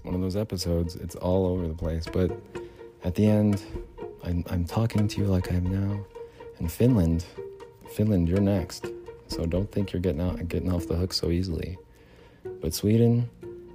It's 0.00 0.06
one 0.06 0.14
of 0.14 0.22
those 0.22 0.36
episodes. 0.36 0.96
It's 0.96 1.14
all 1.16 1.44
over 1.44 1.68
the 1.68 1.74
place. 1.74 2.06
But 2.10 2.30
at 3.04 3.14
the 3.16 3.26
end, 3.26 3.62
I'm, 4.24 4.42
I'm 4.48 4.64
talking 4.64 5.06
to 5.06 5.20
you 5.20 5.26
like 5.26 5.52
I 5.52 5.56
am 5.56 5.66
now. 5.66 6.02
And 6.58 6.72
Finland, 6.72 7.26
Finland, 7.90 8.26
you're 8.26 8.40
next. 8.40 8.86
So 9.26 9.44
don't 9.44 9.70
think 9.70 9.92
you're 9.92 10.00
getting 10.00 10.22
out 10.22 10.48
getting 10.48 10.72
off 10.72 10.86
the 10.86 10.96
hook 10.96 11.12
so 11.12 11.30
easily. 11.30 11.76
But 12.62 12.72
Sweden, 12.72 13.28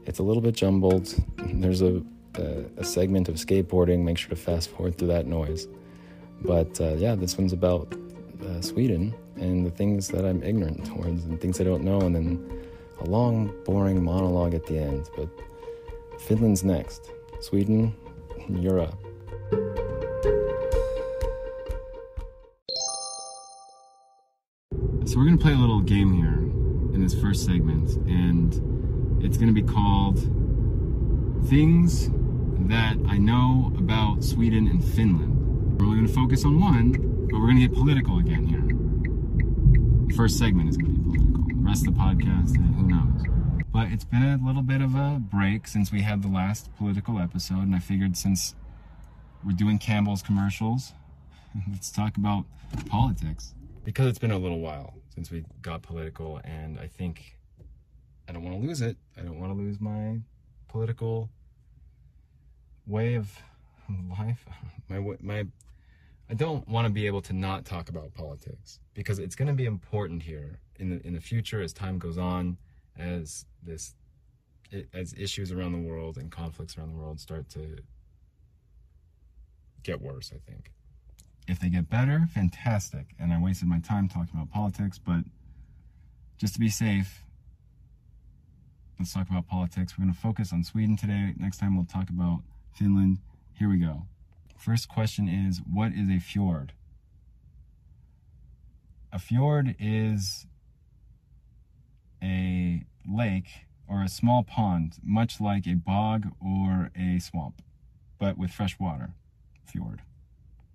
it's 0.08 0.18
a 0.18 0.24
little 0.24 0.42
bit 0.42 0.56
jumbled. 0.56 1.14
There's 1.38 1.84
a, 1.84 2.02
a, 2.40 2.64
a 2.78 2.84
segment 2.84 3.30
of 3.30 3.36
skateboarding. 3.36 4.00
Make 4.00 4.18
sure 4.18 4.30
to 4.30 4.36
fast 4.36 4.72
forward 4.72 4.98
through 4.98 5.10
that 5.10 5.28
noise. 5.28 5.68
But 6.42 6.82
uh, 6.82 6.96
yeah, 6.96 7.14
this 7.14 7.38
one's 7.38 7.54
about 7.54 7.96
uh, 8.44 8.62
Sweden 8.62 9.14
and 9.36 9.64
the 9.64 9.70
things 9.70 10.08
that 10.08 10.26
I'm 10.26 10.42
ignorant 10.42 10.88
towards 10.88 11.24
and 11.26 11.40
things 11.40 11.62
I 11.62 11.66
don't 11.66 11.84
know, 11.84 12.02
and 12.02 12.16
then 12.16 12.66
a 13.02 13.06
long, 13.06 13.54
boring 13.64 14.04
monologue 14.04 14.56
at 14.56 14.66
the 14.66 14.80
end. 14.80 15.08
But 15.16 15.30
Finland's 16.20 16.64
next. 16.64 17.12
Sweden, 17.42 17.94
you're 18.50 18.80
up. 18.80 18.98
So 25.06 25.20
we're 25.20 25.26
gonna 25.26 25.38
play 25.38 25.54
a 25.54 25.58
little 25.58 25.82
game 25.82 26.14
here 26.14 26.34
in 26.94 27.02
this 27.02 27.14
first 27.14 27.46
segment, 27.46 27.96
and 28.08 29.24
it's 29.24 29.38
gonna 29.38 29.54
be 29.54 29.62
called 29.62 30.20
Things 31.48 32.10
That 32.68 32.98
I 33.08 33.18
Know 33.18 33.72
About 33.78 34.24
Sweden 34.24 34.68
and 34.68 34.84
Finland. 34.84 35.80
We're 35.80 35.86
only 35.86 35.98
gonna 35.98 36.08
focus 36.08 36.44
on 36.44 36.60
one, 36.60 36.92
but 37.30 37.40
we're 37.40 37.48
gonna 37.48 37.60
get 37.60 37.74
political 37.74 38.18
again 38.20 38.46
here. 38.46 38.62
The 40.08 40.14
first 40.16 40.38
segment 40.38 40.70
is 40.70 40.78
gonna 40.78 40.94
be 40.94 41.04
political. 41.04 41.44
The 41.48 41.54
rest 41.56 41.88
of 41.88 41.94
the 41.94 42.00
podcast, 42.00 42.58
eh, 42.58 42.74
who 42.74 42.88
knows? 42.88 43.35
But 43.76 43.92
it's 43.92 44.06
been 44.06 44.24
a 44.24 44.38
little 44.38 44.62
bit 44.62 44.80
of 44.80 44.96
a 44.96 45.20
break 45.20 45.68
since 45.68 45.92
we 45.92 46.02
had 46.02 46.22
the 46.22 46.30
last 46.30 46.74
political 46.78 47.20
episode, 47.20 47.64
and 47.64 47.76
I 47.76 47.80
figured 47.80 48.16
since 48.16 48.56
we're 49.46 49.52
doing 49.52 49.80
Campbell's 49.80 50.22
commercials, 50.22 50.94
let's 51.70 51.92
talk 51.92 52.16
about 52.16 52.46
politics. 52.88 53.54
Because 53.84 54.08
it's 54.08 54.18
been 54.18 54.32
a 54.32 54.38
little 54.38 54.62
while 54.62 54.94
since 55.14 55.30
we 55.30 55.44
got 55.62 55.82
political, 55.82 56.40
and 56.46 56.80
I 56.80 56.88
think 56.88 57.38
I 58.30 58.32
don't 58.32 58.46
want 58.46 58.62
to 58.62 58.66
lose 58.66 58.80
it. 58.80 58.96
I 59.18 59.24
don't 59.24 59.42
want 59.42 59.52
to 59.52 59.62
lose 59.62 59.82
my 59.82 60.22
political 60.70 61.30
way 62.88 63.16
of 63.16 63.30
life. 64.18 64.46
My 64.88 65.04
my 65.20 65.46
I 66.30 66.34
don't 66.34 66.66
want 66.70 66.86
to 66.86 66.94
be 66.94 67.08
able 67.08 67.22
to 67.24 67.34
not 67.34 67.66
talk 67.66 67.90
about 67.90 68.14
politics 68.14 68.80
because 68.94 69.20
it's 69.20 69.36
going 69.36 69.50
to 69.50 69.54
be 69.54 69.66
important 69.66 70.24
here 70.24 70.60
in 70.80 70.92
the 70.92 71.06
in 71.06 71.14
the 71.14 71.20
future 71.20 71.62
as 71.62 71.74
time 71.74 72.00
goes 72.00 72.18
on, 72.18 72.58
as 72.98 73.46
this 73.64 73.96
as 74.94 75.14
issues 75.14 75.52
around 75.52 75.74
the 75.74 75.88
world 75.88 76.18
and 76.18 76.32
conflicts 76.32 76.78
around 76.78 76.90
the 76.90 76.98
world 76.98 77.20
start 77.20 77.50
to 77.50 77.78
get 79.84 80.02
worse. 80.02 80.32
I 80.34 80.40
think. 80.50 80.72
If 81.48 81.60
they 81.60 81.70
get 81.70 81.90
better, 81.90 82.28
fantastic. 82.34 83.08
And 83.20 83.32
I 83.32 83.40
wasted 83.40 83.68
my 83.68 83.80
time 83.80 84.10
talking 84.10 84.32
about 84.34 84.50
politics, 84.50 84.98
but 84.98 85.24
just 86.38 86.56
to 86.56 86.60
be 86.60 86.70
safe, 86.70 87.22
let's 88.98 89.14
talk 89.14 89.30
about 89.30 89.48
politics. 89.48 89.94
We're 89.98 90.06
going 90.06 90.16
to 90.16 90.20
focus 90.20 90.52
on 90.52 90.64
Sweden 90.64 90.98
today. 90.98 91.34
Next 91.38 91.60
time, 91.60 91.76
we'll 91.76 91.86
talk 91.86 92.10
about 92.10 92.42
Finland. 92.74 93.20
Here 93.54 93.70
we 93.70 93.78
go. 93.78 94.08
First 94.58 94.90
question 94.90 95.28
is 95.28 95.62
What 95.72 95.92
is 95.94 96.10
a 96.10 96.20
fjord? 96.20 96.74
A 99.14 99.20
fjord 99.20 99.76
is 99.80 100.48
a 102.26 102.84
lake 103.08 103.48
or 103.88 104.02
a 104.02 104.10
small 104.10 104.44
pond, 104.44 104.96
much 105.04 105.40
like 105.40 105.68
a 105.68 105.76
bog 105.76 106.28
or 106.44 106.92
a 106.96 107.20
swamp, 107.20 107.62
but 108.20 108.38
with 108.38 108.52
fresh 108.52 108.80
water. 108.80 109.14
Fjord. 109.66 110.02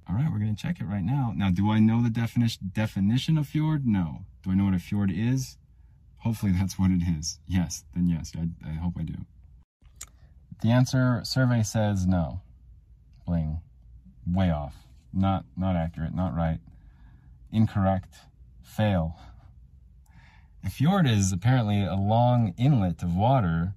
All 0.09 0.17
right, 0.17 0.29
we're 0.31 0.39
to 0.41 0.55
check 0.55 0.81
it 0.81 0.87
right 0.87 1.05
now. 1.05 1.33
Now, 1.37 1.51
do 1.51 1.71
I 1.71 1.79
know 1.79 2.03
the 2.03 2.11
definition 2.11 2.71
definition 2.73 3.39
of 3.39 3.47
fjord? 3.47 3.87
No. 3.87 4.25
Do 4.43 4.51
I 4.51 4.55
know 4.55 4.65
what 4.65 4.75
a 4.75 4.79
fjord 4.79 5.13
is? 5.15 5.57
Hopefully 6.19 6.53
that's 6.53 6.79
what 6.79 6.91
it 6.91 7.03
is. 7.03 7.39
Yes, 7.47 7.85
then 7.95 8.09
yes, 8.09 8.33
I, 8.37 8.49
I 8.69 8.73
hope 8.75 8.95
I 8.99 9.03
do. 9.03 9.15
The 10.63 10.71
answer 10.71 11.21
survey 11.25 11.63
says 11.63 12.07
no. 12.07 12.41
Bling. 13.27 13.61
Way 14.27 14.51
off. 14.51 14.75
Not 15.13 15.45
not 15.57 15.77
accurate, 15.77 16.15
not 16.15 16.35
right. 16.35 16.59
Incorrect. 17.53 18.15
Fail. 18.63 19.17
A 20.65 20.71
fjord 20.71 21.07
is 21.07 21.33
apparently 21.33 21.85
a 21.85 21.95
long 21.95 22.55
inlet 22.59 23.03
of 23.03 23.17
water 23.17 23.75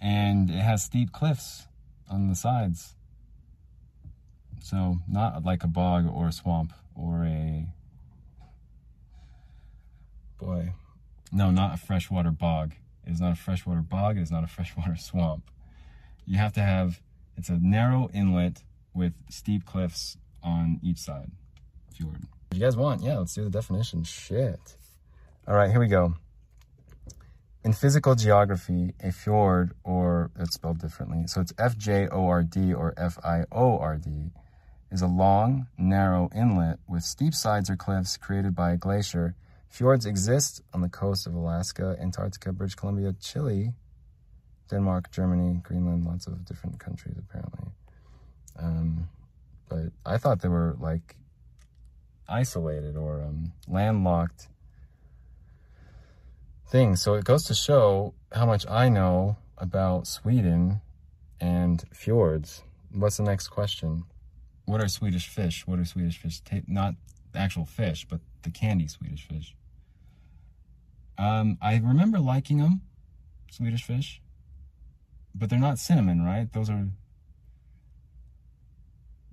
and 0.00 0.50
it 0.50 0.54
has 0.60 0.84
steep 0.84 1.12
cliffs 1.12 1.66
on 2.10 2.28
the 2.28 2.34
sides. 2.34 2.94
So, 4.62 4.98
not 5.08 5.44
like 5.44 5.64
a 5.64 5.68
bog 5.68 6.08
or 6.12 6.28
a 6.28 6.32
swamp 6.32 6.72
or 6.94 7.24
a. 7.24 7.66
Boy. 10.38 10.72
No, 11.32 11.50
not 11.50 11.74
a 11.74 11.76
freshwater 11.76 12.30
bog. 12.30 12.74
It 13.04 13.12
is 13.12 13.20
not 13.20 13.32
a 13.32 13.36
freshwater 13.36 13.80
bog. 13.80 14.18
It 14.18 14.22
is 14.22 14.30
not 14.30 14.44
a 14.44 14.46
freshwater 14.46 14.96
swamp. 14.98 15.50
You 16.26 16.38
have 16.38 16.52
to 16.54 16.60
have. 16.62 17.00
It's 17.36 17.48
a 17.48 17.58
narrow 17.58 18.10
inlet 18.12 18.62
with 18.94 19.14
steep 19.30 19.64
cliffs 19.64 20.16
on 20.42 20.78
each 20.82 20.98
side. 20.98 21.30
Fjord. 21.96 22.26
If 22.50 22.58
you 22.58 22.64
guys 22.64 22.76
want, 22.76 23.02
yeah, 23.02 23.18
let's 23.18 23.34
do 23.34 23.44
the 23.44 23.50
definition. 23.50 24.04
Shit. 24.04 24.76
All 25.48 25.56
right, 25.56 25.72
here 25.72 25.80
we 25.80 25.88
go. 25.88 26.14
In 27.64 27.72
physical 27.72 28.14
geography, 28.14 28.94
a 29.02 29.10
fjord, 29.10 29.72
or 29.82 30.30
it's 30.38 30.54
spelled 30.54 30.78
differently, 30.78 31.26
so 31.26 31.40
it's 31.40 31.52
F 31.58 31.76
J 31.76 32.06
O 32.12 32.28
R 32.28 32.44
D 32.44 32.72
or 32.72 32.94
F 32.96 33.18
I 33.24 33.42
O 33.50 33.76
R 33.76 33.96
D, 33.96 34.30
is 34.92 35.02
a 35.02 35.08
long, 35.08 35.66
narrow 35.76 36.30
inlet 36.32 36.78
with 36.88 37.02
steep 37.02 37.34
sides 37.34 37.68
or 37.68 37.74
cliffs 37.74 38.16
created 38.16 38.54
by 38.54 38.70
a 38.70 38.76
glacier. 38.76 39.34
Fjords 39.68 40.06
exist 40.06 40.62
on 40.72 40.80
the 40.80 40.88
coast 40.88 41.26
of 41.26 41.34
Alaska, 41.34 41.96
Antarctica, 42.00 42.52
British 42.52 42.76
Columbia, 42.76 43.12
Chile, 43.20 43.72
Denmark, 44.70 45.10
Germany, 45.10 45.58
Greenland, 45.64 46.04
lots 46.04 46.28
of 46.28 46.44
different 46.44 46.78
countries 46.78 47.16
apparently. 47.18 47.66
Um, 48.56 49.08
but 49.68 49.90
I 50.06 50.18
thought 50.18 50.40
they 50.40 50.48
were 50.48 50.76
like 50.78 51.16
isolated 52.28 52.96
or 52.96 53.22
um, 53.22 53.52
landlocked 53.66 54.46
So 56.72 57.14
it 57.14 57.24
goes 57.24 57.44
to 57.44 57.54
show 57.54 58.14
how 58.32 58.46
much 58.46 58.64
I 58.66 58.88
know 58.88 59.36
about 59.58 60.06
Sweden 60.06 60.80
and 61.38 61.84
fjords. 61.92 62.62
What's 62.90 63.18
the 63.18 63.24
next 63.24 63.48
question? 63.48 64.04
what 64.64 64.80
are 64.80 64.88
Swedish 64.88 65.28
fish? 65.28 65.66
What 65.66 65.78
are 65.78 65.84
Swedish 65.84 66.18
fish? 66.18 66.40
Ta- 66.40 66.60
not 66.66 66.94
actual 67.34 67.66
fish, 67.66 68.06
but 68.08 68.20
the 68.42 68.50
candy 68.50 68.88
Swedish 68.88 69.26
fish. 69.26 69.54
Um, 71.18 71.58
I 71.60 71.76
remember 71.76 72.18
liking 72.18 72.58
them, 72.58 72.80
Swedish 73.50 73.82
fish, 73.82 74.22
but 75.34 75.50
they're 75.50 75.58
not 75.58 75.78
cinnamon, 75.78 76.24
right? 76.24 76.50
Those 76.52 76.70
are. 76.70 76.86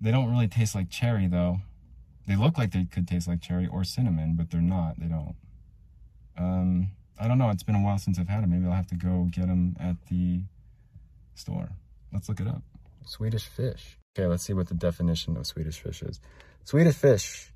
They 0.01 0.11
don't 0.11 0.29
really 0.29 0.47
taste 0.47 0.75
like 0.75 0.89
cherry, 0.89 1.27
though. 1.27 1.61
They 2.27 2.35
look 2.35 2.57
like 2.57 2.71
they 2.71 2.85
could 2.85 3.07
taste 3.07 3.27
like 3.27 3.41
cherry 3.41 3.67
or 3.67 3.83
cinnamon, 3.83 4.35
but 4.35 4.51
they're 4.51 4.61
not. 4.61 4.99
They 4.99 5.07
don't. 5.07 5.35
Um, 6.37 6.91
I 7.19 7.27
don't 7.27 7.37
know. 7.37 7.49
It's 7.49 7.63
been 7.63 7.75
a 7.75 7.81
while 7.81 7.97
since 7.97 8.17
I've 8.17 8.29
had 8.29 8.43
them. 8.43 8.51
Maybe 8.51 8.65
I'll 8.65 8.71
have 8.71 8.87
to 8.87 8.95
go 8.95 9.27
get 9.29 9.47
them 9.47 9.75
at 9.79 9.95
the 10.09 10.41
store. 11.35 11.69
Let's 12.13 12.29
look 12.29 12.39
it 12.39 12.47
up. 12.47 12.61
Swedish 13.05 13.45
fish. 13.45 13.97
Okay, 14.15 14.25
let's 14.25 14.43
see 14.43 14.53
what 14.53 14.67
the 14.67 14.73
definition 14.73 15.37
of 15.37 15.45
Swedish 15.45 15.79
fish 15.79 16.01
is. 16.01 16.19
Swedish 16.63 16.95
fish 16.95 17.51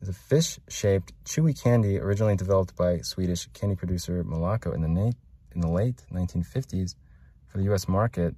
is 0.00 0.08
a 0.08 0.12
fish-shaped, 0.12 1.12
chewy 1.24 1.60
candy 1.60 1.98
originally 1.98 2.36
developed 2.36 2.76
by 2.76 2.98
Swedish 2.98 3.46
candy 3.52 3.76
producer 3.76 4.22
Malaco 4.24 4.74
in 4.74 4.80
the, 4.82 5.12
in 5.54 5.60
the 5.60 5.68
late 5.68 6.02
1950s 6.12 6.94
for 7.46 7.58
the 7.58 7.64
U.S. 7.64 7.88
market. 7.88 8.34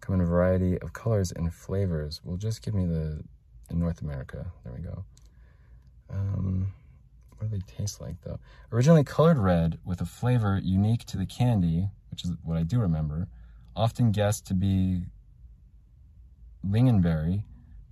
Come 0.00 0.16
in 0.16 0.20
a 0.20 0.26
variety 0.26 0.78
of 0.80 0.92
colors 0.92 1.32
and 1.32 1.52
flavors. 1.52 2.20
Well, 2.24 2.36
just 2.36 2.62
give 2.62 2.74
me 2.74 2.86
the 2.86 3.22
in 3.70 3.78
North 3.78 4.02
America. 4.02 4.52
There 4.64 4.72
we 4.72 4.82
go. 4.82 5.04
Um, 6.10 6.72
what 7.42 7.50
do 7.50 7.56
they 7.56 7.62
taste 7.76 8.00
like 8.00 8.20
though? 8.22 8.38
Originally 8.70 9.02
colored 9.02 9.38
red 9.38 9.78
with 9.84 10.00
a 10.00 10.06
flavor 10.06 10.60
unique 10.62 11.04
to 11.06 11.16
the 11.16 11.26
candy, 11.26 11.88
which 12.10 12.24
is 12.24 12.30
what 12.44 12.56
I 12.56 12.62
do 12.62 12.78
remember, 12.78 13.26
often 13.74 14.12
guessed 14.12 14.46
to 14.46 14.54
be 14.54 15.02
lingonberry, 16.64 17.42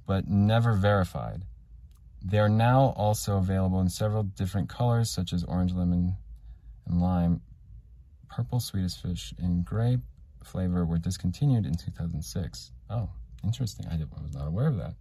but 0.06 0.28
never 0.28 0.74
verified. 0.74 1.42
They 2.22 2.38
are 2.38 2.48
now 2.48 2.92
also 2.96 3.38
available 3.38 3.80
in 3.80 3.88
several 3.88 4.22
different 4.22 4.68
colors, 4.68 5.10
such 5.10 5.32
as 5.32 5.42
orange, 5.44 5.72
lemon, 5.72 6.16
and 6.86 7.00
lime. 7.00 7.40
Purple 8.28 8.60
Swedish 8.60 8.96
fish 8.96 9.34
and 9.38 9.64
gray 9.64 9.98
flavor 10.44 10.84
were 10.84 10.98
discontinued 10.98 11.66
in 11.66 11.74
2006. 11.74 12.70
Oh, 12.88 13.08
interesting. 13.42 13.86
I, 13.86 13.94
I 13.94 14.22
was 14.22 14.32
not 14.32 14.46
aware 14.46 14.68
of 14.68 14.76
that. 14.76 14.94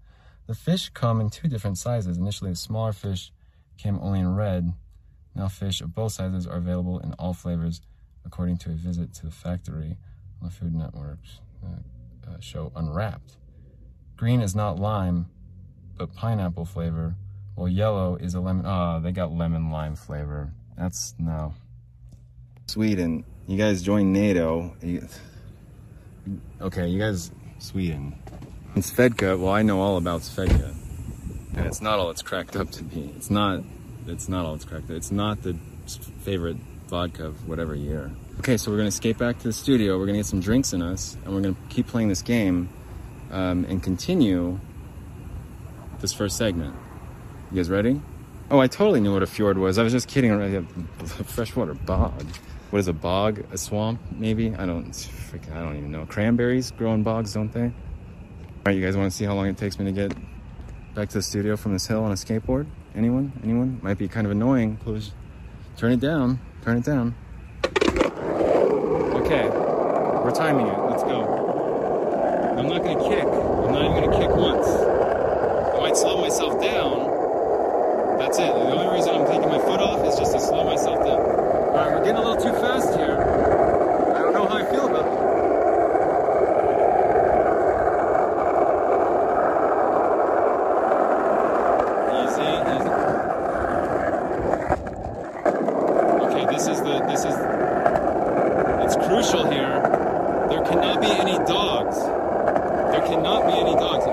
The 0.48 0.56
fish 0.56 0.90
come 0.90 1.22
in 1.22 1.30
two 1.30 1.48
different 1.48 1.78
sizes. 1.78 2.18
Initially, 2.18 2.51
the 2.51 2.56
smaller 2.56 2.94
fish 2.94 3.31
came 3.80 3.98
only 4.02 4.20
in 4.20 4.36
red. 4.36 4.74
Now, 5.36 5.48
fish 5.48 5.81
of 5.81 5.96
both 5.96 6.12
sizes 6.12 6.46
are 6.46 6.58
available 6.58 7.00
in 7.00 7.14
all 7.14 7.34
flavors, 7.34 7.81
according 8.26 8.58
to 8.58 8.72
a 8.72 8.74
visit 8.74 9.14
to 9.16 9.26
the 9.26 9.31
factory 9.31 9.98
on 10.42 10.48
the 10.48 10.54
Food 10.54 10.76
Network's 10.76 11.40
uh, 11.64 12.30
uh, 12.30 12.40
show 12.40 12.72
Unwrapped. 12.76 13.38
Green 14.18 14.42
is 14.42 14.54
not 14.56 14.80
lime, 14.80 15.28
but 15.98 16.14
pineapple 16.14 16.66
flavor, 16.66 17.16
while 17.56 17.70
yellow 17.70 18.16
is 18.16 18.34
a 18.34 18.42
lemon. 18.42 18.66
Oh, 18.66 19.00
they 19.02 19.12
got 19.12 19.31
lemon 19.31 19.72
lime 19.72 19.96
flavor. 19.96 20.52
That's 20.78 21.16
no. 21.18 21.54
Sweden, 22.68 23.24
you 23.48 23.58
guys 23.58 23.82
joined 23.82 24.12
NATO. 24.12 24.75
Okay, 26.62 26.88
you 26.88 27.00
guys, 27.00 27.32
Sweden. 27.60 28.18
And 28.75 28.84
Svedka, 28.84 29.40
well, 29.40 29.52
I 29.52 29.62
know 29.62 29.80
all 29.80 29.98
about 29.98 30.22
Svedka. 30.22 30.75
And 31.60 31.68
it's 31.68 31.82
not 31.82 32.00
all 32.00 32.10
it's 32.10 32.22
cracked 32.22 32.56
up 32.56 32.72
to 32.72 32.84
be. 32.84 33.12
It's 33.18 33.30
not, 33.30 33.62
it's 34.08 34.30
not 34.30 34.46
all 34.46 34.56
it's 34.56 34.64
cracked 34.64 34.86
up. 34.86 34.96
It's 34.96 35.12
not 35.12 35.44
the 35.44 35.58
favorite 36.22 36.56
vodka 36.88 37.26
of 37.28 37.50
whatever 37.50 37.76
year. 37.76 38.12
Okay, 38.40 38.56
so 38.56 38.72
we're 38.72 38.78
gonna 38.78 38.92
skate 38.92 39.18
back 39.18 39.38
to 39.40 39.44
the 39.44 39.54
studio. 39.54 40.00
We're 40.00 40.06
gonna 40.06 40.20
get 40.20 40.26
some 40.26 40.40
drinks 40.40 40.72
in 40.72 40.82
us, 40.82 41.18
and 41.26 41.36
we're 41.36 41.42
gonna 41.42 41.58
keep 41.68 41.88
playing 41.88 42.08
this 42.08 42.22
game 42.22 42.70
um, 43.30 43.66
and 43.66 43.84
continue 43.84 44.58
this 46.00 46.14
first 46.14 46.38
segment. 46.38 46.74
You 47.52 47.58
guys 47.58 47.70
ready? 47.70 48.02
Oh, 48.50 48.60
I 48.60 48.68
totally 48.68 49.02
knew 49.02 49.12
what 49.12 49.22
a 49.22 49.28
fjord 49.28 49.58
was. 49.58 49.78
I 49.78 49.84
was 49.84 49.92
just 49.92 50.08
kidding. 50.08 50.32
A 50.32 50.64
freshwater 51.26 51.74
bog. 51.74 52.26
What 52.70 52.80
is 52.80 52.88
a 52.88 52.94
bog? 52.94 53.44
A 53.52 53.58
swamp, 53.58 54.00
maybe? 54.12 54.56
I 54.56 54.66
don't. 54.66 54.92
Freaking, 54.92 55.54
I 55.54 55.62
don't 55.62 55.76
even 55.76 55.92
know. 55.92 56.06
Cranberries 56.06 56.72
grow 56.72 56.94
in 56.94 57.04
bogs, 57.04 57.34
don't 57.34 57.52
they? 57.52 57.66
All 57.66 57.72
right, 58.66 58.76
you 58.78 58.82
guys 58.82 58.96
want 58.96 59.12
to 59.12 59.16
see 59.16 59.26
how 59.26 59.34
long 59.34 59.48
it 59.48 59.58
takes 59.58 59.78
me 59.78 59.86
to 59.86 59.92
get 59.92 60.14
back 61.00 61.07
to 61.07 61.19
the 61.19 61.22
studio 61.22 61.56
from 61.56 61.72
this 61.72 61.88
hill 61.88 62.04
on 62.04 62.12
a 62.12 62.16
skateboard? 62.16 62.68
Anyone? 62.94 63.31
Anyone? 63.42 63.80
Might 63.81 63.98
be 63.98 64.10
kind 64.10 64.28
of 64.28 64.31
annoying. 64.31 64.75
Please 64.84 65.13
turn 65.78 65.94
it 65.94 66.01
down. 66.01 66.42
Turn 66.62 66.75
it 66.75 66.84
down. 66.84 67.16
Okay, 69.16 69.48
we're 69.48 70.36
timing 70.36 70.68
it. 70.68 70.78
Let's 70.78 71.04
go. 71.04 71.24
I'm 72.57 72.68
not 72.68 72.84
gonna 72.84 73.00
kick. 73.07 73.24
I'm 73.24 73.72
not 73.72 73.81
even 73.86 73.96
gonna 73.96 74.18
kick 74.19 74.36
once. 74.36 74.68
I 74.68 75.80
might 75.80 75.96
slow 75.96 76.19
myself 76.19 76.62
down. 76.62 78.18
That's 78.18 78.38
it. 78.38 78.48
The 78.48 78.60
only 78.60 78.94
reason 78.94 79.16
I'm 79.16 79.25
taking 79.25 79.48
my 79.48 79.60
foot 79.60 79.80
off 79.80 80.06
is 80.06 80.19
just 80.19 80.34
to 80.34 80.40
slow 80.42 80.66
myself 80.66 81.00
down. 81.06 81.22
All 81.22 81.75
right, 81.78 81.94
we're 81.94 82.04
getting 82.04 82.18
a 82.18 82.28
little 82.28 82.36
too 82.36 82.51
fast 82.60 82.94
here. 82.98 83.16
I 83.16 84.19
don't 84.19 84.34
know 84.34 84.46
how 84.48 84.57
I 84.57 84.66
feel 84.69 84.88
about 84.90 85.06
it. 85.06 85.30
Easy, 92.19 92.42
easy. 92.42 92.94
Okay, 96.25 96.46
this 96.54 96.68
is 96.68 96.80
the 96.81 97.00
this 97.08 97.24
is 97.24 97.36
it's 98.84 98.96
crucial 99.08 99.50
here. 99.50 99.80
There 100.50 100.63
cannot 100.63 101.01
be 101.01 101.08
any 101.08 101.38
dogs. 101.46 101.98
There 101.98 103.06
cannot 103.08 103.46
be 103.46 103.54
any 103.54 103.75
dogs. 103.75 104.06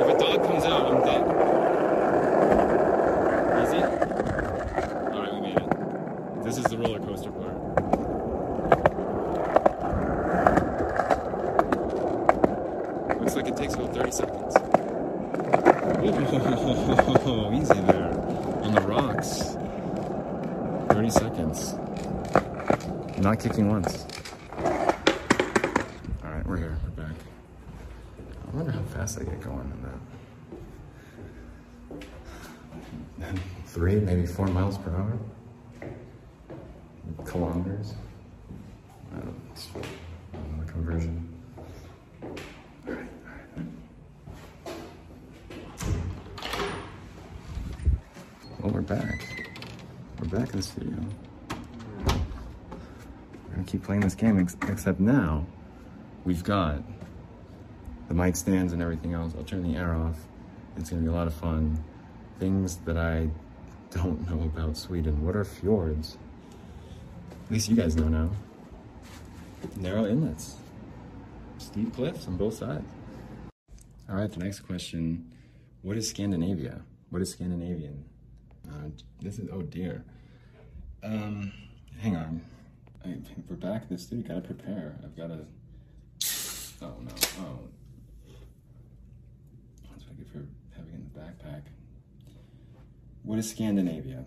If 0.00 0.08
a 0.14 0.18
dog 0.18 0.46
comes 0.46 0.64
out, 0.64 0.86
I'm 0.86 1.00
dead. 1.02 1.22
Easy? 3.62 3.82
Alright, 5.14 5.32
we 5.34 5.40
made 5.40 5.56
it. 5.56 6.44
This 6.44 6.56
is 6.58 6.64
the 6.64 6.78
roller 6.78 7.00
coaster 7.00 7.30
part. 7.30 7.56
Looks 13.20 13.36
like 13.36 13.48
it 13.48 13.56
takes 13.56 13.74
about 13.74 13.94
30 13.94 14.10
seconds. 14.10 14.56
Ooh, 17.26 17.52
easy 17.52 17.80
there. 17.80 18.12
On 18.62 18.72
the 18.72 18.80
rocks. 18.82 19.56
30 20.96 21.10
seconds. 21.10 21.74
Not 23.18 23.38
kicking 23.38 23.68
once. 23.68 24.06
Alright, 26.24 26.46
we're 26.46 26.56
here. 26.56 26.78
We're 26.84 27.04
back. 27.04 27.14
I 28.18 28.56
wonder 28.56 28.72
how 28.72 28.80
fast 28.84 29.20
I 29.20 29.24
get 29.24 29.42
going 29.42 29.70
in 32.00 32.06
that. 33.20 33.34
Three, 33.66 33.96
maybe 33.96 34.24
four 34.24 34.46
miles 34.46 34.78
per 34.78 34.90
hour? 34.90 35.18
Kilometers? 37.26 37.92
I 39.12 39.16
don't 39.16 39.26
know. 39.26 39.34
I 40.32 40.36
don't 40.36 40.56
know 40.56 40.64
the 40.64 40.72
conversion. 40.72 41.28
Alright, 42.88 42.88
alright. 42.88 43.08
Well, 48.62 48.72
we're 48.72 48.80
back. 48.80 49.36
We're 50.20 50.40
back 50.40 50.50
in 50.50 50.56
the 50.56 50.62
studio. 50.62 50.96
We're 51.50 51.56
gonna 53.54 53.66
keep 53.66 53.84
playing 53.84 53.95
this 54.06 54.14
game, 54.14 54.38
ex- 54.38 54.56
except 54.68 55.00
now 55.00 55.44
we've 56.24 56.44
got 56.44 56.80
the 58.08 58.14
mic 58.14 58.36
stands 58.36 58.72
and 58.72 58.80
everything 58.80 59.14
else. 59.14 59.32
I'll 59.36 59.42
turn 59.42 59.64
the 59.64 59.76
air 59.76 59.94
off. 59.94 60.16
It's 60.76 60.90
gonna 60.90 61.02
be 61.02 61.08
a 61.08 61.12
lot 61.12 61.26
of 61.26 61.34
fun. 61.34 61.82
Things 62.38 62.76
that 62.84 62.96
I 62.96 63.28
don't 63.90 64.30
know 64.30 64.44
about 64.44 64.76
Sweden. 64.76 65.24
What 65.24 65.34
are 65.34 65.44
fjords? 65.44 66.18
At 67.46 67.50
least 67.50 67.68
you 67.68 67.74
guys 67.74 67.96
know 67.96 68.08
now. 68.08 68.30
Narrow 69.76 70.06
inlets, 70.06 70.56
steep 71.58 71.92
cliffs 71.94 72.28
on 72.28 72.36
both 72.36 72.54
sides. 72.54 72.86
All 74.08 74.14
right, 74.14 74.30
the 74.30 74.38
next 74.38 74.60
question. 74.60 75.32
What 75.82 75.96
is 75.96 76.08
Scandinavia? 76.08 76.82
What 77.10 77.22
is 77.22 77.32
Scandinavian? 77.32 78.04
Uh, 78.68 78.90
this 79.20 79.40
is, 79.40 79.48
oh 79.52 79.62
dear. 79.62 80.04
Um, 81.02 81.52
hang 82.00 82.16
on. 82.16 82.40
I, 83.08 83.18
we're 83.48 83.56
back 83.56 83.82
in 83.88 83.96
the 83.96 84.02
studio. 84.02 84.26
Gotta 84.26 84.40
prepare. 84.40 84.96
I've 85.04 85.16
gotta. 85.16 85.44
Oh 86.82 86.94
no. 87.00 87.12
Oh. 87.40 87.68
That's 89.90 90.04
what 90.04 90.12
I 90.12 90.14
get 90.18 90.28
for 90.28 90.46
having 90.76 90.94
in 90.94 91.10
the 91.12 91.20
backpack. 91.20 91.62
What 93.22 93.38
is 93.38 93.48
Scandinavia? 93.48 94.24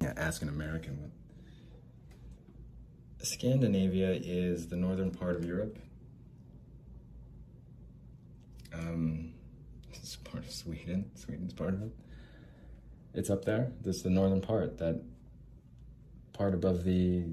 Yeah, 0.00 0.14
ask 0.16 0.42
an 0.42 0.48
American. 0.48 1.00
What... 1.00 1.10
Scandinavia 3.26 4.12
is 4.12 4.68
the 4.68 4.76
northern 4.76 5.10
part 5.10 5.36
of 5.36 5.44
Europe. 5.44 5.78
Um, 8.72 9.32
this 9.90 10.02
is 10.02 10.16
part 10.16 10.44
of 10.44 10.50
Sweden. 10.50 11.10
Sweden's 11.14 11.52
part 11.52 11.74
of 11.74 11.82
it. 11.82 11.92
It's 13.12 13.30
up 13.30 13.44
there. 13.44 13.72
This 13.82 13.96
is 13.96 14.02
the 14.02 14.10
northern 14.10 14.40
part. 14.40 14.78
That 14.78 15.02
part 16.32 16.54
above 16.54 16.84
the. 16.84 17.24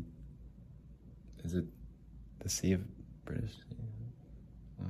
Is 1.43 1.53
it 1.53 1.65
the 2.39 2.50
Sea 2.50 2.74
of 2.74 2.81
British? 3.25 3.53
Well, 4.79 4.89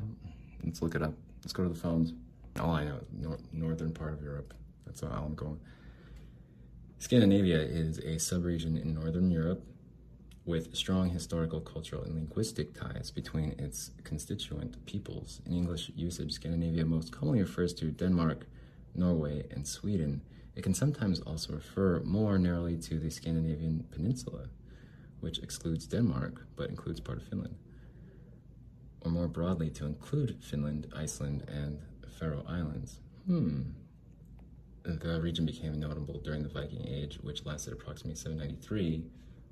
let's 0.63 0.81
look 0.81 0.96
it 0.96 1.01
up. 1.01 1.13
Let's 1.43 1.53
go 1.53 1.63
to 1.63 1.70
the 1.70 1.75
phones. 1.75 2.13
All 2.60 2.72
I 2.72 2.84
know 2.84 2.98
is 2.98 3.08
nor- 3.12 3.39
northern 3.53 3.91
part 3.91 4.13
of 4.13 4.22
Europe. 4.22 4.53
That's 4.86 5.03
all 5.03 5.12
I'm 5.12 5.36
going. 5.36 5.60
Scandinavia 7.00 7.60
is 7.60 7.98
a 8.00 8.17
subregion 8.17 8.79
in 8.81 8.93
northern 8.93 9.31
Europe 9.31 9.63
with 10.46 10.75
strong 10.75 11.10
historical, 11.10 11.62
cultural, 11.62 12.03
and 12.03 12.15
linguistic 12.15 12.74
ties 12.74 13.12
between 13.12 13.51
its 13.58 13.91
constituent 14.03 14.86
peoples. 14.86 15.41
In 15.46 15.53
English 15.53 15.91
usage, 15.96 16.34
Scandinavia 16.34 16.86
most 16.86 17.12
commonly 17.12 17.41
refers 17.41 17.74
to 17.75 17.86
Denmark, 17.91 18.46
Norway, 18.96 19.46
and 19.51 19.67
Sweden. 19.67 20.22
It 20.55 20.63
can 20.63 20.74
sometimes 20.74 21.22
also 21.22 21.53
refer 21.53 22.01
more 22.03 22.38
narrowly 22.38 22.77
to 22.77 23.00
the 23.00 23.10
Scandinavian 23.10 23.86
Peninsula, 23.91 24.50
which 25.22 25.40
excludes 25.40 25.88
Denmark 25.88 26.46
but 26.56 26.70
includes 26.70 27.00
part 27.00 27.18
of 27.20 27.24
Finland, 27.28 27.56
or 29.01 29.12
more 29.12 29.28
broadly 29.28 29.70
to 29.72 29.86
include 29.86 30.38
Finland, 30.44 30.88
Iceland, 30.96 31.44
and 31.48 31.80
Faroe 32.20 32.44
Islands. 32.48 33.00
Hmm. 33.25 33.62
The 34.84 35.22
region 35.22 35.46
became 35.46 35.80
notable 35.80 36.20
during 36.20 36.42
the 36.44 36.50
Viking 36.50 36.88
Age, 36.88 37.20
which 37.22 37.46
lasted 37.46 37.74
approximately 37.74 38.16
793 38.16 39.06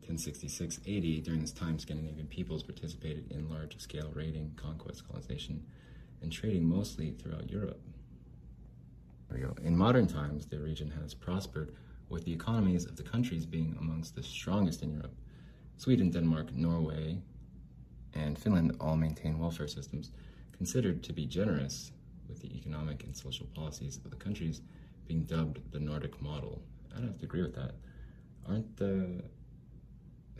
1066 0.10 0.78
AD. 0.88 1.24
During 1.24 1.42
this 1.42 1.52
time, 1.52 1.78
Scandinavian 1.78 2.26
peoples 2.28 2.64
participated 2.64 3.32
in 3.32 3.48
large 3.48 3.80
scale 3.80 4.12
raiding, 4.16 4.52
conquest, 4.56 5.08
colonization, 5.08 5.64
and 6.24 6.32
trading 6.32 6.68
mostly 6.68 7.12
throughout 7.12 7.50
Europe. 7.50 7.80
In 9.64 9.78
modern 9.78 10.08
times, 10.08 10.48
the 10.48 10.60
region 10.60 10.92
has 11.02 11.14
prospered, 11.14 11.76
with 12.10 12.26
the 12.26 12.34
economies 12.34 12.86
of 12.86 12.96
the 12.96 13.04
countries 13.04 13.46
being 13.46 13.76
amongst 13.80 14.16
the 14.16 14.24
strongest 14.24 14.82
in 14.82 14.92
Europe. 14.92 15.14
Sweden, 15.80 16.12
Denmark, 16.12 16.54
Norway, 16.54 17.22
and 18.14 18.38
Finland 18.38 18.76
all 18.82 18.98
maintain 18.98 19.40
welfare 19.40 19.70
systems 19.70 20.12
considered 20.52 21.02
to 21.04 21.14
be 21.14 21.26
generous, 21.26 21.94
with 22.28 22.42
the 22.42 22.54
economic 22.54 23.06
and 23.06 23.16
social 23.16 23.48
policies 23.56 23.96
of 24.04 24.12
the 24.12 24.18
countries 24.18 24.62
being 25.08 25.24
dubbed 25.24 25.60
the 25.72 25.80
Nordic 25.80 26.22
model. 26.22 26.62
I 26.92 26.98
don't 26.98 27.08
have 27.08 27.18
to 27.20 27.26
agree 27.26 27.42
with 27.42 27.56
that. 27.56 27.76
Aren't 28.46 28.76
the 28.76 29.24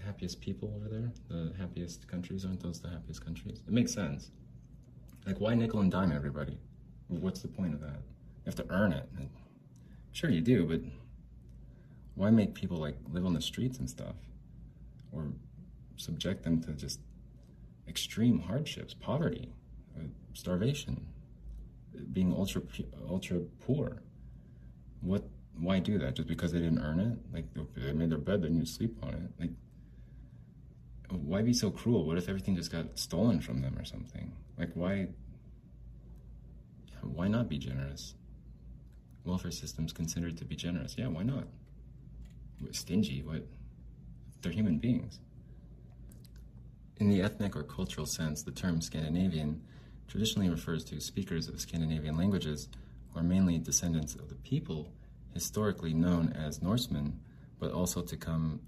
happiest 0.04 0.42
people 0.42 0.74
over 0.76 0.90
there 0.90 1.10
the 1.30 1.54
happiest 1.58 2.06
countries? 2.10 2.44
Aren't 2.44 2.62
those 2.62 2.82
the 2.82 2.90
happiest 2.90 3.24
countries? 3.24 3.62
It 3.66 3.72
makes 3.74 3.94
sense. 3.94 4.32
Like, 5.26 5.40
why 5.40 5.56
nickel 5.56 5.80
and 5.80 5.90
dime 5.90 6.12
everybody? 6.12 6.58
What's 7.08 7.42
the 7.42 7.48
point 7.48 7.74
of 7.74 7.80
that? 7.80 8.02
You 8.44 8.46
have 8.46 8.56
to 8.56 8.66
earn 8.70 8.92
it. 8.92 9.08
And 9.18 9.30
sure, 10.12 10.30
you 10.30 10.42
do, 10.42 10.66
but 10.66 10.82
why 12.16 12.30
make 12.30 12.54
people 12.56 12.76
like 12.76 12.98
live 13.10 13.26
on 13.26 13.34
the 13.34 13.42
streets 13.42 13.80
and 13.80 13.90
stuff, 13.90 14.16
or 15.12 15.28
subject 15.98 16.44
them 16.44 16.62
to 16.62 16.74
just 16.74 17.00
extreme 17.88 18.40
hardships, 18.40 18.94
poverty, 18.94 19.50
uh, 19.98 20.04
starvation, 20.34 21.06
being 22.14 22.34
ultra 22.34 22.62
ultra 23.10 23.40
poor. 23.66 24.02
What? 25.02 25.24
Why 25.60 25.80
do 25.80 25.98
that? 26.00 26.16
Just 26.16 26.28
because 26.28 26.52
they 26.54 26.60
didn't 26.60 26.80
earn 26.80 27.00
it? 27.00 27.18
Like 27.34 27.46
they 27.76 27.92
made 27.92 28.10
their 28.10 28.18
bed, 28.18 28.42
they 28.42 28.50
need 28.50 28.66
to 28.66 28.72
sleep 28.72 28.96
on 29.04 29.14
it. 29.14 29.32
Like, 29.40 29.52
why 31.10 31.42
be 31.42 31.54
so 31.54 31.70
cruel? 31.70 32.06
What 32.06 32.18
if 32.18 32.30
everything 32.30 32.56
just 32.56 32.72
got 32.72 32.98
stolen 32.98 33.42
from 33.42 33.62
them 33.62 33.78
or 33.78 33.86
something? 33.86 34.32
Like, 34.58 34.70
why? 34.74 35.08
Why 37.02 37.28
not 37.28 37.50
be 37.50 37.58
generous? 37.58 38.14
Welfare 39.26 39.52
systems 39.52 39.92
considered 39.94 40.38
to 40.38 40.46
be 40.46 40.56
generous. 40.56 40.96
Yeah, 40.98 41.08
why 41.08 41.24
not? 41.24 41.46
Stingy? 42.72 43.22
What? 43.24 43.46
They're 44.42 44.52
human 44.52 44.78
beings. 44.78 45.20
In 46.98 47.10
the 47.10 47.22
ethnic 47.22 47.56
or 47.56 47.64
cultural 47.64 48.06
sense, 48.06 48.44
the 48.44 48.52
term 48.52 48.82
Scandinavian 48.82 49.62
traditionally 50.08 50.50
refers 50.50 50.84
to 50.86 51.00
speakers 51.00 51.48
of 51.48 51.62
Scandinavian 51.62 52.18
languages 52.18 52.68
who 53.12 53.20
are 53.20 53.24
mainly 53.24 53.58
descendants 53.58 54.16
of 54.16 54.30
the 54.30 54.36
people 54.36 54.92
historically 55.34 55.94
known 55.94 56.34
as 56.34 56.62
Norsemen, 56.62 57.20
but 57.60 57.72
also 57.72 58.02
to 58.02 58.18
come 58.18 58.60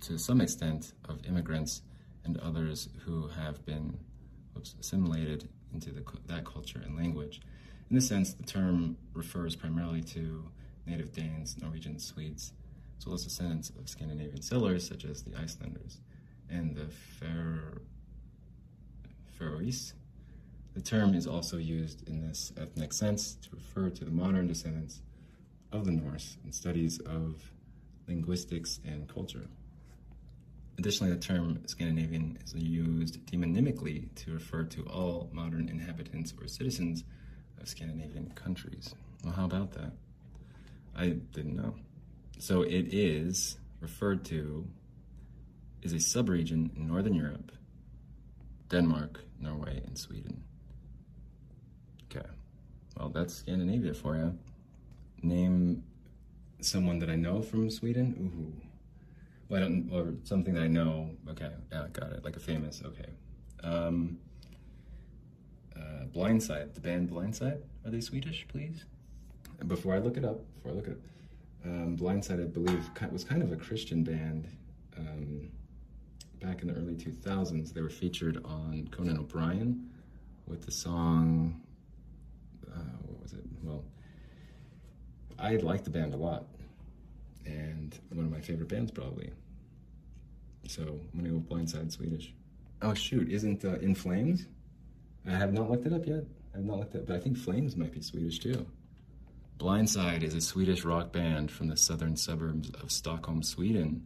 to 0.00 0.18
some 0.18 0.40
extent 0.40 0.92
of 1.08 1.24
immigrants 1.26 1.82
and 2.24 2.36
others 2.38 2.88
who 3.04 3.28
have 3.28 3.64
been 3.64 3.98
oops, 4.56 4.74
assimilated 4.80 5.48
into 5.72 5.90
the, 5.90 6.02
that 6.26 6.44
culture 6.44 6.82
and 6.84 6.96
language. 6.96 7.40
In 7.88 7.96
this 7.96 8.08
sense, 8.08 8.34
the 8.34 8.42
term 8.42 8.96
refers 9.14 9.56
primarily 9.56 10.02
to 10.02 10.44
native 10.86 11.12
Danes, 11.12 11.56
Norwegians, 11.60 12.04
Swedes, 12.04 12.52
as 12.98 13.06
well 13.06 13.14
as 13.14 13.24
descendants 13.24 13.70
of 13.70 13.88
Scandinavian 13.88 14.42
settlers 14.42 14.86
such 14.86 15.04
as 15.04 15.22
the 15.22 15.36
Icelanders 15.38 16.00
and 16.50 16.74
the 16.76 16.88
Faroese. 19.38 19.94
The 20.74 20.80
term 20.80 21.14
is 21.14 21.26
also 21.26 21.56
used 21.58 22.08
in 22.08 22.20
this 22.26 22.52
ethnic 22.56 22.92
sense 22.92 23.34
to 23.34 23.50
refer 23.52 23.90
to 23.90 24.04
the 24.04 24.10
modern 24.10 24.46
descendants 24.46 25.00
of 25.72 25.84
the 25.84 25.92
Norse 25.92 26.36
in 26.44 26.52
studies 26.52 26.98
of 27.00 27.52
linguistics 28.06 28.80
and 28.84 29.08
culture. 29.08 29.48
Additionally, 30.78 31.12
the 31.12 31.18
term 31.20 31.60
Scandinavian 31.66 32.38
is 32.44 32.54
used 32.54 33.26
demonymically 33.26 34.14
to 34.14 34.32
refer 34.32 34.62
to 34.64 34.82
all 34.84 35.28
modern 35.32 35.68
inhabitants 35.68 36.32
or 36.40 36.46
citizens 36.46 37.04
of 37.60 37.68
Scandinavian 37.68 38.30
countries. 38.36 38.94
Well, 39.24 39.34
how 39.34 39.44
about 39.44 39.72
that? 39.72 39.92
I 40.96 41.08
didn't 41.32 41.56
know. 41.56 41.74
So 42.38 42.62
it 42.62 42.94
is 42.94 43.58
referred 43.80 44.24
to 44.26 44.66
is 45.82 45.92
a 45.92 45.96
subregion 45.96 46.76
in 46.76 46.86
Northern 46.86 47.14
Europe, 47.14 47.52
Denmark, 48.68 49.20
Norway, 49.40 49.82
and 49.86 49.98
Sweden. 49.98 50.42
Okay, 52.04 52.26
well, 52.96 53.08
that's 53.10 53.34
Scandinavia 53.34 53.94
for 53.94 54.16
you. 54.16 54.38
Name 55.22 55.82
someone 56.60 56.98
that 57.00 57.10
I 57.10 57.16
know 57.16 57.42
from 57.42 57.70
Sweden. 57.70 58.14
Ooh. 58.20 58.68
Well, 59.48 59.60
I 59.60 59.62
don't, 59.62 59.90
or 59.92 60.14
something 60.24 60.54
that 60.54 60.62
I 60.62 60.68
know. 60.68 61.10
Okay, 61.30 61.50
yeah, 61.72 61.86
got 61.92 62.12
it. 62.12 62.24
Like 62.24 62.36
a 62.36 62.40
famous. 62.40 62.82
Okay. 62.84 63.10
Um, 63.64 64.18
uh, 65.76 66.04
Blindside, 66.12 66.74
the 66.74 66.80
band 66.80 67.10
Blindside. 67.10 67.62
Are 67.84 67.90
they 67.90 68.00
Swedish, 68.00 68.46
please? 68.48 68.84
Before 69.66 69.94
I 69.94 69.98
look 69.98 70.16
it 70.16 70.24
up, 70.24 70.40
before 70.54 70.72
I 70.72 70.74
look 70.74 70.86
it 70.86 70.92
up, 70.92 70.98
um, 71.64 71.96
Blindside, 71.96 72.40
I 72.40 72.46
believe, 72.46 72.88
was 73.10 73.24
kind 73.24 73.42
of 73.42 73.52
a 73.52 73.56
Christian 73.56 74.04
band. 74.04 74.48
Um, 74.96 75.50
back 76.40 76.62
in 76.62 76.68
the 76.68 76.74
early 76.74 76.94
2000s, 76.94 77.72
they 77.72 77.80
were 77.80 77.90
featured 77.90 78.44
on 78.44 78.88
Conan 78.90 79.18
O'Brien 79.18 79.90
with 80.46 80.64
the 80.64 80.70
song. 80.70 81.60
Uh, 82.66 82.78
what 83.02 83.22
was 83.22 83.32
it? 83.32 83.44
Well, 83.62 83.84
I 85.38 85.56
like 85.56 85.84
the 85.84 85.90
band 85.90 86.14
a 86.14 86.16
lot, 86.16 86.46
and 87.46 87.98
one 88.12 88.24
of 88.24 88.32
my 88.32 88.40
favorite 88.40 88.68
bands 88.68 88.90
probably. 88.90 89.30
So 90.66 90.82
I'm 90.82 91.20
gonna 91.20 91.30
go 91.30 91.36
with 91.36 91.48
Blindside 91.48 91.92
Swedish. 91.92 92.32
Oh 92.82 92.94
shoot, 92.94 93.28
isn't 93.30 93.64
uh, 93.64 93.74
In 93.80 93.94
Flames? 93.94 94.46
I 95.26 95.30
have 95.30 95.52
not 95.52 95.70
looked 95.70 95.86
it 95.86 95.92
up 95.92 96.06
yet. 96.06 96.24
I 96.54 96.58
have 96.58 96.66
not 96.66 96.78
looked 96.78 96.94
it 96.94 96.98
up, 96.98 97.06
but 97.06 97.16
I 97.16 97.20
think 97.20 97.36
Flames 97.36 97.76
might 97.76 97.92
be 97.92 98.00
Swedish 98.00 98.38
too. 98.38 98.66
Blindside 99.58 100.22
is 100.22 100.34
a 100.34 100.40
Swedish 100.40 100.84
rock 100.84 101.10
band 101.10 101.50
from 101.50 101.66
the 101.66 101.76
southern 101.76 102.14
suburbs 102.14 102.70
of 102.80 102.92
Stockholm, 102.92 103.42
Sweden. 103.42 104.04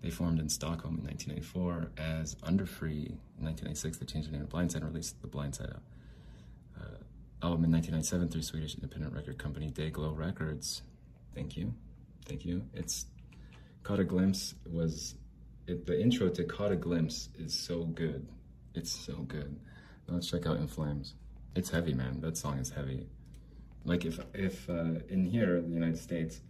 They 0.00 0.08
formed 0.08 0.40
in 0.40 0.48
Stockholm 0.48 0.96
in 0.96 1.04
1994 1.04 1.90
as 1.98 2.36
Underfree. 2.36 3.08
In 3.36 3.44
1996, 3.44 3.98
they 3.98 4.06
changed 4.06 4.32
their 4.32 4.38
name 4.38 4.48
to 4.48 4.56
Blindside 4.56 4.76
and 4.76 4.86
released 4.86 5.20
the 5.20 5.28
Blindside 5.28 5.76
uh, 6.74 6.96
album 7.42 7.64
in 7.64 7.72
1997 7.72 8.28
through 8.30 8.40
Swedish 8.40 8.76
independent 8.76 9.12
record 9.12 9.36
company 9.36 9.68
Day-Glo 9.68 10.12
Records. 10.12 10.80
Thank 11.34 11.58
you. 11.58 11.74
Thank 12.26 12.44
you. 12.44 12.62
It's 12.74 13.06
Caught 13.82 14.00
a 14.00 14.04
Glimpse 14.04 14.54
was 14.70 15.14
it, 15.66 15.86
the 15.86 16.00
intro 16.00 16.28
to 16.28 16.44
Caught 16.44 16.72
a 16.72 16.76
Glimpse 16.76 17.28
is 17.38 17.54
so 17.54 17.84
good. 17.84 18.28
It's 18.74 18.92
so 18.92 19.14
good. 19.14 19.58
let's 20.08 20.30
check 20.30 20.46
out 20.46 20.56
In 20.56 20.66
Flames. 20.66 21.14
It's 21.56 21.70
heavy, 21.70 21.94
man. 21.94 22.20
That 22.20 22.36
song 22.36 22.58
is 22.58 22.70
heavy. 22.70 23.06
Like 23.84 24.04
if 24.04 24.20
if 24.34 24.68
uh, 24.68 25.00
in 25.08 25.26
here 25.26 25.56
in 25.56 25.68
the 25.68 25.74
United 25.74 25.98
States 25.98 26.40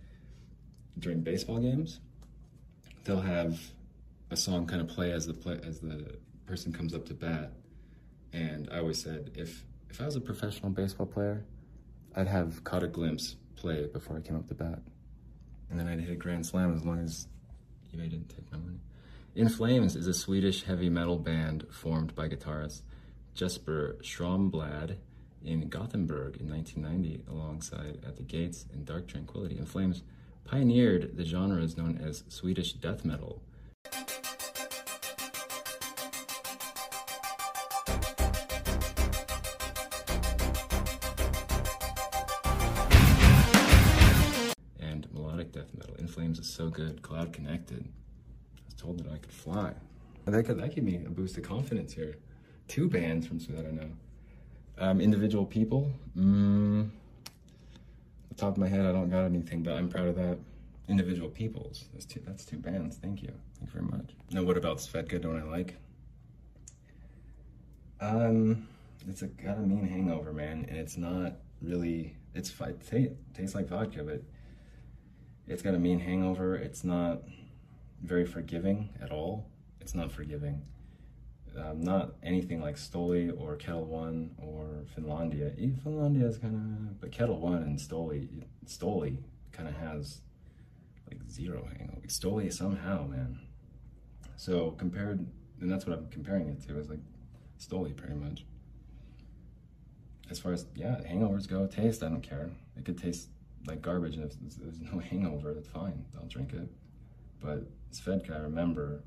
during 0.98 1.20
baseball 1.20 1.58
games, 1.58 2.00
they'll 3.04 3.20
have 3.20 3.60
a 4.30 4.36
song 4.36 4.66
kind 4.66 4.80
of 4.82 4.88
play 4.88 5.12
as 5.12 5.26
the 5.26 5.34
play 5.34 5.60
as 5.64 5.80
the 5.80 6.16
person 6.46 6.72
comes 6.72 6.94
up 6.94 7.06
to 7.06 7.14
bat. 7.14 7.52
And 8.32 8.68
I 8.70 8.78
always 8.78 9.00
said 9.02 9.30
if 9.34 9.64
if 9.88 10.00
I 10.00 10.04
was 10.04 10.16
a 10.16 10.20
professional 10.20 10.70
baseball 10.70 11.06
player, 11.06 11.44
I'd 12.14 12.28
have 12.28 12.64
Caught 12.64 12.82
a 12.82 12.88
Glimpse 12.88 13.36
play 13.56 13.86
before 13.86 14.16
I 14.16 14.20
came 14.20 14.36
up 14.36 14.48
to 14.48 14.54
bat 14.54 14.80
and 15.70 15.78
then 15.78 15.88
I'd 15.88 16.00
hit 16.00 16.10
a 16.10 16.16
grand 16.16 16.44
slam 16.46 16.74
as 16.74 16.84
long 16.84 16.98
as 17.00 17.26
eBay 17.94 18.10
didn't 18.10 18.28
take 18.28 18.50
my 18.52 18.58
money. 18.58 18.80
In 19.34 19.48
Flames 19.48 19.94
is 19.96 20.06
a 20.06 20.14
Swedish 20.14 20.64
heavy 20.64 20.90
metal 20.90 21.18
band 21.18 21.66
formed 21.70 22.14
by 22.14 22.28
guitarist 22.28 22.82
Jesper 23.34 23.96
Stromblad 24.02 24.96
in 25.44 25.68
Gothenburg 25.68 26.36
in 26.36 26.50
1990 26.50 27.24
alongside 27.30 28.04
At 28.06 28.16
the 28.16 28.22
Gates 28.22 28.66
and 28.72 28.84
Dark 28.84 29.06
Tranquillity. 29.06 29.56
In 29.56 29.66
Flames 29.66 30.02
pioneered 30.44 31.16
the 31.16 31.24
genres 31.24 31.76
known 31.76 32.00
as 32.02 32.24
Swedish 32.28 32.72
death 32.74 33.04
metal 33.04 33.40
good, 46.70 47.02
cloud 47.02 47.32
connected. 47.32 47.84
I 48.56 48.60
was 48.66 48.74
told 48.74 48.98
that 49.00 49.12
I 49.12 49.18
could 49.18 49.32
fly. 49.32 49.74
That 50.26 50.44
could 50.44 50.58
that 50.60 50.74
gave 50.74 50.84
me 50.84 50.96
a 51.04 51.10
boost 51.10 51.36
of 51.36 51.42
confidence 51.42 51.92
here. 51.92 52.16
Two 52.68 52.88
bands 52.88 53.26
from 53.26 53.40
so 53.40 53.52
that 53.52 53.66
I 53.66 53.70
know. 53.70 53.90
Um, 54.78 55.00
individual 55.00 55.44
people. 55.44 55.90
Mm, 56.16 56.90
the 58.28 58.34
top 58.36 58.52
of 58.52 58.58
my 58.58 58.68
head, 58.68 58.86
I 58.86 58.92
don't 58.92 59.10
got 59.10 59.24
anything, 59.24 59.62
but 59.62 59.74
I'm 59.74 59.88
proud 59.88 60.08
of 60.08 60.16
that. 60.16 60.38
Individual 60.88 61.28
peoples. 61.28 61.84
That's 61.92 62.04
two. 62.04 62.20
That's 62.26 62.44
two 62.44 62.58
bands. 62.58 62.96
Thank 62.96 63.22
you. 63.22 63.32
Thank 63.58 63.74
you 63.74 63.80
very 63.80 63.86
much. 63.86 64.10
Now, 64.30 64.42
what 64.42 64.56
about 64.56 64.78
Svedka? 64.78 65.20
Don't 65.20 65.38
I 65.38 65.44
like? 65.44 65.76
Um, 68.00 68.66
it's 69.08 69.22
a 69.22 69.26
got 69.26 69.58
a 69.58 69.60
mean 69.60 69.86
hangover, 69.86 70.32
man, 70.32 70.66
and 70.68 70.78
it's 70.78 70.96
not 70.96 71.34
really. 71.60 72.14
It's 72.34 72.52
it 72.60 73.16
tastes 73.34 73.54
like 73.54 73.68
vodka, 73.68 74.02
but 74.04 74.22
it's 75.50 75.62
got 75.62 75.74
a 75.74 75.78
mean 75.78 75.98
hangover. 75.98 76.54
It's 76.54 76.84
not 76.84 77.22
very 78.02 78.24
forgiving 78.24 78.90
at 79.02 79.10
all. 79.10 79.50
It's 79.80 79.94
not 79.94 80.12
forgiving. 80.12 80.62
Um, 81.58 81.82
not 81.82 82.12
anything 82.22 82.60
like 82.60 82.76
Stoli 82.76 83.32
or 83.36 83.56
Ketel 83.56 83.84
One 83.84 84.30
or 84.38 84.84
Finlandia. 84.96 85.58
Even 85.58 85.80
Finlandia 85.84 86.28
is 86.28 86.38
kind 86.38 86.54
of, 86.54 87.00
but 87.00 87.10
Ketel 87.10 87.40
One 87.40 87.64
and 87.64 87.76
Stoli, 87.76 88.28
Stoli 88.64 89.16
kind 89.50 89.68
of 89.68 89.74
has 89.74 90.20
like 91.08 91.18
zero 91.28 91.66
hangover. 91.76 92.06
Stoli 92.06 92.52
somehow, 92.52 93.08
man. 93.08 93.40
So 94.36 94.70
compared, 94.78 95.26
and 95.60 95.70
that's 95.70 95.84
what 95.84 95.98
I'm 95.98 96.08
comparing 96.10 96.48
it 96.48 96.62
to, 96.68 96.78
is 96.78 96.88
like 96.88 97.00
Stoli 97.58 97.94
pretty 97.96 98.14
much. 98.14 98.44
As 100.30 100.38
far 100.38 100.52
as, 100.52 100.66
yeah, 100.76 101.00
hangovers 101.00 101.48
go, 101.48 101.66
taste, 101.66 102.04
I 102.04 102.08
don't 102.08 102.22
care. 102.22 102.50
It 102.76 102.84
could 102.84 102.96
taste 102.96 103.30
like 103.66 103.82
garbage, 103.82 104.16
and 104.16 104.24
if 104.24 104.56
there's 104.56 104.80
no 104.80 104.98
hangover, 105.10 105.54
that's 105.54 105.68
fine. 105.68 106.04
I'll 106.16 106.26
drink 106.26 106.52
it. 106.52 106.68
But 107.40 107.64
Svedka, 107.92 108.36
I 108.36 108.42
remember 108.42 109.02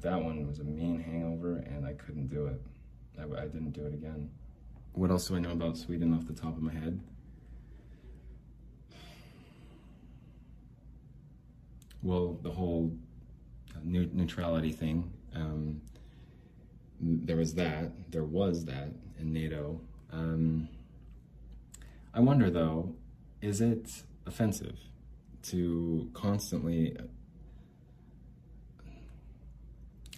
that 0.00 0.22
one 0.22 0.46
was 0.46 0.60
a 0.60 0.64
mean 0.64 1.00
hangover, 1.00 1.56
and 1.56 1.86
I 1.86 1.92
couldn't 1.94 2.28
do 2.28 2.46
it. 2.46 2.60
I, 3.18 3.42
I 3.42 3.46
didn't 3.46 3.72
do 3.72 3.84
it 3.84 3.94
again. 3.94 4.30
what 4.92 5.10
else 5.10 5.28
do 5.28 5.36
I 5.36 5.40
know 5.40 5.52
about 5.52 5.76
Sweden 5.76 6.14
off 6.14 6.26
the 6.26 6.32
top 6.32 6.56
of 6.56 6.62
my 6.62 6.72
head? 6.72 7.00
Well, 12.02 12.38
the 12.42 12.50
whole 12.50 12.92
neutrality 13.82 14.72
thing. 14.72 15.10
Um, 15.34 15.80
there 17.00 17.36
was 17.36 17.54
that. 17.54 17.92
There 18.10 18.24
was 18.24 18.64
that 18.66 18.88
in 19.18 19.32
NATO. 19.32 19.80
Um, 20.12 20.68
I 22.14 22.20
wonder, 22.20 22.50
though, 22.50 22.94
is 23.40 23.60
it 23.60 24.02
offensive 24.26 24.78
to 25.42 26.10
constantly 26.14 26.96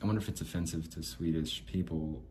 I 0.03 0.07
wonder 0.07 0.21
if 0.21 0.29
it's 0.29 0.41
offensive 0.41 0.89
to 0.91 1.03
Swedish 1.03 1.65
people 1.67 2.23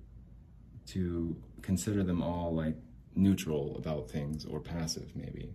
to 0.87 1.35
consider 1.61 2.03
them 2.03 2.23
all 2.23 2.53
like 2.55 2.75
neutral 3.15 3.75
about 3.77 4.09
things 4.09 4.45
or 4.45 4.59
passive, 4.59 5.15
maybe. 5.15 5.53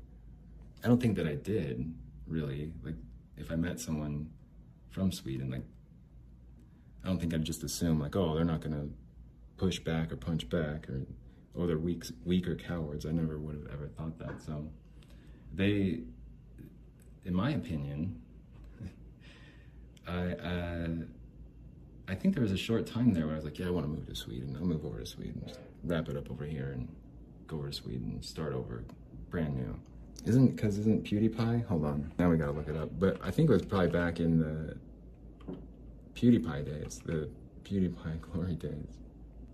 I 0.84 0.88
don't 0.88 1.00
think 1.00 1.16
that 1.16 1.26
I 1.26 1.34
did, 1.34 1.92
really. 2.26 2.72
Like, 2.84 2.94
if 3.36 3.50
I 3.50 3.56
met 3.56 3.80
someone 3.80 4.30
from 4.90 5.10
Sweden, 5.10 5.50
like, 5.50 5.64
I 7.02 7.08
don't 7.08 7.18
think 7.18 7.34
I'd 7.34 7.44
just 7.44 7.64
assume, 7.64 7.98
like, 7.98 8.14
oh, 8.14 8.34
they're 8.34 8.44
not 8.44 8.60
gonna 8.60 8.88
push 9.56 9.78
back 9.80 10.12
or 10.12 10.16
punch 10.16 10.48
back 10.48 10.88
or, 10.88 11.06
oh, 11.56 11.66
they're 11.66 11.78
weak, 11.78 12.04
weak 12.24 12.46
or 12.46 12.54
cowards. 12.54 13.06
I 13.06 13.10
never 13.10 13.38
would 13.38 13.56
have 13.56 13.66
ever 13.72 13.88
thought 13.88 14.18
that. 14.18 14.42
So, 14.42 14.68
they, 15.54 16.00
in 17.24 17.34
my 17.34 17.50
opinion, 17.50 18.20
I, 20.08 20.32
uh, 20.32 20.88
I 22.06 22.14
think 22.14 22.34
there 22.34 22.42
was 22.42 22.52
a 22.52 22.56
short 22.56 22.86
time 22.86 23.14
there 23.14 23.26
where 23.26 23.34
I 23.34 23.36
was 23.36 23.44
like, 23.44 23.58
yeah, 23.58 23.66
I 23.66 23.70
want 23.70 23.86
to 23.86 23.90
move 23.90 24.06
to 24.06 24.14
Sweden. 24.14 24.56
I'll 24.58 24.66
move 24.66 24.84
over 24.84 25.00
to 25.00 25.06
Sweden, 25.06 25.42
just 25.46 25.60
wrap 25.84 26.08
it 26.08 26.16
up 26.16 26.30
over 26.30 26.44
here 26.44 26.72
and 26.72 26.88
go 27.46 27.56
over 27.56 27.68
to 27.68 27.72
Sweden, 27.72 28.22
start 28.22 28.52
over, 28.52 28.84
brand 29.30 29.56
new. 29.56 29.78
Isn't, 30.24 30.56
because 30.56 30.78
isn't 30.78 31.04
PewDiePie? 31.04 31.66
Hold 31.66 31.84
on, 31.84 32.12
now 32.18 32.30
we 32.30 32.36
gotta 32.36 32.52
look 32.52 32.68
it 32.68 32.76
up. 32.76 32.90
But 32.98 33.18
I 33.22 33.30
think 33.30 33.50
it 33.50 33.52
was 33.52 33.64
probably 33.64 33.88
back 33.88 34.20
in 34.20 34.38
the 34.38 34.76
PewDiePie 36.14 36.64
days, 36.64 37.00
the 37.04 37.28
PewDiePie 37.64 38.20
glory 38.32 38.54
days. 38.54 38.98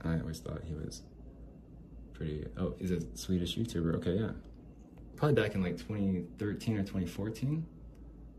I 0.03 0.21
always 0.21 0.39
thought 0.39 0.63
he 0.65 0.75
was 0.75 1.03
pretty, 2.15 2.47
oh, 2.59 2.75
he's 2.79 2.91
a 2.91 3.01
Swedish 3.15 3.57
YouTuber, 3.57 3.97
okay, 3.97 4.17
yeah. 4.17 4.31
Probably 5.21 5.41
back 5.41 5.55
in 5.55 5.63
like 5.63 5.77
2013 5.77 6.77
or 6.77 6.81
2014. 6.81 7.65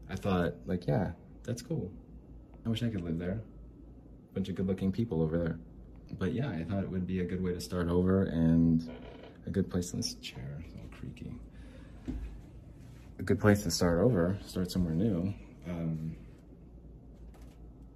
I 0.10 0.16
thought, 0.16 0.56
like, 0.66 0.88
yeah, 0.88 1.12
that's 1.44 1.62
cool. 1.62 1.90
I 2.66 2.70
wish 2.70 2.84
I 2.84 2.90
could 2.90 3.02
live 3.02 3.18
there 3.18 3.40
bunch 4.34 4.50
of 4.50 4.56
good 4.56 4.68
looking 4.68 4.92
people 4.92 5.22
over 5.22 5.38
there. 5.38 5.60
But 6.18 6.34
yeah, 6.34 6.50
I 6.50 6.64
thought 6.64 6.84
it 6.84 6.90
would 6.90 7.08
be 7.08 7.22
a 7.22 7.24
good 7.24 7.44
way 7.44 7.54
to 7.54 7.62
start 7.62 7.88
over 7.88 8.24
and 8.24 8.90
a 9.46 9.50
good 9.50 9.70
place. 9.70 9.92
This 9.92 10.16
chair 10.16 10.64
all 10.76 10.98
creaky. 10.98 11.34
A 13.20 13.24
good 13.24 13.40
place 13.40 13.64
to 13.64 13.72
start 13.72 14.00
over, 14.00 14.38
start 14.46 14.72
somewhere 14.72 14.94
new. 14.94 15.34
Um, 15.68 16.16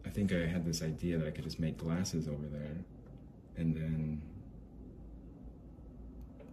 I 0.06 0.10
think 0.10 0.32
I 0.32 0.46
had 0.46 0.66
this 0.66 0.82
idea 0.82 1.18
that 1.18 1.28
I 1.28 1.32
could 1.32 1.44
just 1.44 1.60
make 1.60 1.78
glasses 1.78 2.28
over 2.28 2.46
there 2.52 2.78
and 3.58 3.76
then 3.76 4.22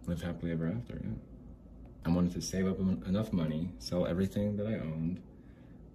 live 0.07 0.21
happily 0.21 0.51
ever 0.51 0.67
after, 0.67 0.99
yeah. 1.03 1.32
I 2.05 2.09
wanted 2.09 2.33
to 2.33 2.41
save 2.41 2.67
up 2.67 2.79
enough 2.79 3.31
money, 3.31 3.71
sell 3.79 4.05
everything 4.05 4.57
that 4.57 4.67
I 4.67 4.73
owned, 4.73 5.21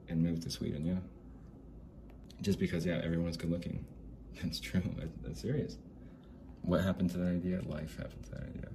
and 0.08 0.22
move 0.22 0.40
to 0.40 0.50
Sweden, 0.50 0.86
yeah. 0.86 1.00
Just 2.40 2.58
because, 2.58 2.86
yeah, 2.86 3.00
everyone's 3.04 3.36
good 3.36 3.50
looking. 3.50 3.84
That's 4.42 4.60
true. 4.60 4.82
That's 5.22 5.40
serious. 5.40 5.76
What 6.62 6.82
happened 6.82 7.10
to 7.10 7.18
that 7.18 7.28
idea? 7.28 7.60
Life 7.66 7.96
happened 7.96 8.24
to 8.24 8.30
that 8.32 8.42
idea. 8.42 8.68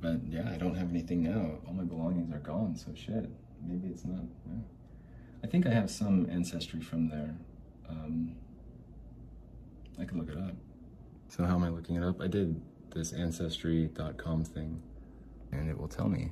But 0.00 0.20
yeah, 0.28 0.50
I 0.52 0.56
don't 0.56 0.74
have 0.74 0.90
anything 0.90 1.22
now. 1.22 1.58
All 1.66 1.74
my 1.74 1.84
belongings 1.84 2.32
are 2.32 2.38
gone, 2.38 2.76
so 2.76 2.92
shit. 2.94 3.28
Maybe 3.66 3.88
it's 3.88 4.04
not. 4.04 4.22
Yeah. 4.46 4.60
I 5.42 5.46
think 5.46 5.66
I 5.66 5.70
have 5.70 5.90
some 5.90 6.28
ancestry 6.30 6.80
from 6.80 7.08
there. 7.08 7.34
Um, 7.88 8.36
I 10.00 10.04
can 10.04 10.18
look 10.18 10.28
it 10.28 10.36
up. 10.36 10.54
So 11.28 11.44
how 11.44 11.56
am 11.56 11.64
I 11.64 11.68
looking 11.68 11.96
it 11.96 12.04
up? 12.04 12.20
I 12.20 12.26
did 12.26 12.60
this 12.94 13.12
ancestry.com 13.12 14.44
thing, 14.44 14.82
and 15.52 15.68
it 15.68 15.78
will 15.78 15.88
tell 15.88 16.08
me. 16.08 16.30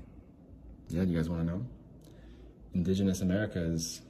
Yeah, 0.88 1.02
you 1.02 1.16
guys 1.16 1.28
want 1.28 1.42
to 1.42 1.46
know? 1.46 1.66
Indigenous 2.74 3.20
Americas 3.20 4.02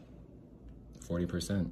40%. 1.08 1.70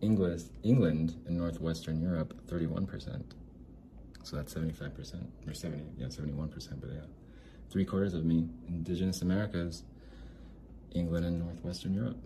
English, 0.00 0.42
England 0.62 1.14
and 1.26 1.36
Northwestern 1.36 2.00
Europe, 2.00 2.34
31%. 2.46 3.22
So 4.22 4.36
that's 4.36 4.54
75%, 4.54 5.26
or 5.46 5.54
70, 5.54 5.84
yeah, 5.98 6.06
71%, 6.06 6.80
but 6.80 6.90
yeah. 6.90 7.00
Three 7.70 7.84
quarters 7.84 8.14
of 8.14 8.24
me, 8.24 8.48
indigenous 8.68 9.22
Americas, 9.22 9.84
England 10.92 11.24
and 11.24 11.38
Northwestern 11.38 11.94
Europe. 11.94 12.16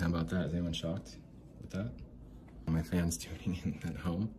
How 0.00 0.06
about 0.06 0.28
that? 0.28 0.46
Is 0.46 0.54
anyone 0.54 0.72
shocked 0.72 1.16
with 1.60 1.70
that? 1.70 1.90
My 2.66 2.82
fans 2.82 3.16
tuning 3.44 3.60
in 3.64 3.90
at 3.90 3.96
home. 3.96 4.34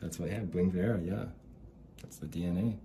That's 0.00 0.18
what, 0.18 0.30
yeah, 0.30 0.40
Bling 0.40 0.72
Viera, 0.72 1.04
yeah. 1.06 1.26
That's 2.02 2.18
the 2.18 2.26
DNA. 2.26 2.78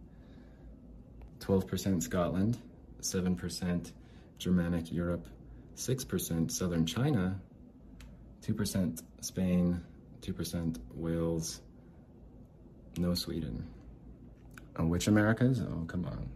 12% 1.41 2.01
Scotland, 2.01 2.57
7% 3.01 3.91
Germanic 4.37 4.91
Europe, 4.91 5.25
6% 5.75 6.51
southern 6.51 6.85
China, 6.85 7.39
2% 8.43 9.01
Spain, 9.21 9.81
2% 10.21 10.77
Wales, 10.93 11.61
no 12.97 13.13
Sweden. 13.13 13.67
Oh, 14.77 14.85
which 14.85 15.07
Americas? 15.07 15.61
Oh, 15.61 15.83
come 15.87 16.05
on. 16.05 16.29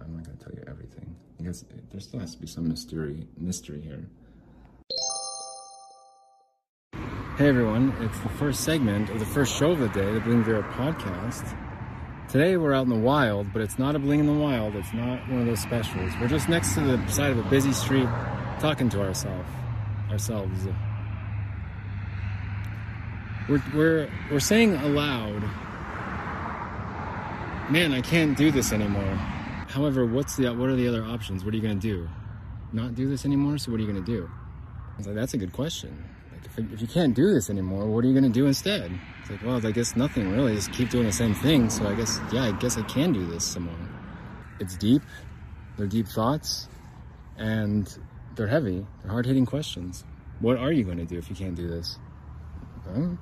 I'm 0.00 0.14
not 0.14 0.24
going 0.24 0.36
to 0.36 0.44
tell 0.44 0.54
you 0.54 0.64
everything. 0.68 1.14
Because 1.36 1.64
there 1.90 2.00
still 2.00 2.20
has 2.20 2.34
to 2.34 2.40
be 2.40 2.46
some 2.46 2.68
mystery, 2.68 3.26
mystery 3.36 3.80
here. 3.80 4.06
Hey 7.36 7.48
everyone, 7.48 7.92
it's 8.00 8.18
the 8.20 8.28
first 8.28 8.60
segment 8.60 9.10
of 9.10 9.18
the 9.18 9.26
first 9.26 9.58
show 9.58 9.72
of 9.72 9.80
the 9.80 9.88
day, 9.88 10.12
the 10.12 10.20
Bling 10.20 10.44
Viera 10.44 10.62
podcast. 10.74 11.73
Today 12.34 12.56
we're 12.56 12.74
out 12.74 12.82
in 12.82 12.88
the 12.88 12.96
wild, 12.96 13.52
but 13.52 13.62
it's 13.62 13.78
not 13.78 13.94
a 13.94 13.98
Bling 14.00 14.18
in 14.18 14.26
the 14.26 14.32
Wild. 14.32 14.74
It's 14.74 14.92
not 14.92 15.20
one 15.28 15.42
of 15.42 15.46
those 15.46 15.60
specials. 15.60 16.10
We're 16.20 16.26
just 16.26 16.48
next 16.48 16.74
to 16.74 16.80
the 16.80 17.06
side 17.06 17.30
of 17.30 17.38
a 17.38 17.48
busy 17.48 17.72
street 17.72 18.08
talking 18.58 18.88
to 18.88 19.02
ourselves. 19.02 19.48
Ourselves. 20.10 20.66
We're, 23.48 23.62
we're, 23.72 24.10
we're 24.32 24.40
saying 24.40 24.74
aloud, 24.74 25.42
man, 27.70 27.92
I 27.92 28.00
can't 28.00 28.36
do 28.36 28.50
this 28.50 28.72
anymore. 28.72 29.14
However, 29.68 30.04
what's 30.04 30.34
the, 30.34 30.52
what 30.54 30.68
are 30.68 30.74
the 30.74 30.88
other 30.88 31.04
options? 31.04 31.44
What 31.44 31.54
are 31.54 31.56
you 31.56 31.62
going 31.62 31.78
to 31.78 31.88
do? 31.88 32.08
Not 32.72 32.96
do 32.96 33.08
this 33.08 33.24
anymore? 33.24 33.58
So 33.58 33.70
what 33.70 33.78
are 33.78 33.84
you 33.84 33.92
going 33.92 34.04
to 34.04 34.12
do? 34.12 34.28
Like, 35.06 35.14
that's 35.14 35.34
a 35.34 35.38
good 35.38 35.52
question. 35.52 36.04
Like, 36.32 36.46
if, 36.46 36.72
if 36.72 36.80
you 36.80 36.88
can't 36.88 37.14
do 37.14 37.32
this 37.32 37.48
anymore, 37.48 37.86
what 37.86 38.04
are 38.04 38.08
you 38.08 38.12
going 38.12 38.24
to 38.24 38.36
do 38.36 38.46
instead? 38.46 38.90
It's 39.24 39.30
like, 39.30 39.42
well, 39.42 39.66
I 39.66 39.70
guess 39.70 39.96
nothing 39.96 40.30
really. 40.32 40.54
Just 40.54 40.70
keep 40.72 40.90
doing 40.90 41.06
the 41.06 41.12
same 41.12 41.32
thing. 41.32 41.70
So 41.70 41.86
I 41.86 41.94
guess, 41.94 42.20
yeah, 42.30 42.44
I 42.44 42.52
guess 42.52 42.76
I 42.76 42.82
can 42.82 43.14
do 43.14 43.24
this 43.24 43.42
some 43.42 43.62
more. 43.62 43.88
It's 44.60 44.76
deep. 44.76 45.00
They're 45.78 45.86
deep 45.86 46.06
thoughts. 46.06 46.68
And 47.38 47.88
they're 48.36 48.46
heavy. 48.46 48.86
They're 49.02 49.10
hard-hitting 49.10 49.46
questions. 49.46 50.04
What 50.40 50.58
are 50.58 50.72
you 50.72 50.84
going 50.84 50.98
to 50.98 51.06
do 51.06 51.16
if 51.16 51.30
you 51.30 51.36
can't 51.36 51.54
do 51.54 51.66
this? 51.66 51.98
I 52.94 53.16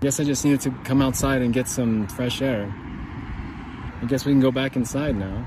guess 0.00 0.18
I 0.18 0.24
just 0.24 0.42
needed 0.42 0.62
to 0.62 0.70
come 0.84 1.02
outside 1.02 1.42
and 1.42 1.52
get 1.52 1.68
some 1.68 2.08
fresh 2.08 2.40
air. 2.40 2.72
I 4.00 4.06
guess 4.06 4.24
we 4.24 4.32
can 4.32 4.40
go 4.40 4.50
back 4.50 4.74
inside 4.74 5.16
now. 5.16 5.46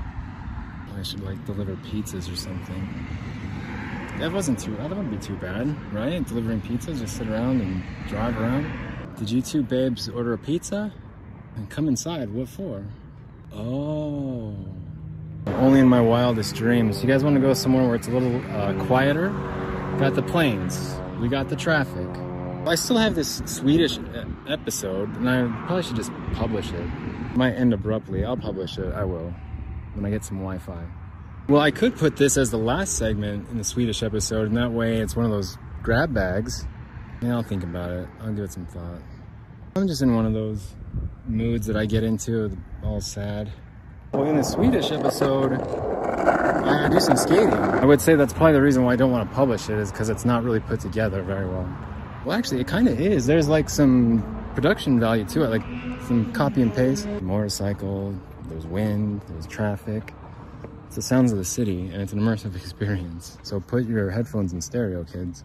I 0.96 1.02
should 1.02 1.24
like 1.24 1.44
deliver 1.46 1.74
pizzas 1.76 2.32
or 2.32 2.36
something. 2.36 3.06
That 4.20 4.30
wasn't 4.32 4.60
too, 4.60 4.76
that 4.76 4.88
wouldn't 4.88 5.10
be 5.10 5.16
too 5.16 5.34
bad, 5.36 5.74
right? 5.92 6.24
Delivering 6.24 6.60
pizzas, 6.60 7.00
just 7.00 7.16
sit 7.16 7.26
around 7.26 7.60
and 7.60 7.82
drive 8.08 8.38
around. 8.38 8.70
Did 9.20 9.30
you 9.30 9.42
two 9.42 9.62
babes 9.62 10.08
order 10.08 10.32
a 10.32 10.38
pizza? 10.38 10.90
And 11.54 11.68
come 11.68 11.88
inside, 11.88 12.30
what 12.30 12.48
for? 12.48 12.82
Oh. 13.52 14.56
Only 15.46 15.80
in 15.80 15.88
my 15.88 16.00
wildest 16.00 16.54
dreams. 16.54 17.02
You 17.02 17.06
guys 17.06 17.22
want 17.22 17.36
to 17.36 17.40
go 17.40 17.52
somewhere 17.52 17.84
where 17.84 17.96
it's 17.96 18.08
a 18.08 18.12
little 18.12 18.40
uh, 18.56 18.72
quieter? 18.86 19.28
Got 19.98 20.14
the 20.14 20.22
planes. 20.22 20.98
We 21.20 21.28
got 21.28 21.50
the 21.50 21.54
traffic. 21.54 22.08
I 22.66 22.76
still 22.76 22.96
have 22.96 23.14
this 23.14 23.42
Swedish 23.44 23.98
episode, 24.48 25.14
and 25.16 25.28
I 25.28 25.42
probably 25.66 25.82
should 25.82 25.96
just 25.96 26.12
publish 26.32 26.72
it. 26.72 26.86
Might 27.36 27.56
end 27.56 27.74
abruptly. 27.74 28.24
I'll 28.24 28.38
publish 28.38 28.78
it. 28.78 28.90
I 28.94 29.04
will 29.04 29.34
when 29.92 30.06
I 30.06 30.08
get 30.08 30.24
some 30.24 30.38
Wi-Fi. 30.38 30.82
Well, 31.46 31.60
I 31.60 31.72
could 31.72 31.94
put 31.94 32.16
this 32.16 32.38
as 32.38 32.50
the 32.50 32.56
last 32.56 32.96
segment 32.96 33.50
in 33.50 33.58
the 33.58 33.64
Swedish 33.64 34.02
episode, 34.02 34.48
and 34.48 34.56
that 34.56 34.72
way 34.72 34.96
it's 34.96 35.14
one 35.14 35.26
of 35.26 35.30
those 35.30 35.58
grab 35.82 36.14
bags. 36.14 36.66
Yeah, 37.22 37.34
I'll 37.34 37.42
think 37.42 37.62
about 37.62 37.90
it. 37.90 38.08
I'll 38.20 38.32
give 38.32 38.44
it 38.44 38.52
some 38.52 38.66
thought. 38.66 39.00
I'm 39.76 39.86
just 39.86 40.02
in 40.02 40.14
one 40.14 40.26
of 40.26 40.32
those 40.32 40.74
moods 41.26 41.66
that 41.66 41.76
I 41.76 41.86
get 41.86 42.02
into, 42.02 42.56
all 42.82 43.00
sad. 43.00 43.52
Well, 44.12 44.24
in 44.24 44.36
the 44.36 44.42
Swedish 44.42 44.90
episode, 44.90 45.52
I 45.52 46.88
do 46.88 46.98
some 46.98 47.16
skating. 47.16 47.52
I 47.52 47.84
would 47.84 48.00
say 48.00 48.16
that's 48.16 48.32
probably 48.32 48.54
the 48.54 48.62
reason 48.62 48.84
why 48.84 48.94
I 48.94 48.96
don't 48.96 49.12
want 49.12 49.28
to 49.28 49.34
publish 49.34 49.68
it 49.68 49.78
is 49.78 49.92
because 49.92 50.08
it's 50.08 50.24
not 50.24 50.42
really 50.42 50.60
put 50.60 50.80
together 50.80 51.22
very 51.22 51.46
well. 51.46 51.68
Well, 52.24 52.36
actually, 52.36 52.60
it 52.60 52.66
kind 52.66 52.88
of 52.88 53.00
is. 53.00 53.26
There's 53.26 53.48
like 53.48 53.68
some 53.68 54.22
production 54.54 54.98
value 54.98 55.24
to 55.26 55.44
it. 55.44 55.48
Like 55.48 55.62
some 56.06 56.32
copy 56.32 56.62
and 56.62 56.74
paste. 56.74 57.06
Motorcycle, 57.22 58.18
there's 58.48 58.66
wind, 58.66 59.22
there's 59.28 59.46
traffic. 59.46 60.12
It's 60.86 60.96
the 60.96 61.02
sounds 61.02 61.30
of 61.30 61.38
the 61.38 61.44
city 61.44 61.82
and 61.92 62.02
it's 62.02 62.12
an 62.12 62.20
immersive 62.20 62.56
experience. 62.60 63.38
So 63.44 63.60
put 63.60 63.86
your 63.86 64.10
headphones 64.10 64.52
in 64.52 64.60
stereo, 64.60 65.04
kids. 65.04 65.44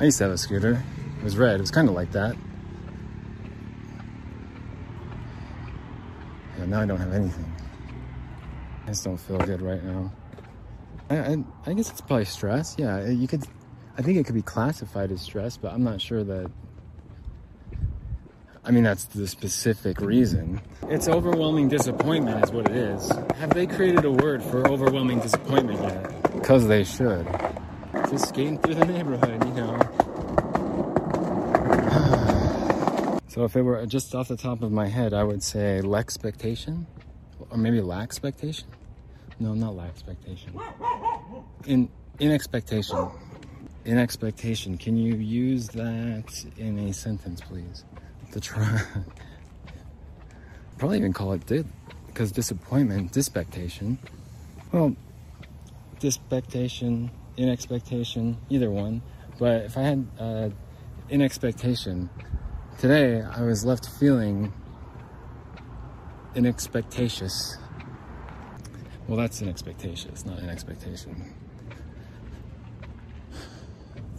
I 0.00 0.04
used 0.04 0.16
to 0.18 0.24
have 0.24 0.32
a 0.32 0.38
scooter. 0.38 0.82
It 1.18 1.24
was 1.24 1.36
red. 1.36 1.56
It 1.56 1.60
was 1.60 1.70
kind 1.70 1.86
of 1.86 1.94
like 1.94 2.10
that. 2.12 2.34
Yeah, 6.58 6.64
now 6.64 6.80
I 6.80 6.86
don't 6.86 6.98
have 6.98 7.12
anything. 7.12 7.52
I 8.84 8.88
just 8.88 9.04
don't 9.04 9.18
feel 9.18 9.36
good 9.38 9.60
right 9.60 9.84
now. 9.84 10.10
I, 11.10 11.18
I, 11.18 11.44
I 11.66 11.72
guess 11.74 11.90
it's 11.90 12.00
probably 12.00 12.24
stress. 12.24 12.76
Yeah, 12.78 13.08
you 13.08 13.28
could. 13.28 13.44
I 13.98 14.02
think 14.02 14.16
it 14.16 14.24
could 14.24 14.34
be 14.34 14.42
classified 14.42 15.12
as 15.12 15.20
stress, 15.20 15.58
but 15.58 15.72
I'm 15.72 15.84
not 15.84 16.00
sure 16.00 16.24
that. 16.24 16.50
I 18.64 18.70
mean, 18.70 18.84
that's 18.84 19.04
the 19.04 19.28
specific 19.28 20.00
reason. 20.00 20.62
It's 20.88 21.08
overwhelming 21.08 21.68
disappointment, 21.68 22.42
is 22.44 22.52
what 22.52 22.70
it 22.70 22.76
is. 22.76 23.10
Have 23.36 23.52
they 23.52 23.66
created 23.66 24.04
a 24.06 24.10
word 24.10 24.42
for 24.42 24.66
overwhelming 24.66 25.20
disappointment 25.20 25.82
yet? 25.82 26.32
Because 26.32 26.66
they 26.68 26.84
should. 26.84 27.26
Just 28.10 28.28
skating 28.28 28.58
through 28.58 28.74
the 28.74 28.84
neighborhood, 28.86 29.44
you 29.44 29.52
know. 29.52 29.78
So 33.30 33.44
if 33.44 33.54
it 33.54 33.62
were 33.62 33.86
just 33.86 34.12
off 34.12 34.26
the 34.26 34.36
top 34.36 34.60
of 34.60 34.72
my 34.72 34.88
head, 34.88 35.14
I 35.14 35.22
would 35.22 35.40
say 35.40 35.80
lack 35.82 36.06
expectation, 36.06 36.84
or 37.48 37.56
maybe 37.56 37.80
lack 37.80 38.02
expectation. 38.02 38.66
No, 39.38 39.54
not 39.54 39.76
lack 39.76 39.90
expectation. 39.90 40.58
In 41.64 41.88
in 42.18 42.32
expectation. 42.32 43.08
In 43.84 43.98
expectation. 43.98 44.76
Can 44.76 44.96
you 44.96 45.14
use 45.14 45.68
that 45.68 46.44
in 46.56 46.76
a 46.80 46.92
sentence, 46.92 47.40
please? 47.40 47.84
The 48.32 48.40
try. 48.40 48.82
Probably 50.78 50.98
even 50.98 51.12
call 51.12 51.32
it 51.32 51.46
did, 51.46 51.68
because 52.08 52.32
disappointment, 52.32 53.12
dispectation. 53.12 53.98
Well, 54.72 54.96
dispectation, 56.00 57.12
in 57.36 57.48
expectation, 57.48 58.38
either 58.48 58.72
one. 58.72 59.02
But 59.38 59.66
if 59.66 59.78
I 59.78 59.82
had 59.82 60.06
uh, 60.18 60.48
in 61.08 61.22
expectation, 61.22 62.10
today 62.80 63.20
I 63.20 63.42
was 63.42 63.62
left 63.62 63.86
feeling 63.86 64.54
inexpectatious. 66.34 67.58
Well, 69.06 69.18
that's 69.18 69.42
an 69.42 69.50
expectation. 69.50 70.14
Not 70.24 70.38
an 70.38 70.48
expectation. 70.48 71.30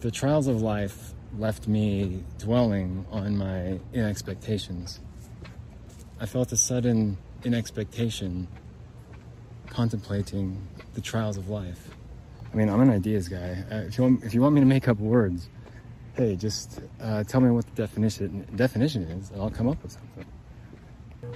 The 0.01 0.11
trials 0.11 0.45
of 0.45 0.61
life 0.61 1.15
left 1.39 1.67
me 1.67 2.23
dwelling 2.37 3.07
on 3.09 3.35
my 3.35 3.79
inexpectations. 3.93 4.99
I 6.19 6.27
felt 6.27 6.51
a 6.51 6.57
sudden 6.57 7.17
inexpectation 7.43 8.47
contemplating 9.69 10.67
the 10.93 11.01
trials 11.01 11.37
of 11.37 11.49
life. 11.49 11.89
I 12.53 12.57
mean, 12.57 12.69
I'm 12.69 12.81
an 12.81 12.91
ideas 12.91 13.27
guy. 13.27 13.63
Uh, 13.71 13.75
if, 13.87 13.97
you 13.97 14.03
want, 14.03 14.23
if 14.23 14.35
you 14.35 14.41
want 14.41 14.53
me 14.53 14.61
to 14.61 14.67
make 14.67 14.87
up 14.87 14.99
words, 14.99 15.49
hey, 16.15 16.35
just 16.35 16.81
uh, 17.01 17.23
tell 17.23 17.41
me 17.41 17.49
what 17.49 17.65
the 17.65 17.81
definition 17.81 18.47
definition 18.55 19.03
is, 19.03 19.31
and 19.31 19.41
I'll 19.41 19.49
come 19.49 19.67
up 19.67 19.81
with 19.83 19.93
something. 19.93 20.25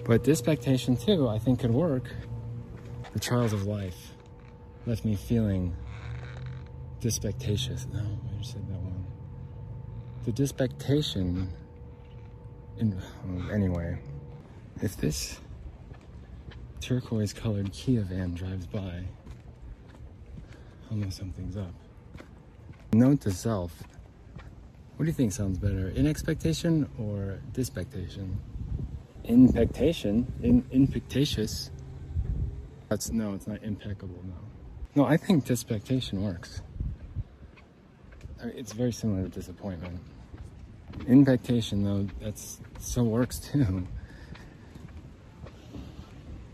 But 0.05 0.23
dispectation 0.23 0.97
too, 0.97 1.27
I 1.27 1.39
think 1.39 1.59
could 1.59 1.71
work 1.71 2.09
the 3.13 3.19
trials 3.19 3.53
of 3.53 3.65
life 3.65 4.11
left 4.85 5.05
me 5.05 5.15
feeling 5.15 5.73
dispectatious. 6.99 7.87
No, 7.93 7.99
I 7.99 8.37
just 8.37 8.51
said 8.51 8.67
that 8.67 8.77
one. 8.77 9.05
The 10.25 10.31
dispectation, 10.31 11.49
in, 12.77 13.01
anyway, 13.53 13.97
if 14.81 14.97
this 14.97 15.39
turquoise 16.81 17.31
colored 17.31 17.71
Kia 17.71 18.01
van 18.01 18.33
drives 18.33 18.67
by, 18.67 19.03
I'll 20.91 20.97
know 20.97 21.09
something's 21.09 21.55
up. 21.57 21.73
Note 22.93 23.21
to 23.21 23.31
self, 23.31 23.83
what 24.95 25.05
do 25.05 25.05
you 25.05 25.13
think 25.13 25.31
sounds 25.31 25.57
better, 25.57 25.89
in 25.89 26.07
expectation 26.07 26.89
or 26.99 27.39
dispectation? 27.53 28.39
Impectation, 29.25 30.31
in, 30.41 30.61
impectatious 30.63 31.69
that's 32.89 33.11
no, 33.11 33.33
it's 33.33 33.47
not 33.47 33.63
impeccable. 33.63 34.21
No, 34.23 35.03
no. 35.03 35.05
I 35.05 35.17
think 35.17 35.45
dispectation 35.45 36.23
works. 36.23 36.61
I 38.41 38.45
mean, 38.45 38.57
it's 38.57 38.73
very 38.73 38.91
similar 38.91 39.23
to 39.23 39.29
disappointment. 39.29 39.99
Impectation, 41.07 41.83
though, 41.83 42.07
that's 42.21 42.59
so 42.79 43.03
works 43.03 43.39
too. 43.39 43.87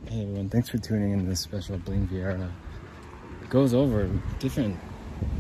Hey 0.08 0.24
everyone, 0.24 0.50
thanks 0.50 0.68
for 0.68 0.78
tuning 0.78 1.12
in 1.12 1.20
to 1.20 1.26
this 1.26 1.40
special 1.40 1.78
Bling 1.78 2.08
Viera. 2.08 2.52
It 3.42 3.50
goes 3.50 3.74
over 3.74 4.10
different 4.40 4.80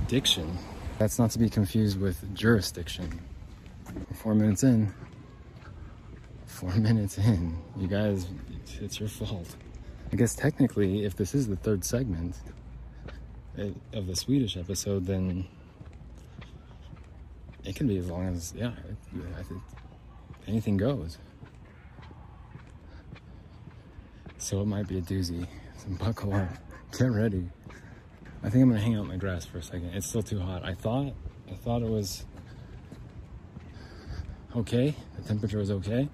diction. 0.08 0.58
That's 1.02 1.18
not 1.18 1.32
to 1.32 1.40
be 1.40 1.50
confused 1.50 2.00
with 2.00 2.36
jurisdiction. 2.36 3.20
Four 4.22 4.36
minutes 4.36 4.62
in. 4.62 4.94
Four 6.46 6.70
minutes 6.76 7.18
in. 7.18 7.58
You 7.76 7.88
guys, 7.88 8.28
it's 8.80 9.00
your 9.00 9.10
fault. 9.10 9.56
I 10.14 10.16
guess 10.16 10.36
technically, 10.36 11.04
if 11.04 11.16
this 11.16 11.34
is 11.34 11.48
the 11.48 11.56
third 11.56 11.84
segment 11.84 12.36
eh, 13.58 13.72
of 13.94 14.06
the 14.06 14.16
Swedish 14.16 14.56
episode, 14.58 15.08
then 15.08 15.48
it 17.64 17.76
can 17.76 17.88
be 17.88 17.98
as 17.98 18.08
long 18.08 18.28
as 18.28 18.54
yeah. 18.56 18.70
I 19.40 19.42
think 19.42 19.64
anything 20.48 20.78
goes. 20.78 21.18
So 24.38 24.62
it 24.62 24.68
might 24.68 24.88
be 24.88 25.00
a 25.00 25.02
doozy. 25.02 25.48
So 25.78 25.90
buckle 25.98 26.36
up, 26.36 26.48
get 26.96 27.10
ready. 27.10 27.50
I 28.44 28.50
think 28.50 28.64
I'm 28.64 28.70
gonna 28.70 28.82
hang 28.82 28.96
out 28.96 29.08
my 29.08 29.18
grass 29.18 29.46
for 29.46 29.60
a 29.60 29.64
second. 29.64 29.92
It's 29.94 30.08
still 30.08 30.24
too 30.24 30.40
hot. 30.40 30.66
I 30.66 30.74
thought 30.74 31.14
I 31.50 31.54
thought 31.56 31.82
it 31.82 31.90
was 31.90 32.26
okay. 34.56 34.96
The 35.18 35.28
temperature 35.28 35.60
was 35.60 35.70
okay. 35.72 36.10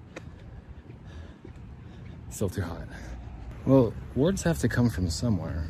Still 2.30 2.50
too 2.50 2.62
hot. 2.62 2.86
Well, 3.64 3.94
words 4.14 4.42
have 4.42 4.58
to 4.60 4.68
come 4.68 4.90
from 4.90 5.08
somewhere. 5.10 5.68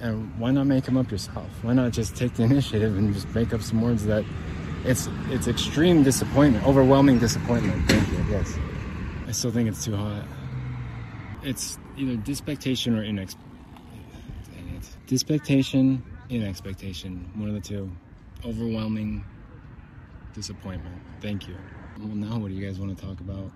And 0.00 0.38
why 0.38 0.50
not 0.50 0.66
make 0.66 0.84
them 0.84 0.96
up 0.96 1.10
yourself? 1.10 1.48
Why 1.62 1.72
not 1.72 1.92
just 1.92 2.14
take 2.14 2.34
the 2.34 2.42
initiative 2.50 2.96
and 2.96 3.12
just 3.12 3.32
make 3.34 3.52
up 3.52 3.62
some 3.62 3.82
words 3.82 4.04
that 4.06 4.24
it's 4.84 5.08
it's 5.30 5.48
extreme 5.48 6.02
disappointment, 6.02 6.66
overwhelming 6.66 7.18
disappointment. 7.18 7.88
Thank 7.88 8.08
you. 8.12 8.24
Yes. 8.30 8.56
I 9.26 9.32
still 9.32 9.50
think 9.50 9.68
it's 9.68 9.84
too 9.84 9.96
hot. 9.96 10.22
It's 11.42 11.78
either 11.96 12.16
dispectation 12.16 12.96
or 12.96 13.02
inex. 13.02 13.34
Dang 16.28 16.42
it. 16.42 16.48
expectation. 16.48 17.30
One 17.34 17.48
of 17.48 17.54
the 17.54 17.60
two. 17.60 17.90
Overwhelming 18.44 19.24
disappointment. 20.32 21.00
Thank 21.20 21.46
you. 21.48 21.56
Well, 21.98 22.08
now 22.08 22.38
what 22.38 22.48
do 22.48 22.54
you 22.54 22.66
guys 22.66 22.78
want 22.80 22.96
to 22.96 23.04
talk 23.04 23.20
about? 23.20 23.50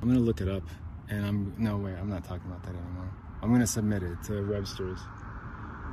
I'm 0.00 0.08
gonna 0.08 0.20
look 0.20 0.40
it 0.40 0.48
up 0.48 0.62
and 1.08 1.24
I'm 1.24 1.54
no 1.58 1.76
way 1.76 1.94
I'm 1.98 2.08
not 2.08 2.24
talking 2.24 2.46
about 2.46 2.62
that 2.62 2.70
anymore. 2.74 3.10
I'm 3.42 3.52
gonna 3.52 3.66
submit 3.66 4.02
it 4.02 4.22
to 4.24 4.42
Webster's. 4.48 4.98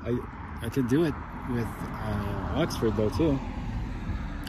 I 0.03 0.17
I 0.61 0.69
could 0.69 0.87
do 0.87 1.03
it 1.05 1.13
with 1.49 1.67
uh, 1.67 2.53
Oxford 2.55 2.95
though 2.95 3.09
too. 3.09 3.39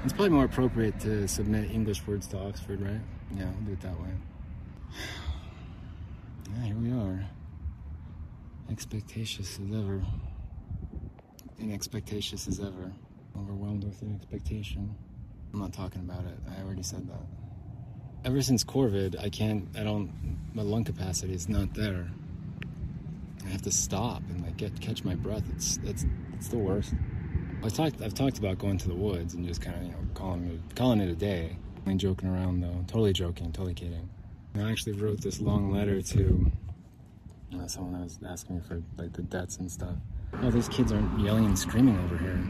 It's 0.04 0.12
probably 0.12 0.30
more 0.30 0.44
appropriate 0.44 0.98
to 1.00 1.28
submit 1.28 1.70
English 1.70 2.06
words 2.06 2.26
to 2.28 2.38
Oxford, 2.38 2.80
right? 2.80 3.00
Yeah, 3.36 3.44
I'll 3.46 3.64
do 3.64 3.72
it 3.72 3.80
that 3.80 4.00
way. 4.00 4.10
Yeah, 6.54 6.64
here 6.64 6.76
we 6.76 6.92
are. 6.92 7.24
Expectatious 8.68 9.58
as 9.58 9.74
ever. 9.74 10.02
Inexpectatious 11.58 12.48
as 12.48 12.60
ever. 12.60 12.92
Overwhelmed 13.38 13.84
with 13.84 14.02
expectation. 14.02 14.94
I'm 15.52 15.60
not 15.60 15.72
talking 15.72 16.00
about 16.00 16.24
it. 16.24 16.38
I 16.50 16.62
already 16.62 16.82
said 16.82 17.08
that 17.08 17.26
ever 18.24 18.42
since 18.42 18.64
Corvid, 18.64 19.18
I 19.20 19.28
can't, 19.28 19.68
I 19.76 19.82
don't, 19.82 20.12
my 20.54 20.62
lung 20.62 20.84
capacity 20.84 21.34
is 21.34 21.48
not 21.48 21.74
there. 21.74 22.08
I 23.44 23.48
have 23.48 23.62
to 23.62 23.72
stop 23.72 24.22
and 24.30 24.42
like 24.42 24.56
get 24.56 24.80
catch 24.80 25.02
my 25.04 25.16
breath. 25.16 25.42
It's 25.52 25.80
it's 25.82 26.06
it's 26.34 26.48
the 26.48 26.58
worst. 26.58 26.94
I've 27.64 27.72
talked 27.72 28.00
I've 28.00 28.14
talked 28.14 28.38
about 28.38 28.58
going 28.58 28.78
to 28.78 28.88
the 28.88 28.94
woods 28.94 29.34
and 29.34 29.44
just 29.44 29.60
kind 29.60 29.76
of 29.76 29.82
you 29.82 29.90
know 29.90 29.98
calling 30.14 30.46
it 30.46 30.76
calling 30.76 31.00
it 31.00 31.08
a 31.08 31.16
day. 31.16 31.56
I 31.84 31.88
mean 31.88 31.98
joking 31.98 32.28
around 32.28 32.60
though, 32.60 32.84
totally 32.86 33.12
joking, 33.12 33.50
totally 33.50 33.74
kidding. 33.74 34.08
I 34.54 34.70
actually 34.70 34.92
wrote 34.92 35.22
this 35.22 35.40
long 35.40 35.72
letter 35.72 36.00
to 36.02 36.52
uh, 37.58 37.66
someone 37.66 37.94
that 37.94 38.04
was 38.04 38.18
asking 38.24 38.56
me 38.56 38.62
for 38.62 38.80
like 38.96 39.12
the 39.14 39.22
debts 39.22 39.56
and 39.56 39.70
stuff. 39.70 39.96
Oh, 40.40 40.50
these 40.50 40.68
kids 40.68 40.92
aren't 40.92 41.20
yelling 41.20 41.44
and 41.44 41.58
screaming 41.58 41.98
over 42.04 42.16
here. 42.16 42.40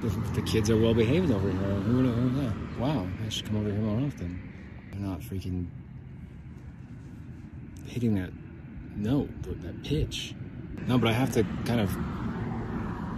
The, 0.00 0.08
the 0.40 0.42
kids 0.42 0.68
are 0.70 0.76
well 0.76 0.94
behaved 0.94 1.30
over 1.30 1.48
here. 1.48 1.58
Who? 1.58 2.80
Wow, 2.80 3.06
I 3.24 3.28
should 3.28 3.46
come 3.46 3.56
over 3.56 3.70
here 3.70 3.78
more 3.78 4.06
often. 4.06 4.52
They're 4.90 5.00
not 5.00 5.20
freaking 5.20 5.68
hitting 7.86 8.14
that 8.16 8.30
note, 8.96 9.30
that 9.42 9.82
pitch. 9.84 10.34
No, 10.86 10.98
but 10.98 11.08
I 11.08 11.12
have 11.12 11.32
to 11.32 11.44
kind 11.64 11.80
of 11.80 11.90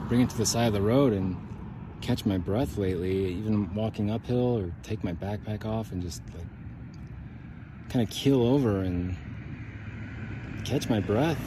bring 0.08 0.20
it 0.20 0.30
to 0.30 0.36
the 0.36 0.46
side 0.46 0.68
of 0.68 0.72
the 0.72 0.82
road 0.82 1.12
and 1.12 1.36
catch 2.00 2.24
my 2.26 2.38
breath 2.38 2.76
lately, 2.76 3.32
even 3.32 3.74
walking 3.74 4.10
uphill 4.10 4.58
or 4.58 4.72
take 4.82 5.02
my 5.02 5.12
backpack 5.12 5.64
off 5.64 5.90
and 5.90 6.02
just 6.02 6.22
like 6.36 6.46
kind 7.88 8.06
of 8.06 8.10
keel 8.14 8.42
over 8.42 8.80
and 8.80 9.16
catch 10.64 10.88
my 10.88 11.00
breath. 11.00 11.40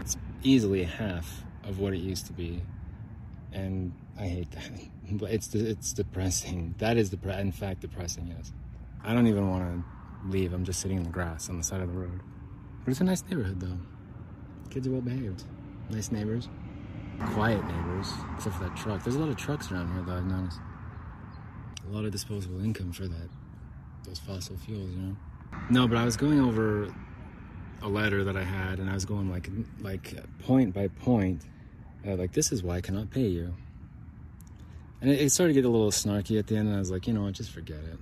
It's 0.00 0.16
easily 0.42 0.84
half 0.84 1.44
of 1.64 1.78
what 1.78 1.92
it 1.92 1.98
used 1.98 2.26
to 2.26 2.32
be, 2.32 2.62
and 3.52 3.92
I 4.18 4.26
hate 4.26 4.50
that. 4.52 4.70
But 5.12 5.32
it's 5.32 5.52
it's 5.56 5.92
depressing. 5.92 6.76
That 6.78 6.96
is 6.96 7.10
the 7.10 7.40
in 7.40 7.50
fact 7.50 7.80
depressing. 7.80 8.32
Yes, 8.36 8.52
I 9.02 9.12
don't 9.12 9.26
even 9.26 9.50
want 9.50 9.64
to 9.64 10.28
leave. 10.28 10.52
I'm 10.52 10.64
just 10.64 10.78
sitting 10.78 10.98
in 10.98 11.02
the 11.02 11.10
grass 11.10 11.48
on 11.48 11.58
the 11.58 11.64
side 11.64 11.80
of 11.80 11.92
the 11.92 11.98
road. 11.98 12.20
But 12.84 12.92
it's 12.92 13.00
a 13.00 13.04
nice 13.04 13.24
neighborhood 13.28 13.58
though. 13.58 13.78
Kids 14.70 14.86
are 14.86 14.92
well 14.92 15.00
behaved. 15.00 15.42
Nice 15.90 16.12
neighbors. 16.12 16.48
Quiet 17.32 17.64
neighbors, 17.64 18.12
except 18.36 18.54
for 18.54 18.64
that 18.64 18.76
truck. 18.76 19.02
There's 19.02 19.16
a 19.16 19.18
lot 19.18 19.30
of 19.30 19.36
trucks 19.36 19.72
around 19.72 19.92
here 19.92 20.02
though, 20.02 20.18
I've 20.18 20.26
noticed. 20.26 20.60
A 21.88 21.92
lot 21.92 22.04
of 22.04 22.12
disposable 22.12 22.62
income 22.62 22.92
for 22.92 23.08
that 23.08 23.28
those 24.04 24.18
fossil 24.18 24.56
fuels, 24.56 24.90
you 24.90 24.98
know. 24.98 25.16
No, 25.70 25.88
but 25.88 25.96
I 25.96 26.04
was 26.04 26.16
going 26.16 26.40
over 26.40 26.94
a 27.82 27.88
letter 27.88 28.24
that 28.24 28.36
I 28.36 28.44
had, 28.44 28.78
and 28.78 28.90
I 28.90 28.94
was 28.94 29.04
going 29.04 29.30
like 29.30 29.48
like 29.80 30.14
point 30.40 30.74
by 30.74 30.88
point, 30.88 31.42
uh, 32.06 32.16
like 32.16 32.32
this 32.32 32.52
is 32.52 32.62
why 32.62 32.76
I 32.76 32.80
cannot 32.80 33.10
pay 33.10 33.26
you. 33.26 33.54
And 35.00 35.10
it, 35.10 35.20
it, 35.20 35.32
started 35.32 35.54
to 35.54 35.60
get 35.60 35.66
a 35.66 35.70
little 35.70 35.90
snarky 35.90 36.38
at 36.38 36.46
the 36.46 36.56
end, 36.56 36.68
and 36.68 36.76
I 36.76 36.78
was 36.78 36.90
like, 36.90 37.06
you 37.06 37.14
know 37.14 37.22
what, 37.22 37.32
just 37.32 37.50
forget 37.50 37.78
it. 37.78 37.98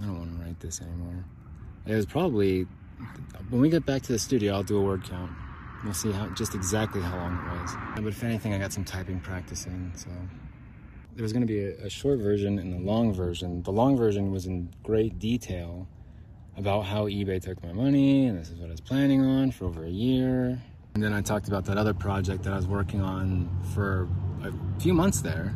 I 0.00 0.04
don't 0.04 0.18
want 0.18 0.38
to 0.38 0.44
write 0.44 0.60
this 0.60 0.80
anymore. 0.80 1.24
It 1.86 1.94
was 1.94 2.06
probably 2.06 2.66
when 3.50 3.60
we 3.60 3.70
get 3.70 3.86
back 3.86 4.02
to 4.02 4.12
the 4.12 4.18
studio, 4.18 4.54
I'll 4.54 4.62
do 4.62 4.78
a 4.78 4.82
word 4.82 5.04
count. 5.04 5.32
We'll 5.84 5.94
see 5.94 6.10
how 6.10 6.28
just 6.30 6.54
exactly 6.54 7.00
how 7.00 7.16
long 7.16 7.34
it 7.34 7.60
was. 7.60 7.76
But 7.96 8.06
if 8.06 8.24
anything, 8.24 8.52
I 8.52 8.58
got 8.58 8.72
some 8.72 8.84
typing 8.84 9.20
practice 9.20 9.66
in, 9.66 9.92
so 9.94 10.10
there 11.14 11.22
was 11.22 11.32
going 11.32 11.46
to 11.46 11.52
be 11.52 11.64
a, 11.64 11.86
a, 11.86 11.90
short 11.90 12.18
version 12.18 12.58
and 12.58 12.74
a 12.74 12.78
long 12.78 13.12
version. 13.12 13.62
The 13.62 13.72
long 13.72 13.96
version 13.96 14.30
was 14.30 14.46
in 14.46 14.72
great 14.82 15.18
detail 15.18 15.88
about 16.58 16.84
how 16.84 17.06
eBay 17.06 17.40
took 17.40 17.62
my 17.62 17.72
money, 17.72 18.26
and 18.26 18.38
this 18.38 18.50
is 18.50 18.56
what 18.56 18.66
I 18.66 18.72
was 18.72 18.80
planning 18.80 19.24
on 19.24 19.52
for 19.52 19.66
over 19.66 19.84
a 19.84 19.90
year. 19.90 20.60
And 20.94 21.02
then 21.02 21.14
I 21.14 21.22
talked 21.22 21.46
about 21.46 21.64
that 21.66 21.78
other 21.78 21.94
project 21.94 22.42
that 22.42 22.52
I 22.52 22.56
was 22.56 22.66
working 22.66 23.00
on 23.00 23.48
for 23.74 24.08
a 24.42 24.52
few 24.80 24.92
months 24.92 25.20
there. 25.20 25.54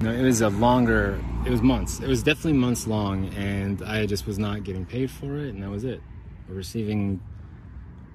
You 0.00 0.08
know, 0.08 0.12
it 0.12 0.22
was 0.22 0.40
a 0.40 0.48
longer, 0.48 1.22
it 1.46 1.50
was 1.50 1.62
months. 1.62 2.00
It 2.00 2.08
was 2.08 2.24
definitely 2.24 2.54
months 2.54 2.88
long, 2.88 3.32
and 3.34 3.82
I 3.82 4.04
just 4.06 4.26
was 4.26 4.38
not 4.38 4.64
getting 4.64 4.84
paid 4.84 5.10
for 5.12 5.36
it, 5.36 5.54
and 5.54 5.62
that 5.62 5.70
was 5.70 5.84
it. 5.84 6.00
Receiving 6.48 7.20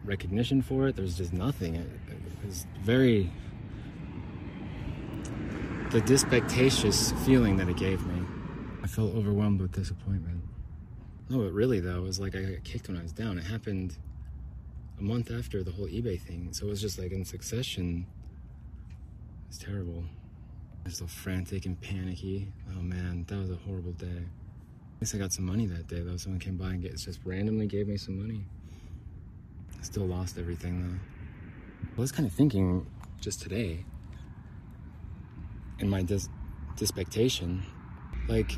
recognition 0.03 0.61
for 0.61 0.89
it, 0.89 0.97
there's 0.97 1.17
just 1.17 1.31
nothing. 1.31 1.75
It, 1.75 1.89
it 2.09 2.45
was 2.45 2.67
very 2.81 3.31
the 5.91 6.01
dispectatious 6.01 7.13
feeling 7.25 7.55
that 7.57 7.69
it 7.69 7.77
gave 7.77 8.05
me. 8.05 8.21
I 8.83 8.87
felt 8.87 9.15
overwhelmed 9.15 9.61
with 9.61 9.71
disappointment. 9.71 10.36
No, 11.29 11.39
but 11.39 11.51
really 11.51 11.79
though, 11.79 11.97
it 11.97 12.03
was 12.03 12.19
like 12.19 12.35
I 12.35 12.41
got 12.41 12.63
kicked 12.63 12.87
when 12.87 12.97
I 12.97 13.01
was 13.01 13.11
down. 13.11 13.37
It 13.37 13.43
happened 13.43 13.97
a 14.99 15.03
month 15.03 15.31
after 15.31 15.63
the 15.63 15.71
whole 15.71 15.87
eBay 15.87 16.19
thing, 16.19 16.49
so 16.51 16.67
it 16.67 16.69
was 16.69 16.81
just 16.81 16.97
like 16.97 17.11
in 17.11 17.25
succession. 17.25 18.05
It's 19.49 19.57
terrible. 19.57 20.03
I 20.83 20.89
was 20.89 20.97
so 20.97 21.07
frantic 21.07 21.65
and 21.65 21.79
panicky. 21.81 22.47
Oh 22.77 22.81
man, 22.81 23.25
that 23.27 23.37
was 23.37 23.51
a 23.51 23.55
horrible 23.55 23.91
day. 23.93 24.07
At 24.07 25.01
least 25.01 25.15
I 25.15 25.17
got 25.17 25.33
some 25.33 25.45
money 25.45 25.65
that 25.67 25.87
day 25.87 25.99
though. 25.99 26.17
Someone 26.17 26.39
came 26.39 26.55
by 26.55 26.69
and 26.69 26.81
get, 26.81 26.97
just 26.97 27.19
randomly 27.25 27.67
gave 27.67 27.87
me 27.87 27.97
some 27.97 28.19
money. 28.19 28.45
I 29.77 29.83
still 29.83 30.05
lost 30.05 30.37
everything 30.37 30.81
though. 30.81 30.99
I 31.97 32.01
was 32.01 32.11
kind 32.11 32.27
of 32.27 32.33
thinking 32.33 32.85
just 33.19 33.41
today 33.41 33.83
in 35.79 35.89
my 35.89 36.01
dis- 36.03 36.29
dispectation, 36.75 37.63
like, 38.27 38.53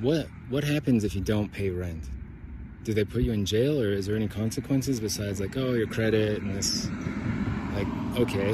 what 0.00 0.26
what 0.48 0.64
happens 0.64 1.04
if 1.04 1.14
you 1.14 1.20
don't 1.20 1.52
pay 1.52 1.70
rent? 1.70 2.04
Do 2.82 2.94
they 2.94 3.04
put 3.04 3.22
you 3.22 3.32
in 3.32 3.44
jail, 3.44 3.80
or 3.80 3.92
is 3.92 4.06
there 4.06 4.16
any 4.16 4.28
consequences 4.28 5.00
besides 5.00 5.40
like, 5.40 5.56
oh, 5.56 5.74
your 5.74 5.86
credit 5.86 6.40
and 6.40 6.56
this? 6.56 6.88
Like, 7.74 7.86
okay, 8.18 8.52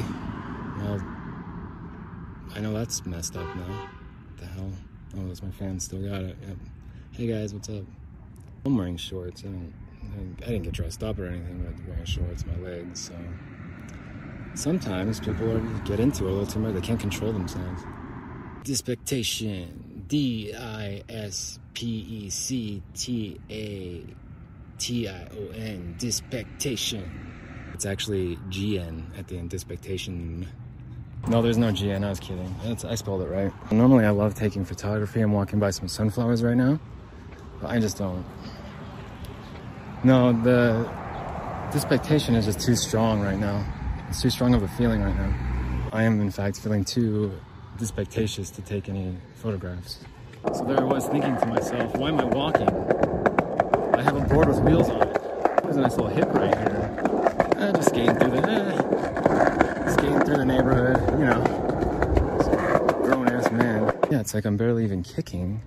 well, 0.78 1.00
I 2.54 2.60
know 2.60 2.72
that's 2.72 3.06
messed 3.06 3.36
up 3.36 3.46
now. 3.56 3.88
What 4.28 4.38
the 4.38 4.46
hell? 4.46 4.70
Oh, 5.16 5.28
that's 5.28 5.42
my 5.42 5.50
fan. 5.50 5.78
Still 5.78 6.02
got 6.02 6.22
it. 6.22 6.36
Yep. 6.46 6.56
Hey 7.12 7.26
guys, 7.28 7.54
what's 7.54 7.68
up? 7.68 7.84
I'm 8.64 8.76
wearing 8.76 8.96
shorts. 8.96 9.42
I 9.42 9.48
don't. 9.48 9.72
I 10.42 10.46
didn't 10.46 10.62
get 10.62 10.72
dressed 10.72 11.02
up 11.02 11.18
or 11.18 11.26
anything, 11.26 11.58
but 11.58 11.68
I'm 11.68 11.88
wearing 11.88 12.04
shorts, 12.04 12.44
my 12.46 12.56
legs. 12.56 13.08
So 13.08 13.14
sometimes 14.54 15.20
people 15.20 15.50
are, 15.52 15.60
get 15.84 16.00
into 16.00 16.26
it 16.26 16.30
a 16.30 16.32
little 16.32 16.46
too 16.46 16.58
much. 16.58 16.74
They 16.74 16.80
can't 16.80 17.00
control 17.00 17.32
themselves. 17.32 17.82
Dispectation. 18.64 19.85
D 20.08 20.54
I 20.54 21.02
S 21.08 21.58
P 21.74 21.86
E 21.86 22.30
C 22.30 22.82
T 22.94 23.40
A 23.50 24.04
T 24.78 25.08
I 25.08 25.28
O 25.36 25.50
N. 25.54 25.96
Dispectation. 25.98 27.10
It's 27.74 27.86
actually 27.86 28.38
G 28.48 28.78
N 28.78 29.10
at 29.18 29.28
the 29.28 29.38
end. 29.38 29.50
Dispectation. 29.50 30.48
No, 31.28 31.42
there's 31.42 31.58
no 31.58 31.72
GN. 31.72 32.04
I 32.04 32.10
was 32.10 32.20
kidding. 32.20 32.54
I 32.62 32.94
spelled 32.94 33.22
it 33.22 33.26
right. 33.26 33.52
Normally, 33.72 34.04
I 34.04 34.10
love 34.10 34.34
taking 34.34 34.64
photography. 34.64 35.20
I'm 35.20 35.32
walking 35.32 35.58
by 35.58 35.70
some 35.70 35.88
sunflowers 35.88 36.44
right 36.44 36.56
now, 36.56 36.78
but 37.60 37.70
I 37.70 37.80
just 37.80 37.98
don't. 37.98 38.24
No, 40.04 40.32
the 40.32 40.88
dispectation 41.72 42.36
is 42.36 42.44
just 42.44 42.60
too 42.60 42.76
strong 42.76 43.22
right 43.22 43.38
now. 43.38 43.66
It's 44.08 44.22
too 44.22 44.30
strong 44.30 44.54
of 44.54 44.62
a 44.62 44.68
feeling 44.68 45.02
right 45.02 45.16
now. 45.16 45.88
I 45.92 46.04
am, 46.04 46.20
in 46.20 46.30
fact, 46.30 46.60
feeling 46.60 46.84
too 46.84 47.32
dispectatious 47.76 48.50
to 48.52 48.62
take 48.62 48.88
any 48.88 49.16
photographs. 49.36 50.00
So 50.54 50.64
there 50.64 50.80
I 50.80 50.84
was 50.84 51.06
thinking 51.06 51.36
to 51.36 51.46
myself, 51.46 51.94
why 51.96 52.08
am 52.08 52.20
I 52.20 52.24
walking? 52.24 52.68
I 53.94 54.02
have 54.02 54.16
a 54.16 54.20
board 54.20 54.48
with 54.48 54.60
wheels 54.60 54.88
on 54.88 55.02
it. 55.02 55.62
There's 55.62 55.76
a 55.76 55.80
nice 55.80 55.96
little 55.96 56.08
hip 56.08 56.32
right 56.32 56.54
here. 56.56 57.52
Eh, 57.58 57.72
just 57.72 57.88
skating 57.88 58.14
through 58.16 58.30
the, 58.30 58.48
eh, 58.48 59.92
skating 59.92 60.20
through 60.20 60.36
the 60.36 60.44
neighborhood, 60.44 61.18
you 61.18 61.26
know. 61.26 61.42
Grown 63.02 63.28
ass 63.28 63.50
man. 63.50 63.92
Yeah, 64.10 64.20
it's 64.20 64.34
like 64.34 64.44
I'm 64.44 64.56
barely 64.56 64.84
even 64.84 65.02
kicking. 65.02 65.60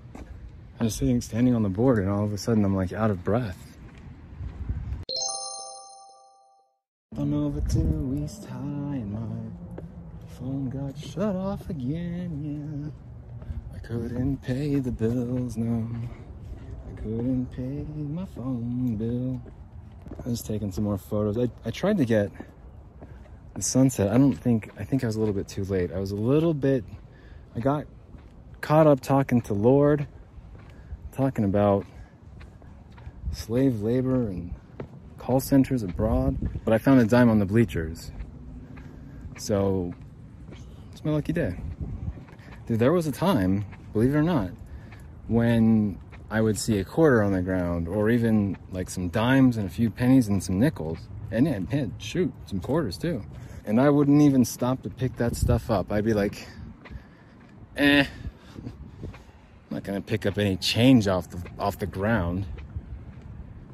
I'm 0.79 0.87
just 0.87 0.97
sitting, 0.97 1.19
standing 1.21 1.55
on 1.55 1.63
the 1.63 1.69
board 1.69 1.99
and 1.99 2.09
all 2.09 2.23
of 2.23 2.33
a 2.33 2.37
sudden 2.37 2.63
I'm 2.63 2.75
like 2.75 2.93
out 2.93 3.11
of 3.11 3.23
breath. 3.23 3.57
On 7.17 7.33
over 7.33 7.59
to 7.59 8.23
East 8.23 8.45
High 8.45 8.55
and 8.55 9.11
my 9.11 9.29
phone 10.37 10.69
got 10.69 10.97
shut 10.97 11.35
off 11.35 11.69
again, 11.69 12.91
yeah. 12.93 13.08
Couldn't 13.89 14.37
pay 14.43 14.75
the 14.75 14.91
bills, 14.91 15.57
no. 15.57 15.89
I 16.87 17.01
couldn't 17.01 17.47
pay 17.47 17.83
my 18.13 18.23
phone 18.35 18.97
bill. 18.97 19.41
I 20.23 20.29
was 20.29 20.43
taking 20.43 20.71
some 20.71 20.83
more 20.83 20.99
photos. 20.99 21.39
I, 21.39 21.49
I 21.65 21.71
tried 21.71 21.97
to 21.97 22.05
get 22.05 22.31
the 23.55 23.63
sunset. 23.63 24.09
I 24.09 24.19
don't 24.19 24.35
think, 24.35 24.69
I 24.77 24.83
think 24.83 25.03
I 25.03 25.07
was 25.07 25.15
a 25.15 25.19
little 25.19 25.33
bit 25.33 25.47
too 25.47 25.63
late. 25.63 25.91
I 25.91 25.97
was 25.97 26.11
a 26.11 26.15
little 26.15 26.53
bit, 26.53 26.83
I 27.55 27.61
got 27.61 27.87
caught 28.61 28.85
up 28.85 28.99
talking 28.99 29.41
to 29.41 29.55
Lord, 29.55 30.05
talking 31.11 31.43
about 31.43 31.83
slave 33.31 33.81
labor 33.81 34.27
and 34.27 34.53
call 35.17 35.39
centers 35.39 35.81
abroad, 35.81 36.37
but 36.63 36.75
I 36.75 36.77
found 36.77 36.99
a 36.99 37.05
dime 37.05 37.27
on 37.27 37.39
the 37.39 37.45
bleachers. 37.47 38.11
So 39.35 39.95
it's 40.91 41.03
my 41.03 41.09
lucky 41.09 41.33
day. 41.33 41.59
Dude, 42.67 42.77
there 42.77 42.93
was 42.93 43.07
a 43.07 43.11
time, 43.11 43.65
believe 43.93 44.13
it 44.13 44.17
or 44.17 44.23
not, 44.23 44.51
when 45.27 45.99
I 46.31 46.41
would 46.41 46.57
see 46.57 46.77
a 46.79 46.83
quarter 46.83 47.23
on 47.23 47.31
the 47.31 47.41
ground 47.41 47.87
or 47.87 48.09
even 48.09 48.57
like 48.71 48.89
some 48.89 49.09
dimes 49.09 49.57
and 49.57 49.65
a 49.65 49.69
few 49.69 49.89
pennies 49.89 50.27
and 50.27 50.43
some 50.43 50.59
nickels. 50.59 50.99
And 51.31 51.47
yeah, 51.47 51.85
shoot, 51.97 52.31
some 52.45 52.59
quarters 52.59 52.97
too. 52.97 53.23
And 53.65 53.79
I 53.79 53.89
wouldn't 53.89 54.21
even 54.21 54.45
stop 54.45 54.81
to 54.83 54.89
pick 54.89 55.15
that 55.17 55.35
stuff 55.35 55.69
up. 55.69 55.91
I'd 55.91 56.05
be 56.05 56.13
like, 56.13 56.47
eh, 57.77 58.05
I'm 59.03 59.11
not 59.69 59.83
gonna 59.83 60.01
pick 60.01 60.25
up 60.25 60.37
any 60.37 60.55
change 60.57 61.07
off 61.07 61.29
the 61.29 61.41
off 61.59 61.77
the 61.79 61.85
ground. 61.85 62.45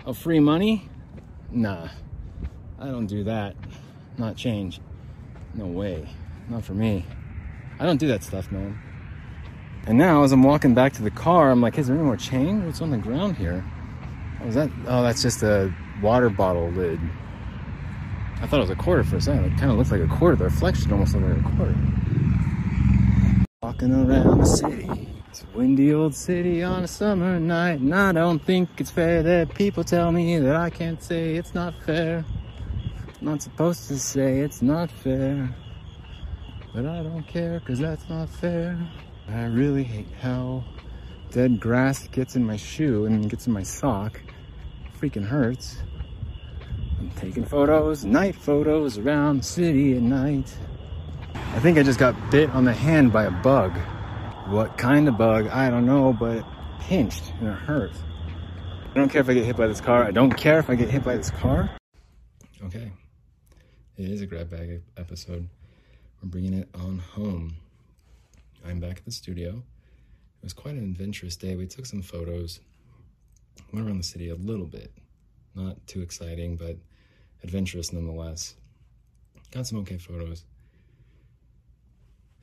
Oh, 0.06 0.13
free 0.13 0.39
money? 0.39 0.89
Nah, 1.51 1.88
I 2.80 2.86
don't 2.88 3.08
do 3.08 3.23
that. 3.23 3.56
Not 4.17 4.36
change. 4.36 4.80
No 5.54 5.65
way. 5.65 6.08
Not 6.49 6.63
for 6.63 6.73
me. 6.73 7.06
I 7.80 7.86
don't 7.86 7.97
do 7.97 8.08
that 8.08 8.23
stuff, 8.23 8.51
man. 8.51 8.80
And 9.87 9.99
now, 9.99 10.23
as 10.23 10.31
I'm 10.31 10.41
walking 10.41 10.73
back 10.73 10.93
to 10.93 11.03
the 11.03 11.11
car, 11.11 11.51
I'm 11.51 11.61
like, 11.61 11.77
is 11.77 11.87
there 11.87 11.95
any 11.95 12.05
more 12.05 12.17
change? 12.17 12.65
What's 12.65 12.81
on 12.81 12.89
the 12.89 12.97
ground 12.97 13.37
here? 13.37 13.63
Oh, 14.41 14.47
is 14.47 14.55
that? 14.55 14.71
Oh, 14.87 15.03
that's 15.03 15.21
just 15.21 15.43
a 15.43 15.71
water 16.01 16.29
bottle 16.29 16.69
lid. 16.71 16.99
I 18.41 18.47
thought 18.47 18.57
it 18.57 18.61
was 18.61 18.69
a 18.71 18.75
quarter 18.75 19.03
for 19.03 19.17
a 19.17 19.21
second. 19.21 19.45
It 19.45 19.59
kind 19.59 19.71
of 19.71 19.77
looked 19.77 19.91
like 19.91 20.01
a 20.01 20.07
quarter. 20.07 20.35
The 20.35 20.45
reflection 20.45 20.91
almost 20.91 21.15
looked 21.15 21.27
like 21.27 21.37
a 21.37 21.55
quarter. 21.55 21.75
Walking 23.61 23.93
around 23.93 24.39
the 24.39 24.45
city. 24.45 25.21
It's 25.29 25.43
a 25.43 25.57
windy 25.57 25.93
old 25.93 26.15
city 26.15 26.63
on 26.63 26.83
a 26.83 26.87
summer 26.87 27.39
night. 27.39 27.79
And 27.79 27.93
I 27.93 28.11
don't 28.11 28.39
think 28.39 28.69
it's 28.77 28.91
fair 28.91 29.21
that 29.21 29.53
people 29.53 29.83
tell 29.83 30.11
me 30.11 30.39
that 30.39 30.55
I 30.55 30.69
can't 30.69 31.01
say 31.01 31.35
it's 31.35 31.53
not 31.53 31.73
fair. 31.83 32.25
I'm 33.19 33.27
not 33.27 33.41
supposed 33.41 33.87
to 33.89 33.99
say 33.99 34.39
it's 34.39 34.61
not 34.61 34.89
fair. 34.89 35.55
But 36.73 36.85
I 36.85 37.03
don't 37.03 37.23
care, 37.27 37.59
cause 37.61 37.79
that's 37.79 38.07
not 38.09 38.29
fair. 38.29 38.77
I 39.27 39.45
really 39.45 39.83
hate 39.83 40.07
how 40.21 40.63
dead 41.31 41.59
grass 41.59 42.07
gets 42.07 42.35
in 42.35 42.45
my 42.45 42.57
shoe 42.57 43.05
and 43.05 43.29
gets 43.29 43.47
in 43.47 43.53
my 43.53 43.63
sock 43.63 44.21
freaking 44.99 45.25
hurts. 45.25 45.77
I'm 46.99 47.09
taking 47.11 47.43
photos, 47.43 48.05
night 48.05 48.35
photos 48.35 48.97
around 48.97 49.39
the 49.39 49.43
city 49.43 49.95
at 49.95 50.01
night. 50.01 50.55
I 51.33 51.59
think 51.59 51.77
I 51.77 51.83
just 51.83 51.99
got 51.99 52.15
bit 52.31 52.49
on 52.51 52.65
the 52.65 52.73
hand 52.73 53.11
by 53.11 53.25
a 53.25 53.31
bug. 53.31 53.75
What 54.47 54.77
kind 54.77 55.07
of 55.07 55.17
bug? 55.17 55.47
I 55.47 55.69
don't 55.69 55.85
know, 55.85 56.13
but 56.13 56.45
pinched 56.79 57.33
and 57.39 57.49
it 57.49 57.53
hurts. 57.55 57.97
I 58.91 58.99
don't 58.99 59.09
care 59.09 59.21
if 59.21 59.29
I 59.29 59.33
get 59.33 59.45
hit 59.45 59.57
by 59.57 59.67
this 59.67 59.81
car. 59.81 60.03
I 60.03 60.11
don't 60.11 60.31
care 60.31 60.59
if 60.59 60.69
I 60.69 60.75
get 60.75 60.89
hit 60.89 61.03
by 61.03 61.17
this 61.17 61.31
car. 61.31 61.69
Okay. 62.63 62.91
It 63.97 64.09
is 64.09 64.21
a 64.21 64.25
grab 64.25 64.49
bag 64.49 64.81
episode. 64.97 65.49
We're 66.21 66.29
bringing 66.29 66.53
it 66.53 66.69
on 66.75 66.99
home. 66.99 67.55
I'm 68.67 68.80
back 68.80 68.97
at 68.97 69.06
the 69.06 69.12
studio. 69.12 69.51
It 69.51 70.43
was 70.43 70.54
quite 70.54 70.73
an 70.73 70.84
adventurous 70.84 71.36
day. 71.36 71.56
We 71.56 71.67
took 71.67 71.86
some 71.86 72.01
photos, 72.01 72.60
went 73.71 73.86
around 73.86 73.99
the 73.99 74.04
city 74.04 74.30
a 74.30 74.36
little 74.36 74.65
bit. 74.65 74.91
Not 75.54 75.86
too 75.86 76.01
exciting, 76.01 76.56
but 76.58 76.78
adventurous 77.43 77.93
nonetheless. 77.93 78.56
Got 79.51 79.67
some 79.67 79.78
okay 79.80 79.99
photos. 79.99 80.45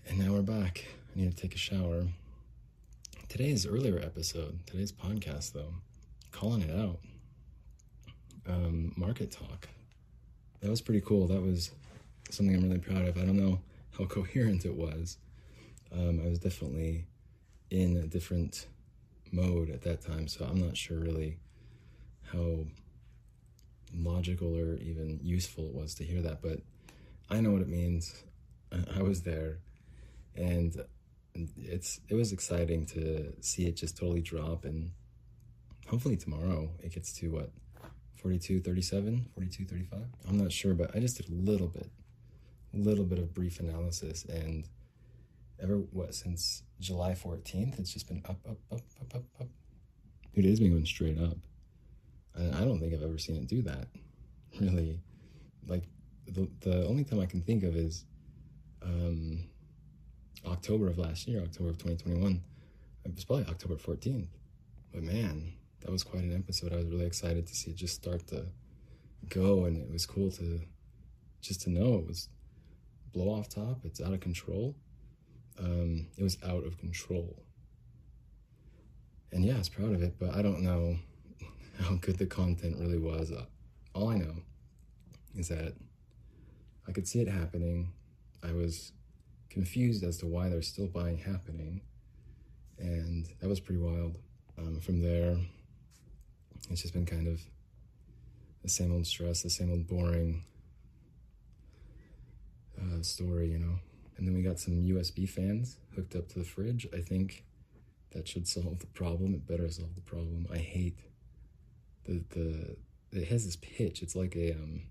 And 0.08 0.18
now 0.20 0.32
we're 0.32 0.42
back. 0.42 0.84
I 1.14 1.20
need 1.20 1.36
to 1.36 1.42
take 1.42 1.56
a 1.56 1.58
shower. 1.58 2.06
Today's 3.28 3.66
earlier 3.66 3.98
episode, 3.98 4.60
today's 4.66 4.92
podcast, 4.92 5.52
though, 5.52 5.74
calling 6.30 6.62
it 6.62 6.78
out. 6.78 7.00
Um, 8.46 8.92
market 8.96 9.32
talk. 9.32 9.68
That 10.60 10.70
was 10.70 10.80
pretty 10.80 11.00
cool. 11.00 11.26
That 11.26 11.42
was 11.42 11.72
something 12.30 12.54
I'm 12.54 12.62
really 12.62 12.78
proud 12.78 13.08
of. 13.08 13.16
I 13.16 13.22
don't 13.24 13.36
know 13.36 13.58
how 13.98 14.04
coherent 14.06 14.64
it 14.64 14.74
was. 14.74 15.18
Um, 15.92 16.20
I 16.24 16.28
was 16.28 16.38
definitely 16.38 17.06
in 17.70 17.96
a 17.96 18.06
different 18.06 18.66
mode 19.30 19.70
at 19.70 19.82
that 19.82 20.00
time, 20.00 20.28
so 20.28 20.44
I'm 20.44 20.60
not 20.60 20.76
sure 20.76 20.98
really 20.98 21.38
how 22.32 22.66
logical 23.94 24.56
or 24.56 24.76
even 24.76 25.20
useful 25.22 25.66
it 25.66 25.74
was 25.74 25.94
to 25.96 26.04
hear 26.04 26.22
that, 26.22 26.40
but 26.42 26.60
I 27.28 27.40
know 27.40 27.50
what 27.50 27.62
it 27.62 27.68
means. 27.68 28.14
I 28.96 29.02
was 29.02 29.22
there, 29.22 29.58
and 30.34 30.76
it's 31.56 32.00
it 32.08 32.14
was 32.14 32.32
exciting 32.32 32.86
to 32.86 33.32
see 33.40 33.66
it 33.66 33.76
just 33.76 33.96
totally 33.96 34.22
drop, 34.22 34.64
and 34.64 34.92
hopefully 35.88 36.16
tomorrow 36.16 36.70
it 36.82 36.92
gets 36.92 37.12
to 37.14 37.30
what 37.30 37.50
42, 38.16 38.60
37, 38.60 39.26
42, 39.34 39.64
35. 39.64 39.98
I'm 40.28 40.38
not 40.38 40.52
sure, 40.52 40.74
but 40.74 40.94
I 40.94 41.00
just 41.00 41.16
did 41.16 41.28
a 41.28 41.34
little 41.34 41.66
bit, 41.66 41.90
a 42.72 42.78
little 42.78 43.04
bit 43.04 43.18
of 43.18 43.34
brief 43.34 43.60
analysis, 43.60 44.24
and 44.24 44.68
ever 45.60 45.76
what 45.92 46.14
since 46.14 46.62
July 46.80 47.12
14th, 47.12 47.78
it's 47.78 47.92
just 47.92 48.08
been 48.08 48.22
up, 48.28 48.38
up, 48.48 48.58
up, 48.70 48.80
up, 49.00 49.14
up, 49.14 49.24
up. 49.40 49.48
Dude, 50.34 50.46
it 50.46 50.48
has 50.48 50.60
been 50.60 50.72
going 50.72 50.86
straight 50.86 51.18
up. 51.18 51.36
I 52.36 52.64
don't 52.64 52.80
think 52.80 52.94
I've 52.94 53.02
ever 53.02 53.18
seen 53.18 53.36
it 53.36 53.46
do 53.46 53.62
that. 53.62 53.88
Really, 54.60 55.00
like 55.66 55.84
the 56.26 56.46
the 56.60 56.86
only 56.86 57.04
time 57.04 57.20
I 57.20 57.24
can 57.24 57.40
think 57.40 57.62
of 57.62 57.74
is 57.74 58.04
um, 58.82 59.48
October 60.46 60.88
of 60.88 60.98
last 60.98 61.26
year, 61.26 61.40
October 61.40 61.70
of 61.70 61.78
2021. 61.78 62.42
It 63.06 63.14
was 63.14 63.24
probably 63.24 63.46
October 63.46 63.76
14th. 63.76 64.28
But 64.92 65.04
man, 65.04 65.54
that 65.80 65.90
was 65.90 66.04
quite 66.04 66.22
an 66.22 66.36
episode. 66.36 66.74
I 66.74 66.76
was 66.76 66.86
really 66.88 67.06
excited 67.06 67.46
to 67.46 67.54
see 67.54 67.70
it 67.70 67.76
just 67.76 67.94
start 67.94 68.26
to 68.28 68.44
go, 69.30 69.64
and 69.64 69.78
it 69.78 69.90
was 69.90 70.04
cool 70.04 70.30
to 70.32 70.60
just 71.40 71.62
to 71.62 71.70
know 71.70 71.94
it 71.94 72.06
was 72.06 72.28
blow 73.12 73.28
off 73.30 73.48
top. 73.48 73.80
It's 73.84 74.00
out 74.00 74.12
of 74.12 74.20
control. 74.20 74.76
Um, 75.58 76.08
it 76.16 76.22
was 76.22 76.38
out 76.44 76.64
of 76.64 76.78
control. 76.78 77.42
And 79.32 79.44
yeah, 79.44 79.54
I 79.54 79.58
was 79.58 79.68
proud 79.68 79.94
of 79.94 80.02
it, 80.02 80.14
but 80.18 80.34
I 80.34 80.42
don't 80.42 80.62
know 80.62 80.98
how 81.80 81.94
good 81.94 82.18
the 82.18 82.26
content 82.26 82.76
really 82.78 82.98
was. 82.98 83.32
Uh, 83.32 83.44
all 83.94 84.08
I 84.08 84.16
know 84.16 84.34
is 85.36 85.48
that 85.48 85.74
I 86.86 86.92
could 86.92 87.08
see 87.08 87.20
it 87.20 87.28
happening. 87.28 87.92
I 88.42 88.52
was 88.52 88.92
confused 89.48 90.02
as 90.02 90.18
to 90.18 90.26
why 90.26 90.48
there's 90.48 90.68
still 90.68 90.88
buying 90.88 91.18
happening, 91.18 91.80
and 92.78 93.26
that 93.40 93.48
was 93.48 93.60
pretty 93.60 93.80
wild. 93.80 94.16
Um, 94.58 94.80
from 94.80 95.00
there, 95.00 95.36
it's 96.70 96.82
just 96.82 96.94
been 96.94 97.06
kind 97.06 97.28
of 97.28 97.40
the 98.62 98.68
same 98.68 98.92
old 98.92 99.06
stress, 99.06 99.42
the 99.42 99.50
same 99.50 99.70
old 99.70 99.86
boring 99.86 100.42
uh, 102.80 103.02
story, 103.02 103.50
you 103.50 103.58
know. 103.58 103.78
And 104.16 104.26
then 104.26 104.34
we 104.34 104.42
got 104.42 104.58
some 104.58 104.74
USB 104.74 105.28
fans 105.28 105.78
hooked 105.94 106.14
up 106.14 106.28
to 106.28 106.38
the 106.38 106.44
fridge. 106.44 106.86
I 106.92 107.00
think 107.00 107.44
that 108.12 108.28
should 108.28 108.46
solve 108.46 108.78
the 108.78 108.86
problem. 108.86 109.34
It 109.34 109.46
better 109.46 109.68
solve 109.70 109.94
the 109.94 110.00
problem. 110.00 110.46
I 110.52 110.58
hate 110.58 110.98
the 112.04 112.24
the 112.30 112.76
it 113.12 113.28
has 113.28 113.44
this 113.44 113.56
pitch. 113.56 114.02
It's 114.02 114.16
like 114.16 114.36
a 114.36 114.52
um 114.52 114.82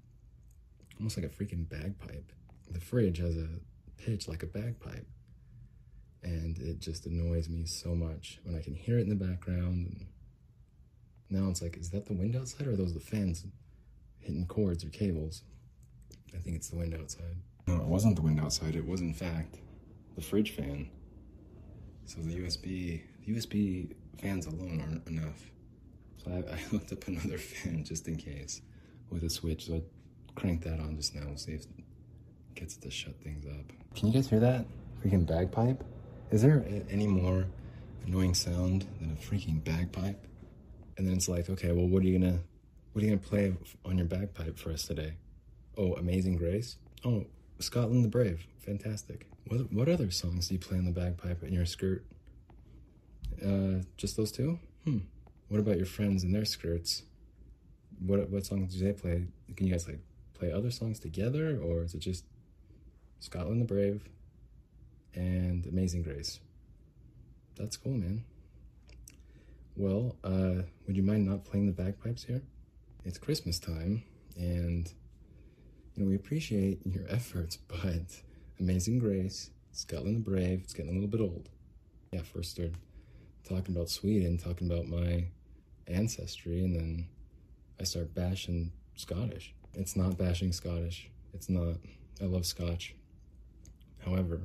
almost 0.97 1.17
like 1.17 1.25
a 1.25 1.29
freaking 1.29 1.67
bagpipe. 1.67 2.31
The 2.69 2.79
fridge 2.79 3.17
has 3.17 3.37
a 3.37 3.47
pitch 3.97 4.27
like 4.27 4.43
a 4.43 4.47
bagpipe. 4.47 5.07
And 6.23 6.59
it 6.59 6.79
just 6.79 7.07
annoys 7.07 7.49
me 7.49 7.65
so 7.65 7.95
much 7.95 8.39
when 8.43 8.55
I 8.55 8.61
can 8.61 8.75
hear 8.75 8.99
it 8.99 9.01
in 9.01 9.09
the 9.09 9.15
background. 9.15 10.05
Now 11.31 11.49
it's 11.49 11.61
like, 11.63 11.77
is 11.77 11.89
that 11.91 12.05
the 12.05 12.13
wind 12.13 12.35
outside 12.35 12.67
or 12.67 12.73
are 12.73 12.75
those 12.75 12.93
the 12.93 12.99
fans 12.99 13.45
hitting 14.19 14.45
cords 14.45 14.83
or 14.83 14.89
cables? 14.89 15.41
I 16.35 16.37
think 16.37 16.57
it's 16.57 16.69
the 16.69 16.75
wind 16.75 16.93
outside. 16.93 17.37
No, 17.71 17.81
it 17.81 17.87
wasn't 17.87 18.15
the 18.17 18.21
wind 18.21 18.39
outside. 18.39 18.75
It 18.75 18.85
was, 18.85 18.99
in 19.01 19.13
fact, 19.13 19.59
the 20.15 20.21
fridge 20.21 20.51
fan. 20.51 20.89
So 22.05 22.19
the 22.19 22.35
USB, 22.35 23.01
the 23.25 23.33
USB 23.35 23.93
fans 24.21 24.45
alone 24.45 24.81
aren't 24.81 25.07
enough. 25.07 25.51
So 26.17 26.31
I, 26.31 26.53
I 26.53 26.57
hooked 26.69 26.91
up 26.91 27.07
another 27.07 27.37
fan 27.37 27.85
just 27.85 28.07
in 28.07 28.17
case 28.17 28.61
with 29.09 29.23
a 29.23 29.29
switch. 29.29 29.67
So 29.67 29.75
I 29.75 29.81
cranked 30.35 30.65
that 30.65 30.79
on 30.79 30.97
just 30.97 31.15
now. 31.15 31.25
We'll 31.25 31.37
see 31.37 31.53
if 31.53 31.61
it 31.61 31.85
gets 32.55 32.75
to 32.77 32.91
shut 32.91 33.15
things 33.23 33.45
up. 33.45 33.65
Can 33.95 34.09
you 34.09 34.13
guys 34.13 34.29
hear 34.29 34.41
that? 34.41 34.65
Freaking 35.01 35.25
bagpipe? 35.25 35.83
Is 36.31 36.41
there 36.41 36.65
any 36.89 37.07
more 37.07 37.45
annoying 38.05 38.33
sound 38.33 38.85
than 38.99 39.11
a 39.11 39.15
freaking 39.15 39.63
bagpipe? 39.63 40.27
And 40.97 41.07
then 41.07 41.15
it's 41.15 41.29
like, 41.29 41.49
okay, 41.49 41.71
well, 41.71 41.87
what 41.87 42.03
are 42.03 42.05
you 42.05 42.19
gonna, 42.19 42.39
what 42.91 43.01
are 43.01 43.07
you 43.07 43.15
gonna 43.15 43.27
play 43.27 43.53
on 43.85 43.97
your 43.97 44.07
bagpipe 44.07 44.57
for 44.57 44.71
us 44.71 44.83
today? 44.83 45.13
Oh, 45.77 45.93
Amazing 45.93 46.35
Grace. 46.35 46.75
Oh, 47.05 47.25
Scotland 47.63 48.03
the 48.03 48.09
Brave. 48.09 48.45
Fantastic. 48.59 49.27
What 49.47 49.71
what 49.71 49.89
other 49.89 50.11
songs 50.11 50.47
do 50.47 50.55
you 50.55 50.59
play 50.59 50.77
on 50.77 50.85
the 50.85 50.91
bagpipe 50.91 51.43
in 51.43 51.53
your 51.53 51.65
skirt? 51.65 52.05
Uh, 53.43 53.81
just 53.97 54.17
those 54.17 54.31
two? 54.31 54.59
Hmm. 54.83 54.99
What 55.47 55.59
about 55.59 55.77
your 55.77 55.85
friends 55.85 56.23
and 56.23 56.33
their 56.33 56.45
skirts? 56.45 57.03
What 57.99 58.29
what 58.29 58.45
songs 58.45 58.75
do 58.75 58.85
they 58.85 58.93
play? 58.93 59.27
Can 59.55 59.67
you 59.67 59.73
guys 59.73 59.87
like 59.87 59.99
play 60.33 60.51
other 60.51 60.71
songs 60.71 60.99
together, 60.99 61.59
or 61.61 61.83
is 61.83 61.93
it 61.93 61.99
just 61.99 62.25
Scotland 63.19 63.61
the 63.61 63.65
Brave 63.65 64.03
and 65.13 65.65
Amazing 65.65 66.03
Grace? 66.03 66.39
That's 67.55 67.77
cool, 67.77 67.93
man. 67.93 68.23
Well, 69.75 70.15
uh, 70.23 70.63
would 70.87 70.97
you 70.97 71.03
mind 71.03 71.25
not 71.25 71.45
playing 71.45 71.67
the 71.67 71.73
bagpipes 71.73 72.23
here? 72.23 72.41
It's 73.03 73.17
Christmas 73.17 73.59
time, 73.59 74.03
and 74.35 74.91
you 75.95 76.03
know 76.03 76.09
we 76.09 76.15
appreciate 76.15 76.79
your 76.85 77.05
efforts, 77.09 77.57
but 77.57 78.21
Amazing 78.59 78.99
Grace, 78.99 79.49
Scotland 79.71 80.15
the 80.15 80.19
Brave, 80.19 80.61
it's 80.63 80.73
getting 80.73 80.91
a 80.91 80.93
little 80.93 81.09
bit 81.09 81.21
old. 81.21 81.49
Yeah, 82.11 82.21
first 82.21 82.51
started 82.51 82.75
talking 83.47 83.75
about 83.75 83.89
Sweden, 83.89 84.37
talking 84.37 84.69
about 84.71 84.87
my 84.87 85.25
ancestry, 85.87 86.63
and 86.63 86.75
then 86.75 87.07
I 87.79 87.83
start 87.83 88.13
bashing 88.13 88.71
Scottish. 88.95 89.53
It's 89.73 89.95
not 89.95 90.17
bashing 90.17 90.51
Scottish. 90.51 91.09
It's 91.33 91.49
not. 91.49 91.75
I 92.21 92.25
love 92.25 92.45
Scotch. 92.45 92.95
However, 94.05 94.41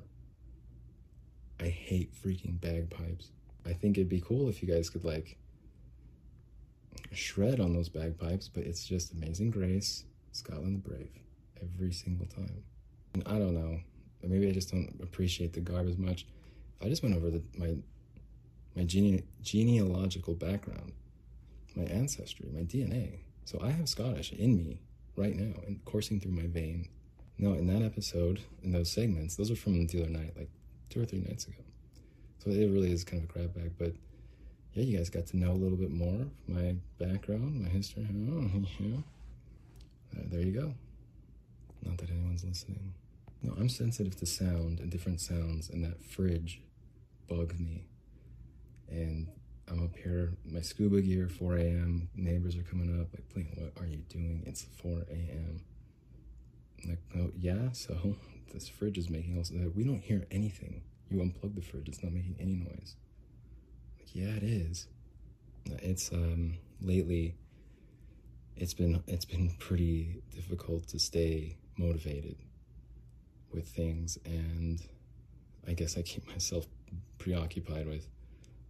I 1.61 1.69
hate 1.69 2.13
freaking 2.15 2.61
bagpipes. 2.61 3.31
I 3.65 3.73
think 3.73 3.97
it'd 3.97 4.09
be 4.09 4.21
cool 4.21 4.49
if 4.49 4.63
you 4.63 4.73
guys 4.73 4.91
could 4.91 5.05
like 5.05 5.37
shred 7.13 7.61
on 7.61 7.73
those 7.73 7.89
bagpipes, 7.89 8.49
but 8.49 8.65
it's 8.65 8.85
just 8.85 9.13
Amazing 9.13 9.51
Grace, 9.51 10.05
Scotland 10.33 10.77
the 10.77 10.89
Brave, 10.89 11.11
every 11.63 11.93
single 11.93 12.27
time. 12.27 12.63
And 13.15 13.23
I 13.27 13.39
don't 13.39 13.55
know. 13.55 13.81
Maybe 14.23 14.49
I 14.49 14.53
just 14.53 14.71
don't 14.73 14.99
appreciate 15.03 15.53
the 15.53 15.61
garb 15.61 15.89
as 15.89 15.97
much. 15.97 16.27
I 16.83 16.89
just 16.89 17.03
went 17.03 17.17
over 17.17 17.31
the, 17.31 17.43
my 17.57 17.77
my 18.75 18.85
gene, 18.85 19.23
genealogical 19.43 20.35
background 20.35 20.93
my 21.77 21.85
ancestry, 21.85 22.49
my 22.53 22.63
DNA. 22.63 23.19
So 23.45 23.61
I 23.63 23.71
have 23.71 23.89
Scottish 23.89 24.33
in 24.33 24.57
me 24.57 24.81
right 25.17 25.37
now 25.37 25.61
and 25.67 25.85
coursing 25.85 26.19
through 26.19 26.33
my 26.33 26.47
veins. 26.47 26.89
No, 27.39 27.53
in 27.53 27.67
that 27.67 27.85
episode, 27.85 28.41
in 28.63 28.73
those 28.73 28.91
segments, 28.91 29.37
those 29.37 29.51
are 29.51 29.57
from 29.57 29.87
the 29.87 30.03
other 30.03 30.11
night, 30.11 30.33
like 30.37 30.49
two 30.89 31.03
or 31.03 31.05
three 31.05 31.21
nights 31.21 31.47
ago. 31.47 31.63
So 32.39 32.51
it 32.51 32.71
really 32.71 32.91
is 32.91 33.05
kind 33.05 33.23
of 33.23 33.29
a 33.29 33.33
grab 33.33 33.55
bag. 33.55 33.73
But 33.79 33.93
yeah, 34.73 34.85
you 34.85 34.97
guys 34.97 35.11
got 35.11 35.27
to 35.27 35.37
know 35.37 35.53
a 35.53 35.53
little 35.53 35.77
bit 35.77 35.91
more 35.91 36.23
of 36.23 36.31
my 36.49 36.77
background, 36.99 37.63
my 37.63 37.69
history. 37.69 38.07
Oh, 38.11 38.51
yeah. 38.81 38.97
Uh, 40.17 40.23
there 40.31 40.41
you 40.41 40.53
go. 40.53 40.75
Not 41.83 41.99
that 41.99 42.11
anyone's 42.11 42.45
listening. 42.45 42.95
No, 43.43 43.55
I'm 43.59 43.69
sensitive 43.69 44.17
to 44.17 44.27
sound 44.27 44.81
and 44.81 44.91
different 44.91 45.21
sounds, 45.21 45.69
and 45.69 45.85
that 45.85 46.03
fridge 46.03 46.63
bugs 47.29 47.59
me. 47.59 47.87
And 48.89 49.29
I'm 49.69 49.83
up 49.83 49.97
here, 49.97 50.33
my 50.45 50.61
scuba 50.61 51.01
gear, 51.01 51.29
4 51.29 51.57
a.m. 51.57 52.09
Neighbors 52.15 52.57
are 52.57 52.63
coming 52.63 53.01
up, 53.01 53.09
like, 53.35 53.47
what 53.57 53.85
are 53.85 53.89
you 53.89 54.03
doing? 54.09 54.43
It's 54.47 54.63
4 54.83 55.07
a.m. 55.11 55.61
Like, 56.89 57.01
oh, 57.17 57.31
yeah, 57.37 57.73
so 57.73 58.17
this 58.53 58.69
fridge 58.69 58.99
is 58.99 59.11
making 59.11 59.37
all 59.37 59.43
that. 59.43 59.77
we 59.77 59.85
don't 59.85 60.03
hear 60.03 60.27
anything. 60.31 60.83
You 61.11 61.19
unplug 61.19 61.55
the 61.55 61.63
fridge, 61.63 61.89
it's 61.89 62.03
not 62.03 62.13
making 62.13 62.37
any 62.41 62.55
noise. 62.55 62.97
Like, 63.99 64.15
yeah, 64.15 64.29
it 64.29 64.43
is. 64.43 64.87
It's, 65.67 66.13
um, 66.13 66.59
lately, 66.81 67.35
it's 68.57 68.75
been, 68.75 69.03
it's 69.09 69.25
been 69.25 69.51
pretty 69.59 70.23
difficult 70.33 70.87
to 70.89 70.99
stay 70.99 71.57
motivated 71.77 72.37
with 73.53 73.69
things, 73.69 74.19
and 74.25 74.81
I 75.67 75.73
guess 75.73 75.97
I 75.97 76.03
keep 76.03 76.27
myself 76.29 76.67
preoccupied 77.19 77.87
with 77.87 78.09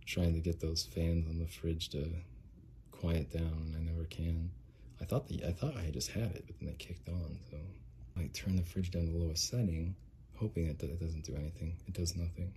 trying 0.04 0.34
to 0.34 0.40
get 0.40 0.60
those 0.60 0.84
fans 0.84 1.26
on 1.28 1.38
the 1.38 1.46
fridge 1.46 1.88
to 1.90 2.08
quiet 2.92 3.32
down, 3.32 3.72
and 3.74 3.76
I 3.76 3.92
never 3.92 4.04
can. 4.04 4.50
I 5.00 5.04
thought 5.04 5.28
the 5.28 5.44
I 5.44 5.52
thought 5.52 5.76
I 5.76 5.90
just 5.90 6.10
had 6.10 6.30
it, 6.34 6.44
but 6.46 6.58
then 6.58 6.68
they 6.68 6.74
kicked 6.74 7.08
on. 7.08 7.38
So 7.50 7.56
I 8.16 8.30
turn 8.32 8.56
the 8.56 8.62
fridge 8.62 8.90
down 8.90 9.06
to 9.06 9.12
the 9.12 9.18
lowest 9.18 9.48
setting, 9.48 9.94
hoping 10.36 10.68
that 10.68 10.82
it 10.82 11.00
doesn't 11.00 11.24
do 11.24 11.34
anything. 11.36 11.76
It 11.86 11.94
does 11.94 12.16
nothing. 12.16 12.54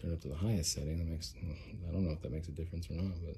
Turn 0.00 0.10
it 0.10 0.14
up 0.14 0.20
to 0.22 0.28
the 0.28 0.36
highest 0.36 0.72
setting. 0.72 0.98
That 0.98 1.06
makes 1.06 1.34
I 1.88 1.92
don't 1.92 2.04
know 2.04 2.12
if 2.12 2.20
that 2.22 2.32
makes 2.32 2.48
a 2.48 2.52
difference 2.52 2.90
or 2.90 2.94
not, 2.94 3.14
but 3.24 3.36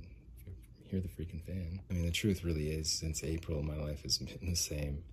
hear 0.91 1.01
the 1.01 1.09
freaking 1.09 1.43
fan. 1.43 1.81
I 1.89 1.95
mean, 1.95 2.07
the 2.07 2.11
truth 2.11 2.43
really 2.45 2.71
is, 2.71 2.91
since 2.91 3.23
April, 3.23 3.63
my 3.63 3.77
life 3.77 4.03
has 4.03 4.19
been 4.19 4.51
the 4.51 4.57
same. 4.57 5.05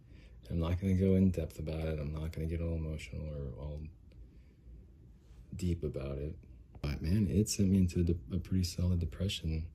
I'm 0.49 0.59
not 0.59 0.79
going 0.79 0.97
to 0.97 1.03
go 1.03 1.15
in 1.15 1.29
depth 1.29 1.59
about 1.59 1.81
it. 1.81 1.99
I'm 1.99 2.13
not 2.13 2.31
going 2.31 2.47
to 2.47 2.57
get 2.57 2.61
all 2.61 2.75
emotional 2.75 3.25
or 3.25 3.61
all 3.61 3.79
deep 5.55 5.83
about 5.83 6.17
it. 6.17 6.35
But 6.81 7.01
man, 7.01 7.27
it 7.29 7.49
sent 7.49 7.69
me 7.69 7.77
into 7.77 8.15
a 8.33 8.37
pretty 8.37 8.63
solid 8.63 8.99
depression. 8.99 9.65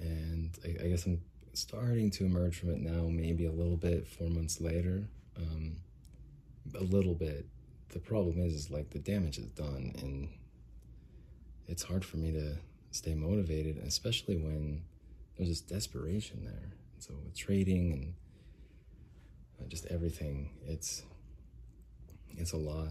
And 0.00 0.50
I, 0.64 0.84
I, 0.84 0.88
guess 0.88 1.06
I'm 1.06 1.20
starting 1.52 2.10
to 2.12 2.24
emerge 2.24 2.58
from 2.58 2.70
it 2.70 2.80
now, 2.80 3.08
maybe 3.08 3.44
a 3.46 3.52
little 3.52 3.76
bit 3.76 4.08
four 4.08 4.28
months 4.28 4.60
later. 4.60 5.04
Um, 5.36 5.76
a 6.74 6.82
little 6.82 7.14
bit. 7.14 7.46
The 7.90 7.98
problem 7.98 8.40
is, 8.40 8.54
is 8.54 8.70
like 8.70 8.90
the 8.90 8.98
damage 8.98 9.38
is 9.38 9.50
done, 9.50 9.92
and 10.00 10.28
it's 11.66 11.82
hard 11.82 12.04
for 12.04 12.18
me 12.18 12.32
to 12.32 12.56
stay 12.92 13.14
motivated, 13.14 13.78
especially 13.78 14.36
when 14.36 14.82
there's 15.36 15.48
this 15.48 15.60
desperation 15.60 16.44
there. 16.44 16.72
So 16.98 17.14
with 17.24 17.36
trading 17.36 17.92
and 17.92 18.14
just 19.68 19.86
everything, 19.86 20.50
it's 20.66 21.02
it's 22.36 22.52
a 22.52 22.56
lot. 22.56 22.88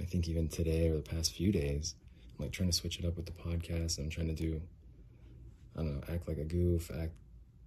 I 0.00 0.04
think 0.04 0.28
even 0.28 0.48
today 0.48 0.88
or 0.88 0.96
the 0.96 1.02
past 1.02 1.32
few 1.32 1.52
days, 1.52 1.94
I'm 2.38 2.46
like 2.46 2.52
trying 2.52 2.70
to 2.70 2.76
switch 2.76 2.98
it 2.98 3.04
up 3.04 3.16
with 3.16 3.26
the 3.26 3.32
podcast. 3.32 3.98
I'm 3.98 4.10
trying 4.10 4.28
to 4.28 4.34
do, 4.34 4.60
I 5.76 5.82
don't 5.82 5.94
know, 5.94 6.02
act 6.12 6.26
like 6.26 6.38
a 6.38 6.44
goof, 6.44 6.90
act 6.90 7.12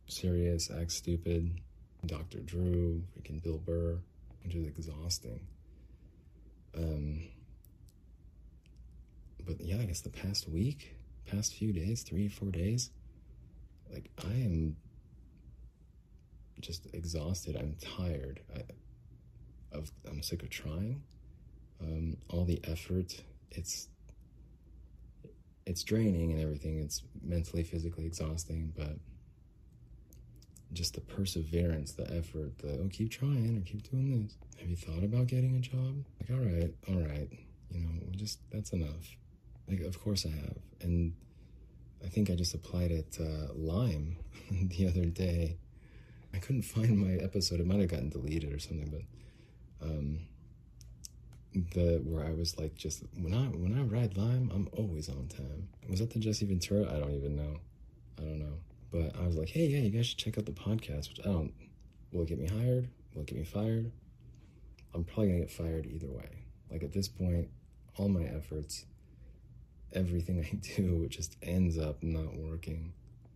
serious, 0.08 0.70
act 0.72 0.92
stupid. 0.92 1.62
Dr. 2.06 2.40
Drew, 2.42 3.02
freaking 3.18 3.42
Bill 3.42 3.58
Burr, 3.58 3.98
which 4.44 4.54
is 4.54 4.68
exhausting. 4.68 5.40
Um, 6.78 7.24
but 9.46 9.62
yeah, 9.62 9.78
I 9.78 9.86
guess 9.86 10.02
the 10.02 10.10
past 10.10 10.50
week, 10.50 10.96
past 11.26 11.54
few 11.54 11.74
days, 11.74 12.04
three, 12.04 12.28
four 12.28 12.50
days, 12.50 12.92
like 13.92 14.10
I 14.24 14.34
am 14.34 14.76
just 16.60 16.88
exhausted. 16.94 17.56
I'm 17.56 17.76
tired. 17.98 18.42
I, 18.56 18.62
of 19.72 19.92
I'm 20.08 20.22
sick 20.22 20.44
of 20.44 20.50
trying. 20.50 21.04
Um, 21.82 22.18
all 22.30 22.46
the 22.46 22.62
effort, 22.64 23.22
it's 23.52 23.90
it's 25.66 25.84
draining 25.84 26.32
and 26.32 26.42
everything. 26.42 26.80
It's 26.80 27.02
mentally, 27.24 27.64
physically 27.64 28.06
exhausting, 28.06 28.74
but 28.76 28.98
just 30.74 30.94
the 30.94 31.02
perseverance, 31.02 31.94
the 31.94 32.10
effort, 32.16 32.58
the 32.60 32.80
oh, 32.84 32.90
keep 32.92 33.10
trying 33.12 33.58
or 33.58 33.62
keep 33.62 33.90
doing 33.90 34.24
this. 34.24 34.36
Have 34.60 34.70
you 34.70 34.76
thought 34.76 35.04
about 35.04 35.28
getting 35.28 35.56
a 35.56 35.60
job? 35.60 36.06
Like, 36.20 36.30
all 36.32 36.46
right, 36.46 36.74
all 36.88 37.02
right, 37.08 37.30
you 37.72 37.80
know, 37.82 37.90
just 38.12 38.40
that's 38.52 38.72
enough. 38.72 39.16
Like, 39.68 39.82
of 39.82 40.00
course 40.00 40.26
I 40.26 40.30
have, 40.30 40.58
and 40.82 41.14
I 42.04 42.08
think 42.08 42.30
I 42.30 42.36
just 42.36 42.54
applied 42.54 42.92
it 42.92 43.18
uh, 43.20 43.54
Lime 43.56 44.18
the 44.52 44.88
other 44.88 45.06
day. 45.06 45.58
I 46.36 46.40
couldn't 46.40 46.62
find 46.76 46.98
my 46.98 47.14
episode. 47.24 47.60
It 47.60 47.68
might 47.68 47.80
have 47.80 47.90
gotten 47.90 48.10
deleted 48.10 48.54
or 48.54 48.60
something, 48.60 48.90
but 48.90 49.88
um, 49.88 50.20
the 51.74 52.02
where 52.04 52.26
I 52.26 52.34
was 52.34 52.58
like, 52.58 52.76
just 52.76 53.04
when 53.20 53.34
I 53.34 53.46
when 53.46 53.78
I 53.78 53.84
ride 53.84 54.18
Lime, 54.18 54.52
I'm 54.54 54.68
always 54.74 55.10
on 55.10 55.28
time. 55.28 55.70
Was 55.90 56.00
that 56.00 56.12
the 56.12 56.20
Jesse 56.20 56.46
Ventura? 56.46 56.94
I 56.94 57.00
don't 57.00 57.14
even 57.14 57.36
know. 57.36 57.60
I 58.20 58.22
don't 58.22 58.40
know. 58.40 58.58
But 58.92 59.16
I 59.20 59.26
was 59.26 59.36
like, 59.36 59.50
hey, 59.50 59.68
yeah, 59.68 59.80
you 59.80 59.90
guys 59.90 60.08
should 60.08 60.18
check 60.18 60.38
out 60.38 60.46
the 60.46 60.52
podcast. 60.52 61.10
Which 61.10 61.20
I 61.26 61.30
don't. 61.30 61.54
Will 62.12 62.24
it 62.24 62.30
get 62.30 62.40
me 62.40 62.48
hired? 62.48 62.90
Will 63.14 63.22
it 63.22 63.28
get 63.28 63.38
me 63.38 63.44
fired? 63.44 63.92
I'm 64.94 65.04
probably 65.04 65.28
gonna 65.28 65.40
get 65.40 65.52
fired 65.52 65.86
either 65.86 66.08
way. 66.08 66.30
Like 66.72 66.84
at 66.84 66.94
this 66.94 67.08
point, 67.08 67.50
all 67.98 68.10
my 68.10 68.24
efforts, 68.24 68.86
everything 69.94 70.40
I 70.52 70.56
do, 70.56 71.08
just 71.10 71.38
ends 71.42 71.78
up 71.78 72.02
not 72.04 72.36
working. 72.36 72.94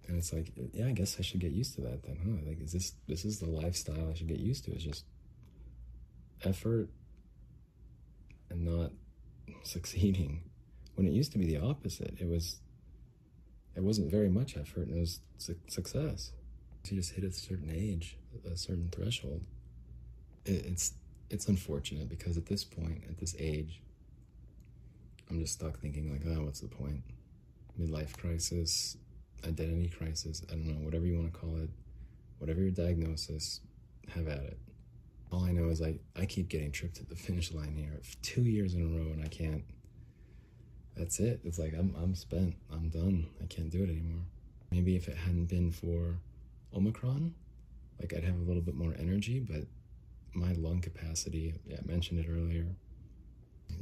And 0.09 0.17
it's 0.17 0.33
like, 0.33 0.51
yeah, 0.73 0.87
I 0.87 0.91
guess 0.91 1.17
I 1.19 1.21
should 1.21 1.39
get 1.39 1.51
used 1.51 1.75
to 1.75 1.81
that 1.81 2.01
then, 2.01 2.17
huh? 2.23 2.49
Like, 2.49 2.59
is 2.59 2.71
this 2.71 2.93
this 3.07 3.25
is 3.25 3.39
the 3.39 3.45
lifestyle 3.45 4.09
I 4.09 4.15
should 4.15 4.27
get 4.27 4.39
used 4.39 4.65
to? 4.65 4.71
It's 4.71 4.83
just 4.83 5.05
effort 6.43 6.89
and 8.49 8.65
not 8.65 8.91
succeeding. 9.63 10.41
When 10.95 11.07
it 11.07 11.13
used 11.13 11.31
to 11.33 11.37
be 11.37 11.45
the 11.45 11.57
opposite, 11.57 12.17
it 12.19 12.27
was 12.27 12.59
it 13.75 13.83
wasn't 13.83 14.09
very 14.09 14.29
much 14.29 14.57
effort 14.57 14.87
and 14.87 14.97
it 14.97 14.99
was 14.99 15.19
su- 15.37 15.59
success. 15.67 16.31
You 16.89 16.97
just 16.97 17.13
hit 17.13 17.23
a 17.23 17.31
certain 17.31 17.69
age, 17.71 18.17
a 18.51 18.57
certain 18.57 18.89
threshold. 18.91 19.43
It, 20.43 20.65
it's 20.65 20.93
it's 21.29 21.47
unfortunate 21.47 22.09
because 22.09 22.35
at 22.35 22.47
this 22.47 22.63
point, 22.63 23.03
at 23.07 23.19
this 23.19 23.35
age, 23.37 23.83
I'm 25.29 25.39
just 25.39 25.53
stuck 25.53 25.79
thinking 25.79 26.11
like, 26.11 26.23
oh, 26.25 26.45
what's 26.45 26.61
the 26.61 26.67
point? 26.67 27.03
Midlife 27.79 28.17
crisis, 28.17 28.97
identity 29.45 29.89
crisis, 29.89 30.41
I 30.49 30.53
don't 30.53 30.67
know, 30.67 30.85
whatever 30.85 31.05
you 31.05 31.15
want 31.17 31.33
to 31.33 31.39
call 31.39 31.57
it, 31.57 31.69
whatever 32.39 32.61
your 32.61 32.71
diagnosis, 32.71 33.61
have 34.13 34.27
at 34.27 34.39
it. 34.39 34.57
All 35.31 35.43
I 35.43 35.51
know 35.51 35.69
is 35.69 35.81
I, 35.81 35.95
I 36.15 36.25
keep 36.25 36.49
getting 36.49 36.71
tripped 36.71 36.99
at 36.99 37.09
the 37.09 37.15
finish 37.15 37.53
line 37.53 37.75
here 37.75 37.99
two 38.21 38.41
years 38.41 38.73
in 38.73 38.81
a 38.81 38.85
row 38.85 39.11
and 39.11 39.23
I 39.23 39.27
can't. 39.27 39.63
That's 40.97 41.19
it. 41.19 41.39
It's 41.43 41.59
like 41.59 41.73
I'm, 41.73 41.95
I'm 42.01 42.15
spent. 42.15 42.55
I'm 42.73 42.89
done. 42.89 43.27
I 43.41 43.45
can't 43.45 43.69
do 43.69 43.83
it 43.83 43.89
anymore. 43.89 44.23
Maybe 44.71 44.95
if 44.95 45.07
it 45.07 45.15
hadn't 45.17 45.45
been 45.45 45.71
for 45.71 46.17
Omicron, 46.75 47.33
like 47.99 48.13
I'd 48.13 48.23
have 48.23 48.35
a 48.35 48.43
little 48.43 48.61
bit 48.61 48.75
more 48.75 48.93
energy, 48.99 49.39
but 49.39 49.65
my 50.33 50.53
lung 50.53 50.81
capacity, 50.81 51.53
yeah, 51.65 51.77
I 51.83 51.87
mentioned 51.87 52.19
it 52.19 52.27
earlier. 52.29 52.65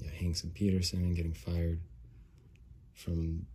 Yeah, 0.01 0.11
Hanks 0.11 0.43
and 0.43 0.53
Peterson 0.53 1.13
getting 1.13 1.33
fired 1.33 1.79
from 2.93 3.45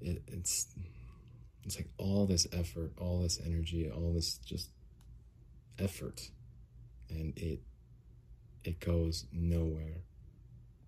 it, 0.00 0.22
it's 0.28 0.66
it's 1.64 1.76
like 1.76 1.88
all 1.98 2.26
this 2.26 2.46
effort, 2.52 2.92
all 2.98 3.20
this 3.20 3.38
energy, 3.44 3.90
all 3.90 4.12
this 4.12 4.38
just 4.38 4.70
effort 5.78 6.30
and 7.10 7.36
it 7.38 7.60
it 8.64 8.80
goes 8.80 9.26
nowhere. 9.32 10.02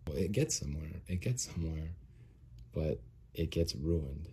Well 0.06 0.16
it 0.16 0.32
gets 0.32 0.58
somewhere 0.58 0.90
it 1.08 1.20
gets 1.20 1.50
somewhere 1.52 1.90
but 2.72 3.00
it 3.34 3.50
gets 3.50 3.74
ruined. 3.74 4.28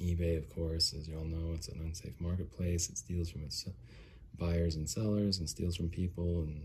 ebay 0.00 0.36
of 0.38 0.48
course 0.54 0.92
as 0.92 1.08
you 1.08 1.16
all 1.16 1.24
know 1.24 1.52
it's 1.54 1.68
an 1.68 1.80
unsafe 1.80 2.20
marketplace. 2.20 2.88
It 2.88 2.98
steals 2.98 3.30
from 3.30 3.44
its 3.44 3.66
buyers 4.36 4.76
and 4.76 4.88
sellers 4.88 5.38
and 5.38 5.48
steals 5.48 5.76
from 5.76 5.88
people 5.88 6.42
and 6.42 6.62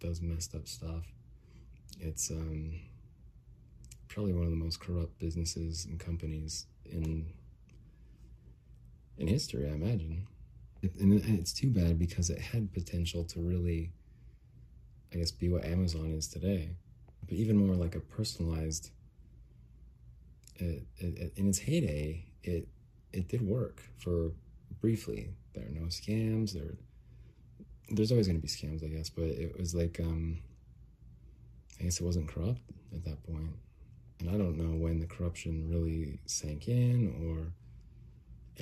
does 0.00 0.20
messed 0.20 0.54
up 0.54 0.66
stuff. 0.66 1.04
It's 2.00 2.30
um, 2.30 2.74
probably 4.08 4.32
one 4.32 4.44
of 4.44 4.50
the 4.50 4.56
most 4.56 4.80
corrupt 4.80 5.18
businesses 5.18 5.84
and 5.84 5.98
companies 6.00 6.66
in 6.92 7.26
in 9.18 9.26
history 9.26 9.68
i 9.68 9.72
imagine 9.72 10.26
and 10.82 11.38
it's 11.38 11.52
too 11.52 11.70
bad 11.70 11.98
because 11.98 12.30
it 12.30 12.40
had 12.40 12.72
potential 12.72 13.24
to 13.24 13.40
really, 13.40 13.92
I 15.12 15.18
guess, 15.18 15.30
be 15.30 15.48
what 15.48 15.64
Amazon 15.64 16.12
is 16.12 16.26
today, 16.26 16.70
but 17.24 17.34
even 17.34 17.56
more 17.56 17.76
like 17.76 17.94
a 17.94 18.00
personalized. 18.00 18.90
It, 20.56 20.84
it, 20.98 21.32
in 21.36 21.48
its 21.48 21.58
heyday, 21.58 22.26
it 22.42 22.68
it 23.12 23.28
did 23.28 23.42
work 23.42 23.82
for 23.98 24.32
briefly. 24.80 25.30
There 25.54 25.64
are 25.64 25.70
no 25.70 25.86
scams. 25.86 26.52
There, 26.52 26.74
there's 27.90 28.10
always 28.10 28.26
going 28.26 28.40
to 28.40 28.42
be 28.42 28.48
scams, 28.48 28.84
I 28.84 28.88
guess, 28.88 29.08
but 29.10 29.24
it 29.24 29.58
was 29.58 29.74
like, 29.74 29.98
um, 30.00 30.38
I 31.80 31.84
guess 31.84 32.00
it 32.00 32.04
wasn't 32.04 32.28
corrupt 32.28 32.60
at 32.94 33.04
that 33.04 33.22
point, 33.24 33.50
and 34.22 34.30
I 34.30 34.38
don't 34.38 34.56
know 34.56 34.76
when 34.76 35.00
the 35.00 35.06
corruption 35.06 35.68
really 35.68 36.20
sank 36.26 36.68
in 36.68 37.26
or 37.26 37.52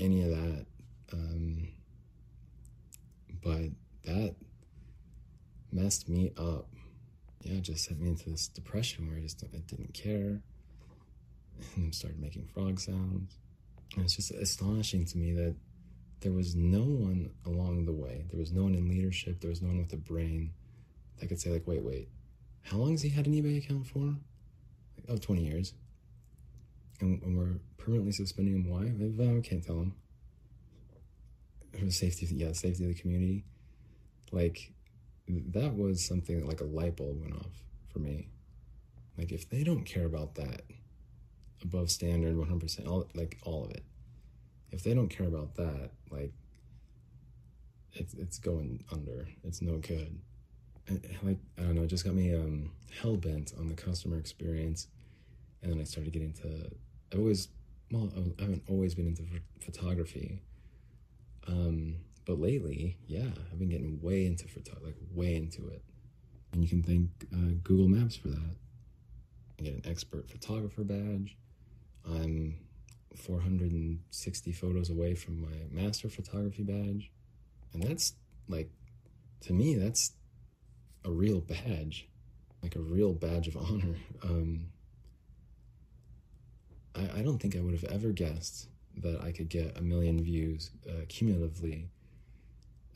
any 0.03 0.23
of 0.23 0.31
that. 0.31 0.67
Um, 1.13 1.69
but 3.43 3.71
that 4.05 4.35
messed 5.71 6.09
me 6.09 6.33
up. 6.37 6.67
Yeah, 7.43 7.55
it 7.55 7.63
just 7.63 7.85
sent 7.85 8.01
me 8.01 8.09
into 8.09 8.31
this 8.31 8.49
depression 8.49 9.09
where 9.09 9.19
I 9.19 9.21
just 9.21 9.43
I 9.45 9.59
didn't 9.59 9.95
care, 9.95 10.41
and 11.77 11.95
started 11.95 12.21
making 12.21 12.49
frog 12.55 12.81
sounds. 12.81 13.37
And 13.97 14.05
it's 14.05 14.17
just 14.17 14.31
astonishing 14.31 15.05
to 15.07 15.19
me 15.19 15.33
that 15.33 15.57
there 16.21 16.33
was 16.33 16.55
no 16.55 16.83
one 16.83 17.31
along 17.47 17.87
the 17.87 17.93
way. 17.93 18.25
There 18.31 18.39
was 18.39 18.53
no 18.53 18.65
one 18.65 18.75
in 18.75 18.89
leadership. 18.89 19.41
There 19.41 19.51
was 19.51 19.63
no 19.63 19.69
one 19.69 19.79
with 19.79 19.93
a 19.93 19.97
brain 19.97 20.53
that 21.19 21.29
could 21.29 21.41
say, 21.41 21.51
like, 21.51 21.67
wait, 21.67 21.83
wait, 21.83 22.09
how 22.63 22.77
long 22.77 22.93
has 22.93 23.03
he 23.03 23.09
had 23.09 23.27
an 23.27 23.35
eBay 23.35 23.59
account 23.59 23.87
for? 23.87 24.15
Oh, 25.09 25.17
20 25.17 25.43
years. 25.43 25.75
And, 27.01 27.23
and 27.23 27.37
we're 27.37 27.61
permanently 27.79 28.13
suspending 28.13 28.55
him. 28.55 28.69
Why? 28.69 28.83
I 28.83 29.41
can't 29.41 29.65
tell 29.65 29.77
him. 29.77 29.95
For 31.79 31.85
the 31.85 31.93
safety, 31.93 32.27
yeah, 32.31 32.53
safety 32.53 32.85
of 32.85 32.95
the 32.95 33.01
community. 33.01 33.45
Like, 34.33 34.73
that 35.29 35.75
was 35.75 36.05
something 36.05 36.41
that, 36.41 36.47
like, 36.47 36.61
a 36.61 36.65
light 36.65 36.97
bulb 36.97 37.21
went 37.21 37.35
off 37.35 37.63
for 37.93 38.01
me. 38.01 38.29
Like, 39.17 39.33
if 39.33 39.49
they 39.49 39.65
don't 39.65 39.85
care 39.85 40.05
about 40.05 40.35
that 40.35 40.63
above 41.63 41.91
standard 41.91 42.37
100%, 42.37 42.87
all, 42.89 43.09
like, 43.15 43.39
all 43.45 43.65
of 43.65 43.71
it, 43.71 43.85
if 44.73 44.83
they 44.83 44.95
don't 44.95 45.09
care 45.09 45.27
about 45.27 45.57
that, 45.57 45.91
like, 46.11 46.33
it's, 47.93 48.15
it's 48.15 48.39
going 48.39 48.85
under. 48.93 49.29
It's 49.43 49.63
no 49.63 49.79
good 49.79 50.21
like 51.22 51.39
I 51.59 51.62
don't 51.62 51.74
know, 51.74 51.83
it 51.83 51.89
just 51.89 52.05
got 52.05 52.14
me 52.14 52.35
um, 52.35 52.70
hell 53.01 53.16
bent 53.16 53.53
on 53.59 53.68
the 53.68 53.74
customer 53.74 54.18
experience, 54.18 54.89
and 55.62 55.72
then 55.72 55.81
I 55.81 55.85
started 55.85 56.12
getting 56.12 56.33
to. 56.35 56.70
I've 57.12 57.18
always, 57.18 57.49
well, 57.91 58.11
I 58.39 58.43
haven't 58.43 58.62
always 58.68 58.95
been 58.95 59.07
into 59.07 59.24
photography, 59.61 60.43
um, 61.47 61.97
but 62.24 62.39
lately, 62.39 62.97
yeah, 63.07 63.28
I've 63.51 63.59
been 63.59 63.68
getting 63.68 64.01
way 64.01 64.26
into 64.26 64.47
photo, 64.49 64.72
like 64.85 64.97
way 65.14 65.37
into 65.37 65.68
it, 65.68 65.83
and 66.53 66.62
you 66.62 66.68
can 66.68 66.83
thank 66.83 67.11
uh, 67.33 67.55
Google 67.62 67.89
Maps 67.89 68.16
for 68.16 68.28
that. 68.28 68.57
I 69.59 69.62
get 69.62 69.74
an 69.74 69.83
expert 69.85 70.31
photographer 70.31 70.85
badge. 70.85 71.37
I'm 72.07 72.59
460 73.14 74.53
photos 74.53 74.89
away 74.89 75.14
from 75.14 75.43
my 75.43 75.57
master 75.70 76.09
photography 76.09 76.62
badge, 76.62 77.11
and 77.72 77.83
that's 77.83 78.14
like, 78.49 78.70
to 79.43 79.53
me, 79.53 79.74
that's 79.74 80.12
a 81.05 81.11
real 81.11 81.41
badge, 81.41 82.09
like 82.63 82.77
a 82.77 82.81
real 82.81 83.13
badge 83.13 83.49
of 83.49 83.57
honor. 83.57 83.97
Um, 84.23 84.67
I, 86.95 87.21
I 87.21 87.23
don't 87.23 87.39
think 87.39 87.57
I 87.57 87.61
would 87.61 87.73
have 87.73 87.85
ever 87.85 88.11
guessed 88.11 88.69
that 88.99 89.21
I 89.23 89.33
could 89.33 89.49
get 89.49 89.79
a 89.79 89.83
million 89.83 90.23
views 90.23 90.71
uh, 90.89 91.05
cumulatively, 91.09 91.89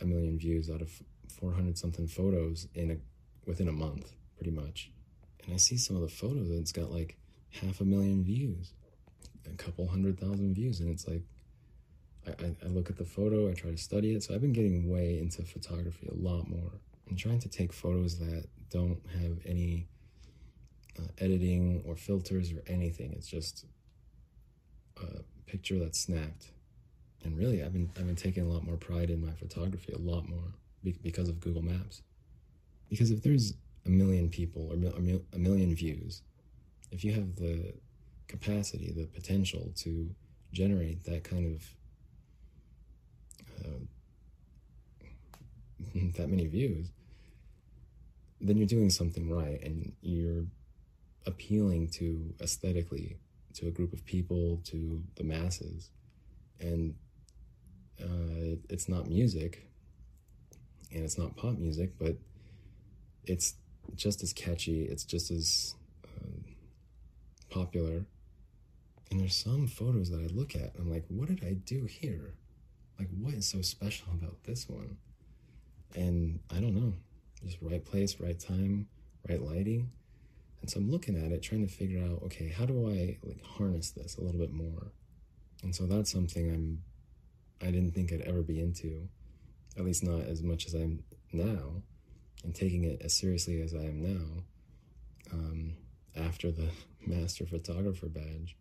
a 0.00 0.04
million 0.04 0.38
views 0.38 0.68
out 0.68 0.82
of 0.82 0.90
400 1.40 1.78
something 1.78 2.06
photos 2.06 2.68
in 2.74 2.90
a 2.90 2.96
within 3.46 3.68
a 3.68 3.72
month, 3.72 4.12
pretty 4.36 4.50
much. 4.50 4.90
And 5.44 5.54
I 5.54 5.58
see 5.58 5.76
some 5.76 5.96
of 5.96 6.02
the 6.02 6.08
photos 6.08 6.48
and 6.48 6.60
it's 6.60 6.72
got 6.72 6.90
like 6.90 7.16
half 7.50 7.80
a 7.80 7.84
million 7.84 8.24
views, 8.24 8.72
a 9.46 9.56
couple 9.56 9.86
hundred 9.86 10.18
thousand 10.18 10.54
views, 10.54 10.80
and 10.80 10.90
it's 10.90 11.06
like 11.06 11.22
I, 12.26 12.54
I 12.64 12.68
look 12.68 12.90
at 12.90 12.96
the 12.96 13.04
photo, 13.04 13.50
I 13.50 13.54
try 13.54 13.70
to 13.70 13.76
study 13.76 14.14
it. 14.14 14.22
So 14.22 14.34
I've 14.34 14.40
been 14.40 14.52
getting 14.52 14.90
way 14.90 15.18
into 15.18 15.42
photography 15.42 16.08
a 16.10 16.14
lot 16.14 16.48
more. 16.48 16.72
I'm 17.08 17.16
trying 17.16 17.40
to 17.40 17.48
take 17.48 17.72
photos 17.72 18.18
that 18.18 18.46
don't 18.70 19.00
have 19.20 19.38
any 19.46 19.86
uh, 20.98 21.08
editing 21.18 21.82
or 21.86 21.96
filters 21.96 22.52
or 22.52 22.62
anything. 22.66 23.12
It's 23.12 23.28
just 23.28 23.66
a 24.96 25.22
picture 25.46 25.78
that's 25.78 26.00
snapped. 26.00 26.52
And 27.22 27.36
really, 27.38 27.62
I've 27.62 27.72
been 27.72 27.90
I've 27.96 28.06
been 28.06 28.16
taking 28.16 28.44
a 28.44 28.48
lot 28.48 28.64
more 28.64 28.76
pride 28.76 29.10
in 29.10 29.24
my 29.24 29.32
photography, 29.32 29.92
a 29.92 29.98
lot 29.98 30.28
more 30.28 30.54
because 31.02 31.28
of 31.28 31.40
Google 31.40 31.62
Maps. 31.62 32.02
Because 32.90 33.10
if 33.10 33.22
there's 33.22 33.54
a 33.86 33.88
million 33.88 34.28
people 34.28 34.68
or 34.70 34.74
a 34.74 35.38
million 35.38 35.74
views, 35.74 36.22
if 36.90 37.04
you 37.04 37.12
have 37.12 37.36
the 37.36 37.72
capacity, 38.28 38.92
the 38.92 39.06
potential 39.06 39.72
to 39.76 40.14
generate 40.52 41.04
that 41.04 41.24
kind 41.24 41.54
of 41.54 41.64
uh, 43.64 43.78
that 46.12 46.28
many 46.28 46.46
views, 46.46 46.88
then 48.40 48.56
you're 48.56 48.66
doing 48.66 48.90
something 48.90 49.30
right 49.30 49.62
and 49.62 49.92
you're 50.02 50.44
appealing 51.26 51.88
to 51.88 52.34
aesthetically 52.40 53.16
to 53.54 53.68
a 53.68 53.70
group 53.70 53.92
of 53.92 54.04
people, 54.04 54.60
to 54.64 55.02
the 55.16 55.24
masses. 55.24 55.90
And 56.60 56.94
uh, 58.00 58.56
it's 58.68 58.88
not 58.88 59.08
music 59.08 59.68
and 60.92 61.04
it's 61.04 61.18
not 61.18 61.36
pop 61.36 61.56
music, 61.58 61.92
but 61.98 62.16
it's 63.24 63.54
just 63.94 64.22
as 64.22 64.32
catchy, 64.32 64.82
it's 64.82 65.04
just 65.04 65.30
as 65.30 65.74
uh, 66.04 66.50
popular. 67.50 68.06
And 69.10 69.20
there's 69.20 69.36
some 69.36 69.66
photos 69.66 70.10
that 70.10 70.20
I 70.20 70.26
look 70.34 70.54
at, 70.54 70.72
I'm 70.78 70.90
like, 70.90 71.04
what 71.08 71.28
did 71.28 71.44
I 71.44 71.54
do 71.54 71.84
here? 71.84 72.34
Like, 72.98 73.08
what 73.20 73.34
is 73.34 73.46
so 73.46 73.60
special 73.62 74.08
about 74.12 74.42
this 74.44 74.68
one? 74.68 74.96
And 75.94 76.40
I 76.50 76.60
don't 76.60 76.74
know, 76.74 76.92
just 77.44 77.58
right 77.60 77.84
place, 77.84 78.18
right 78.20 78.38
time, 78.38 78.88
right 79.28 79.40
lighting. 79.40 79.90
And 80.60 80.70
so 80.70 80.80
I'm 80.80 80.90
looking 80.90 81.16
at 81.16 81.30
it, 81.30 81.42
trying 81.42 81.66
to 81.66 81.72
figure 81.72 82.02
out, 82.02 82.22
okay, 82.24 82.48
how 82.48 82.64
do 82.64 82.88
I 82.88 83.18
like 83.22 83.42
harness 83.44 83.90
this 83.90 84.16
a 84.16 84.22
little 84.22 84.40
bit 84.40 84.52
more? 84.52 84.92
And 85.62 85.74
so 85.74 85.86
that's 85.86 86.10
something 86.10 86.50
I'm 86.50 86.82
I 87.62 87.70
didn't 87.70 87.92
think 87.92 88.12
I'd 88.12 88.20
ever 88.22 88.42
be 88.42 88.60
into, 88.60 89.08
at 89.76 89.84
least 89.84 90.04
not 90.04 90.22
as 90.26 90.42
much 90.42 90.66
as 90.66 90.74
I'm 90.74 91.02
now, 91.32 91.82
and 92.42 92.54
taking 92.54 92.84
it 92.84 93.00
as 93.02 93.14
seriously 93.14 93.62
as 93.62 93.74
I 93.74 93.84
am 93.84 94.02
now. 94.02 94.42
Um, 95.32 95.76
after 96.16 96.50
the 96.50 96.68
master 97.06 97.46
photographer 97.46 98.06
badge, 98.06 98.56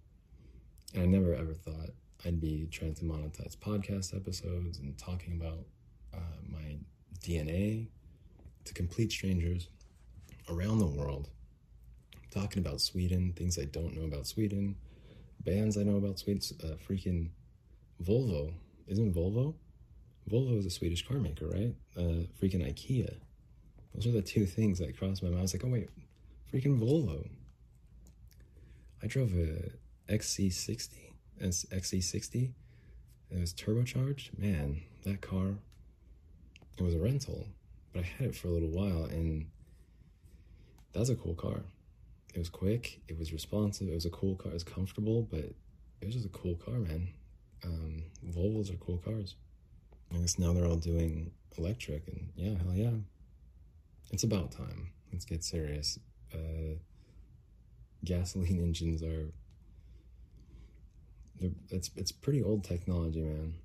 and 0.93 1.03
I 1.03 1.05
never 1.05 1.33
ever 1.33 1.53
thought 1.53 1.89
I'd 2.25 2.39
be 2.39 2.67
trying 2.71 2.95
to 2.95 3.03
monetize 3.03 3.57
podcast 3.57 4.15
episodes 4.15 4.79
and 4.79 4.97
talking 4.97 5.33
about 5.33 5.65
uh, 6.13 6.39
my 6.49 6.77
DNA 7.21 7.87
to 8.65 8.73
complete 8.73 9.11
strangers 9.11 9.67
around 10.49 10.79
the 10.79 10.85
world, 10.85 11.29
talking 12.31 12.59
about 12.65 12.81
Sweden, 12.81 13.33
things 13.35 13.57
I 13.57 13.65
don't 13.65 13.95
know 13.95 14.05
about 14.05 14.27
Sweden, 14.27 14.75
bands 15.43 15.77
I 15.77 15.83
know 15.83 15.97
about 15.97 16.19
Sweden, 16.19 16.41
uh, 16.63 16.75
freaking 16.87 17.29
Volvo. 18.01 18.53
Isn't 18.87 19.13
Volvo? 19.13 19.55
Volvo 20.29 20.57
is 20.57 20.65
a 20.65 20.69
Swedish 20.69 21.05
car 21.07 21.17
maker, 21.17 21.47
right? 21.47 21.75
Uh, 21.97 22.25
freaking 22.41 22.65
IKEA. 22.67 23.15
Those 23.93 24.07
are 24.07 24.11
the 24.11 24.21
two 24.21 24.45
things 24.45 24.79
that 24.79 24.97
crossed 24.97 25.21
my 25.21 25.29
mind. 25.29 25.39
I 25.39 25.41
was 25.43 25.53
like, 25.53 25.63
oh 25.63 25.69
wait, 25.69 25.89
freaking 26.51 26.79
Volvo. 26.79 27.27
I 29.01 29.07
drove 29.07 29.33
a 29.33 29.71
XC60, 30.11 30.89
XC60. 31.41 32.51
It 33.31 33.39
was 33.39 33.53
turbocharged. 33.53 34.37
Man, 34.37 34.81
that 35.03 35.21
car 35.21 35.55
it 36.77 36.83
was 36.83 36.95
a 36.95 36.99
rental, 36.99 37.47
but 37.91 38.01
I 38.01 38.03
had 38.03 38.29
it 38.29 38.35
for 38.35 38.47
a 38.47 38.51
little 38.51 38.69
while, 38.69 39.05
and 39.05 39.45
that 40.93 40.99
was 40.99 41.09
a 41.09 41.15
cool 41.15 41.35
car. 41.35 41.61
It 42.33 42.39
was 42.39 42.49
quick, 42.49 43.01
it 43.07 43.17
was 43.17 43.31
responsive, 43.31 43.87
it 43.87 43.93
was 43.93 44.05
a 44.05 44.09
cool 44.09 44.35
car, 44.35 44.51
it 44.51 44.55
was 44.55 44.63
comfortable, 44.63 45.21
but 45.21 45.39
it 45.39 46.05
was 46.05 46.15
just 46.15 46.25
a 46.25 46.29
cool 46.29 46.55
car, 46.55 46.75
man. 46.75 47.09
Um, 47.63 48.03
Volvos 48.27 48.73
are 48.73 48.77
cool 48.77 48.97
cars. 48.97 49.35
I 50.13 50.17
guess 50.17 50.37
now 50.37 50.53
they're 50.53 50.65
all 50.65 50.75
doing 50.75 51.31
electric, 51.57 52.07
and 52.07 52.29
yeah, 52.35 52.57
hell 52.57 52.73
yeah. 52.75 52.91
It's 54.11 54.23
about 54.23 54.51
time. 54.51 54.89
Let's 55.11 55.25
get 55.25 55.43
serious. 55.43 55.97
Uh, 56.33 56.75
gasoline 58.03 58.57
engines 58.63 59.01
are. 59.01 59.31
It's 61.69 61.89
it's 61.95 62.11
pretty 62.11 62.43
old 62.43 62.63
technology, 62.63 63.21
man. 63.21 63.55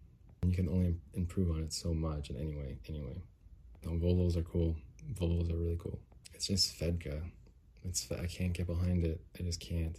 You 0.45 0.53
can 0.53 0.68
only 0.68 0.95
improve 1.14 1.51
on 1.51 1.62
it 1.62 1.72
so 1.72 1.93
much. 1.93 2.30
And 2.30 2.39
anyway, 2.39 2.78
anyway, 2.89 3.22
no, 3.84 3.93
Volvos 3.93 4.36
are 4.36 4.43
cool. 4.43 4.76
Volvos 5.14 5.53
are 5.53 5.57
really 5.57 5.78
cool. 5.78 5.99
It's 6.34 6.47
just 6.47 6.78
Svedka. 6.78 7.20
It's 7.84 8.11
I 8.12 8.26
can't 8.26 8.53
get 8.53 8.66
behind 8.66 9.05
it. 9.05 9.20
I 9.39 9.43
just 9.43 9.61
can't. 9.61 9.97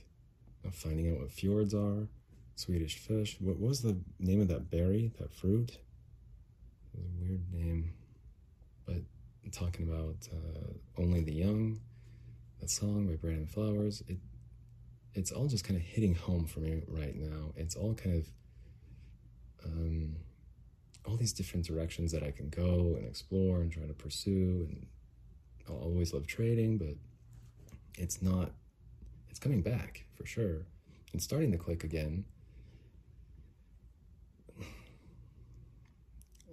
I'm 0.63 0.71
finding 0.71 1.11
out 1.11 1.19
what 1.19 1.31
fjords 1.31 1.73
are. 1.73 2.07
Swedish 2.55 2.97
fish. 2.97 3.37
What 3.39 3.59
was 3.59 3.81
the 3.81 3.97
name 4.19 4.41
of 4.41 4.49
that 4.49 4.69
berry? 4.69 5.11
That 5.19 5.31
fruit? 5.31 5.77
It 6.93 6.99
was 6.99 7.05
a 7.05 7.21
weird 7.21 7.53
name. 7.53 7.93
But 8.85 9.01
I'm 9.43 9.51
talking 9.51 9.87
about 9.87 10.27
uh, 10.31 11.01
only 11.01 11.21
the 11.21 11.33
young. 11.33 11.79
That 12.59 12.69
song 12.69 13.07
by 13.07 13.15
Brandon 13.15 13.47
Flowers. 13.47 14.03
It 14.07 14.17
it's 15.13 15.31
all 15.31 15.47
just 15.47 15.63
kind 15.63 15.77
of 15.77 15.83
hitting 15.85 16.15
home 16.15 16.45
for 16.45 16.59
me 16.59 16.83
right 16.87 17.15
now. 17.15 17.51
It's 17.55 17.75
all 17.75 17.93
kind 17.93 18.23
of 18.23 19.65
um, 19.65 20.15
all 21.09 21.17
these 21.17 21.33
different 21.33 21.65
directions 21.65 22.11
that 22.11 22.23
I 22.23 22.31
can 22.31 22.49
go 22.49 22.95
and 22.97 23.05
explore 23.07 23.61
and 23.61 23.71
try 23.71 23.83
to 23.83 23.93
pursue. 23.93 24.67
And 24.69 24.87
I'll 25.67 25.77
always 25.77 26.13
love 26.13 26.27
trading, 26.27 26.77
but 26.77 26.95
it's 27.97 28.21
not, 28.21 28.51
it's 29.29 29.39
coming 29.39 29.61
back 29.61 30.05
for 30.15 30.25
sure. 30.25 30.67
It's 31.13 31.23
starting 31.23 31.51
to 31.51 31.57
click 31.57 31.83
again. 31.83 32.25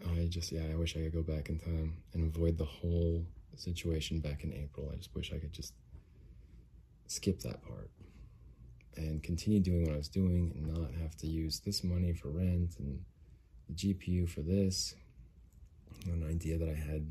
I 0.08 0.26
just, 0.26 0.50
yeah, 0.52 0.62
I 0.72 0.76
wish 0.76 0.96
I 0.96 1.00
could 1.00 1.12
go 1.12 1.22
back 1.22 1.48
in 1.50 1.58
time 1.58 1.98
and 2.14 2.24
avoid 2.24 2.56
the 2.56 2.64
whole 2.64 3.24
situation 3.56 4.20
back 4.20 4.44
in 4.44 4.52
April. 4.54 4.90
I 4.92 4.96
just 4.96 5.14
wish 5.14 5.32
I 5.32 5.38
could 5.38 5.52
just 5.52 5.74
skip 7.06 7.40
that 7.40 7.62
part. 7.66 7.90
and 8.96 9.22
continue 9.22 9.60
doing 9.60 9.84
what 9.84 9.94
I 9.94 9.96
was 9.98 10.08
doing 10.08 10.52
and 10.54 10.66
not 10.66 10.90
have 11.02 11.16
to 11.18 11.26
use 11.26 11.60
this 11.60 11.84
money 11.84 12.12
for 12.12 12.28
rent 12.28 12.76
and 12.78 13.00
the 13.68 13.74
GPU 13.74 14.28
for 14.28 14.40
this. 14.40 14.94
An 16.06 16.24
idea 16.28 16.58
that 16.58 16.68
I 16.68 16.74
had 16.74 17.10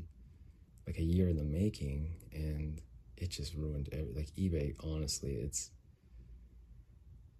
like 0.86 0.98
a 0.98 1.02
year 1.02 1.28
in 1.28 1.36
the 1.36 1.44
making 1.44 2.14
and 2.32 2.80
it 3.16 3.30
just 3.30 3.54
ruined 3.54 3.88
every, 3.92 4.12
like 4.14 4.28
eBay 4.36 4.74
honestly 4.84 5.34
it's 5.34 5.70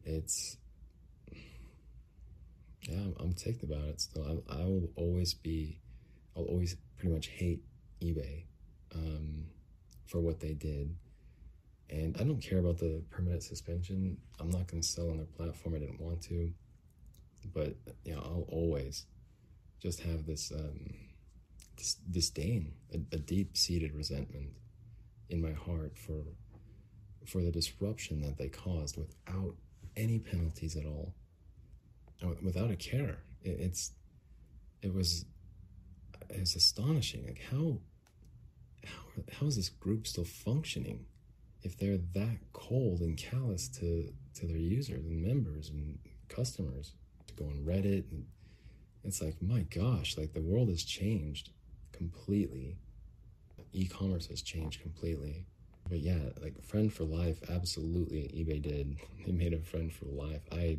it's 0.05 0.57
yeah 2.83 2.99
I'm, 2.99 3.15
I'm 3.21 3.33
ticked 3.33 3.63
about 3.63 3.85
it 3.85 4.01
still. 4.01 4.43
I, 4.51 4.61
I 4.61 4.65
will 4.65 4.91
always 4.97 5.35
be 5.35 5.79
I'll 6.37 6.45
always 6.45 6.77
pretty 6.99 7.15
much 7.15 7.29
hate 7.29 7.63
eBay 8.03 8.45
um, 8.95 9.45
for 10.07 10.21
what 10.21 10.41
they 10.41 10.53
did. 10.53 10.95
And 11.89 12.17
I 12.19 12.25
don't 12.25 12.41
care 12.41 12.59
about 12.59 12.79
the 12.79 13.03
permanent 13.11 13.43
suspension. 13.43 14.17
I'm 14.41 14.51
not 14.51 14.67
going 14.67 14.83
to 14.83 14.87
sell 14.87 15.11
on 15.11 15.19
their 15.19 15.27
platform. 15.27 15.77
I 15.77 15.79
didn't 15.79 16.01
want 16.01 16.21
to 16.23 16.53
but 17.53 17.77
you 18.05 18.15
know 18.15 18.21
I'll 18.21 18.47
always 18.49 19.07
just 19.81 20.01
have 20.01 20.27
this 20.27 20.53
um, 20.53 20.95
this 21.77 21.95
disdain 22.11 22.73
a, 22.93 22.99
a 23.15 23.19
deep-seated 23.19 23.95
resentment 23.95 24.51
in 25.29 25.41
my 25.41 25.53
heart 25.53 25.97
for 25.99 26.23
for 27.27 27.43
the 27.43 27.51
disruption 27.51 28.21
that 28.23 28.39
they 28.39 28.49
caused 28.49 28.97
without 28.97 29.55
any 29.97 30.19
penalties 30.19 30.77
at 30.77 30.85
all, 30.85 31.15
without 32.43 32.71
a 32.71 32.77
care. 32.77 33.19
It, 33.43 33.59
it's 33.61 33.93
it 34.83 34.95
was 34.95 35.25
it's 36.31 36.57
astonishing. 36.57 37.27
Like 37.27 37.41
how 37.51 37.79
how 38.85 39.23
how 39.41 39.47
is 39.47 39.57
this 39.57 39.69
group 39.69 40.07
still 40.07 40.25
functioning 40.25 41.07
if 41.63 41.77
they're 41.77 41.99
that 42.15 42.39
cold 42.53 43.01
and 43.01 43.17
callous 43.17 43.69
to 43.69 44.13
to 44.35 44.47
their 44.47 44.57
users 44.57 45.05
and 45.05 45.23
members 45.23 45.71
and 45.71 45.99
customers 46.29 46.93
to 46.93 47.06
go 47.37 47.47
on 47.47 47.65
Reddit 47.65 48.11
and 48.11 48.25
it's 49.05 49.23
like 49.23 49.41
my 49.41 49.61
gosh, 49.61 50.17
like 50.17 50.33
the 50.33 50.41
world 50.41 50.69
has 50.69 50.83
changed 50.83 51.51
completely 51.93 52.77
e-commerce 53.77 54.27
has 54.27 54.43
changed 54.43 54.81
completely. 54.81 55.45
But 55.89 56.01
yeah, 56.01 56.19
like 56.43 56.61
friend 56.63 56.93
for 56.93 57.05
life, 57.05 57.39
absolutely 57.51 58.23
eBay 58.35 58.61
did. 58.61 58.97
They 59.27 59.33
made 59.33 59.55
a 59.55 59.59
friend 59.59 59.93
for 59.93 60.07
life. 60.07 60.43
I 60.53 60.79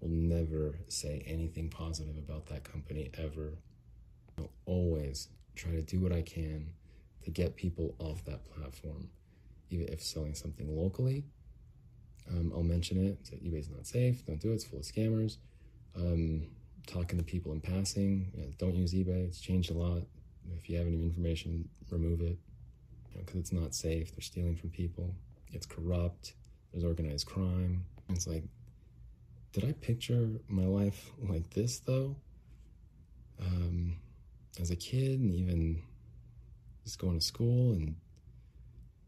will 0.00 0.10
never 0.10 0.78
say 0.88 1.24
anything 1.26 1.68
positive 1.68 2.16
about 2.16 2.46
that 2.46 2.62
company 2.62 3.10
ever. 3.18 3.58
I'll 4.38 4.52
always 4.64 5.28
try 5.56 5.72
to 5.72 5.82
do 5.82 5.98
what 6.00 6.12
I 6.12 6.22
can 6.22 6.72
to 7.24 7.30
get 7.30 7.56
people 7.56 7.96
off 7.98 8.24
that 8.24 8.44
platform. 8.44 9.10
Even 9.70 9.88
if 9.88 10.00
selling 10.00 10.34
something 10.34 10.68
locally, 10.76 11.24
um, 12.30 12.52
I'll 12.54 12.62
mention 12.62 13.04
it. 13.04 13.26
Say 13.26 13.36
eBay's 13.36 13.68
not 13.68 13.86
safe. 13.86 14.24
Don't 14.26 14.40
do 14.40 14.50
it. 14.50 14.54
It's 14.54 14.64
full 14.64 14.78
of 14.78 14.84
scammers. 14.84 15.38
Um, 15.96 16.46
talking 16.86 17.18
to 17.18 17.24
people 17.24 17.52
in 17.52 17.60
passing. 17.60 18.30
You 18.34 18.42
know, 18.42 18.48
don't 18.58 18.74
use 18.74 18.94
eBay. 18.94 19.26
It's 19.26 19.40
changed 19.40 19.70
a 19.70 19.74
lot. 19.74 20.02
If 20.56 20.68
you 20.68 20.76
have 20.78 20.86
any 20.86 21.02
information, 21.02 21.68
remove 21.90 22.20
it 22.20 22.38
because 23.18 23.34
you 23.34 23.38
know, 23.38 23.40
it's 23.40 23.52
not 23.52 23.74
safe. 23.74 24.14
They're 24.14 24.22
stealing 24.22 24.56
from 24.56 24.70
people. 24.70 25.14
It's 25.52 25.66
corrupt. 25.66 26.34
There's 26.72 26.84
organized 26.84 27.26
crime. 27.26 27.84
It's 28.08 28.26
like, 28.26 28.44
did 29.52 29.64
I 29.64 29.72
picture 29.72 30.30
my 30.48 30.64
life 30.64 31.12
like 31.28 31.50
this 31.50 31.80
though? 31.80 32.16
Um, 33.40 33.96
as 34.60 34.70
a 34.70 34.76
kid, 34.76 35.20
and 35.20 35.34
even 35.34 35.82
just 36.84 36.98
going 36.98 37.18
to 37.18 37.24
school 37.24 37.72
and 37.72 37.96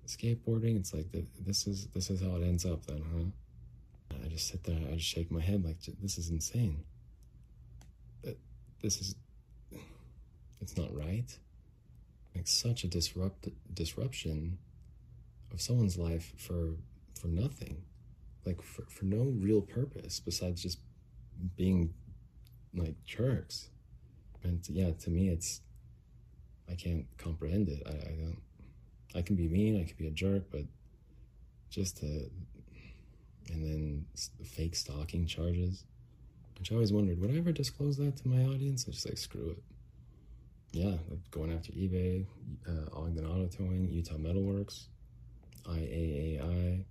skateboarding, 0.07 0.77
it's 0.77 0.93
like 0.95 1.11
the, 1.13 1.25
this 1.47 1.67
is 1.67 1.87
this 1.89 2.11
is 2.11 2.21
how 2.21 2.37
it 2.37 2.43
ends 2.43 2.65
up. 2.65 2.87
Then, 2.87 3.03
huh? 3.13 4.17
I 4.25 4.29
just 4.29 4.49
sit 4.49 4.65
there. 4.65 4.79
I 4.91 4.95
just 4.95 5.07
shake 5.07 5.31
my 5.31 5.41
head 5.41 5.65
like 5.65 5.77
this 6.01 6.19
is 6.19 6.31
insane. 6.31 6.85
This 8.83 9.01
is 9.01 9.15
it's 10.61 10.77
not 10.77 10.95
right. 10.95 11.37
Like 12.35 12.47
such 12.47 12.85
a 12.85 12.89
disrupt 12.89 13.49
disruption 13.73 14.59
of 15.53 15.61
someone's 15.61 15.97
life 15.97 16.33
for 16.37 16.77
for 17.19 17.29
nothing. 17.29 17.83
Like 18.45 18.61
for, 18.63 18.83
for 18.89 19.05
no 19.07 19.33
real 19.39 19.63
purpose 19.63 20.21
besides 20.21 20.63
just 20.63 20.79
being 21.57 21.95
like 22.75 23.03
jerks. 23.05 23.69
And 24.43 24.61
yeah, 24.69 24.91
to 24.91 25.11
me 25.11 25.29
it's 25.29 25.61
I 26.71 26.75
can't 26.75 27.07
comprehend 27.19 27.69
it. 27.69 27.83
I, 27.87 27.91
I 27.91 28.15
don't 28.17 28.43
I 29.15 29.23
can 29.23 29.37
be 29.37 29.49
mean, 29.49 29.81
I 29.81 29.85
can 29.85 29.97
be 29.97 30.07
a 30.07 30.11
jerk, 30.11 30.45
but 30.51 30.65
just 31.71 31.99
to 31.99 32.31
and 33.51 33.63
then 33.63 34.07
fake 34.45 34.75
stalking 34.75 35.27
charges. 35.27 35.85
Which 36.59 36.71
I 36.71 36.77
always 36.77 36.93
wondered, 36.93 37.21
would 37.21 37.31
I 37.31 37.37
ever 37.37 37.53
disclose 37.53 37.97
that 37.97 38.17
to 38.19 38.29
my 38.29 38.45
audience? 38.45 38.87
I 38.89 38.93
just 38.93 39.07
like 39.07 39.19
screw 39.19 39.51
it 39.51 39.63
yeah, 40.75 40.95
going 41.31 41.53
after 41.53 41.71
eBay, 41.73 42.27
uh, 42.69 42.99
Ogden 42.99 43.25
Auto 43.25 43.47
Towing, 43.47 43.89
Utah 43.91 44.17
Metalworks, 44.17 44.87
IAAI. 45.65 46.85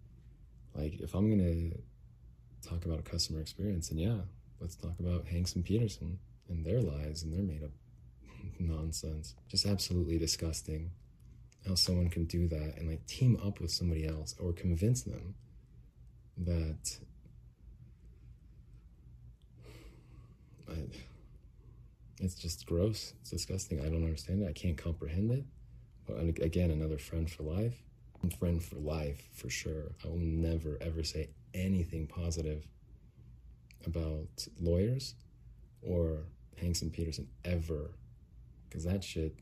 Like, 0.74 1.02
if 1.02 1.14
I'm 1.14 1.30
gonna 1.30 1.72
talk 2.62 2.86
about 2.86 3.00
a 3.00 3.04
customer 3.04 3.42
experience, 3.42 3.90
then 3.90 3.98
yeah, 3.98 4.20
let's 4.62 4.76
talk 4.76 4.98
about 5.00 5.28
Hanks 5.28 5.56
and 5.56 5.66
Peterson 5.66 6.18
and 6.48 6.66
their 6.66 6.82
lies 6.82 7.24
and 7.24 7.34
their 7.34 7.42
made 7.42 7.62
up 7.62 7.72
nonsense. 8.60 9.36
Just 9.50 9.66
absolutely 9.66 10.18
disgusting 10.18 10.90
how 11.68 11.76
someone 11.76 12.10
can 12.10 12.26
do 12.26 12.48
that 12.48 12.76
and 12.78 12.90
like 12.90 13.06
team 13.06 13.40
up 13.44 13.60
with 13.60 13.72
somebody 13.72 14.06
else 14.08 14.36
or 14.40 14.52
convince 14.54 15.04
them 15.04 15.36
that 16.38 16.98
I, 20.70 20.76
it's 22.20 22.36
just 22.36 22.66
gross. 22.66 23.14
It's 23.22 23.30
disgusting. 23.30 23.80
I 23.80 23.90
don't 23.90 24.04
understand 24.04 24.44
it. 24.44 24.50
I 24.50 24.54
can't 24.54 24.78
comprehend 24.78 25.32
it. 25.32 25.46
But 26.06 26.18
again, 26.44 26.72
another 26.72 26.98
friend 26.98 27.30
for 27.30 27.44
life. 27.44 27.82
Friend 28.40 28.64
for 28.64 28.78
life, 28.78 29.28
for 29.34 29.50
sure. 29.50 29.92
I 30.04 30.08
will 30.08 30.18
never, 30.18 30.78
ever 30.80 31.04
say 31.04 31.30
anything 31.54 32.08
positive 32.08 32.66
about 33.86 34.48
lawyers 34.62 35.16
or 35.82 36.20
Hanks 36.58 36.82
and 36.82 36.92
Peterson 36.92 37.28
ever. 37.44 37.92
Because 38.70 38.86
that 38.86 39.04
shit, 39.04 39.36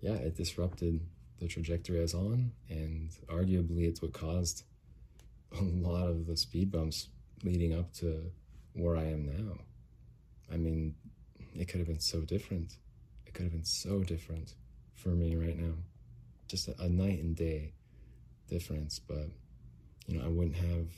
yeah, 0.00 0.14
it 0.14 0.36
disrupted 0.36 1.00
the 1.38 1.48
trajectory 1.48 1.98
I 1.98 2.02
was 2.02 2.14
on. 2.14 2.52
And 2.68 3.10
arguably, 3.28 3.88
it's 3.88 4.02
what 4.02 4.12
caused 4.12 4.64
a 5.52 5.62
lot 5.62 6.08
of 6.08 6.26
the 6.26 6.36
speed 6.36 6.70
bumps 6.70 7.08
leading 7.44 7.78
up 7.78 7.92
to 7.94 8.30
where 8.72 8.96
I 8.96 9.04
am 9.04 9.26
now. 9.26 9.58
I 10.52 10.56
mean, 10.56 10.94
it 11.54 11.66
could 11.68 11.78
have 11.78 11.88
been 11.88 12.00
so 12.00 12.20
different. 12.20 12.76
It 13.26 13.34
could 13.34 13.44
have 13.44 13.52
been 13.52 13.64
so 13.64 14.02
different 14.02 14.54
for 14.94 15.10
me 15.10 15.36
right 15.36 15.58
now. 15.58 15.74
Just 16.48 16.68
a, 16.68 16.80
a 16.82 16.88
night 16.88 17.22
and 17.22 17.34
day 17.34 17.72
difference, 18.48 18.98
but 18.98 19.28
you 20.06 20.18
know, 20.18 20.24
I 20.24 20.28
wouldn't 20.28 20.56
have 20.56 20.88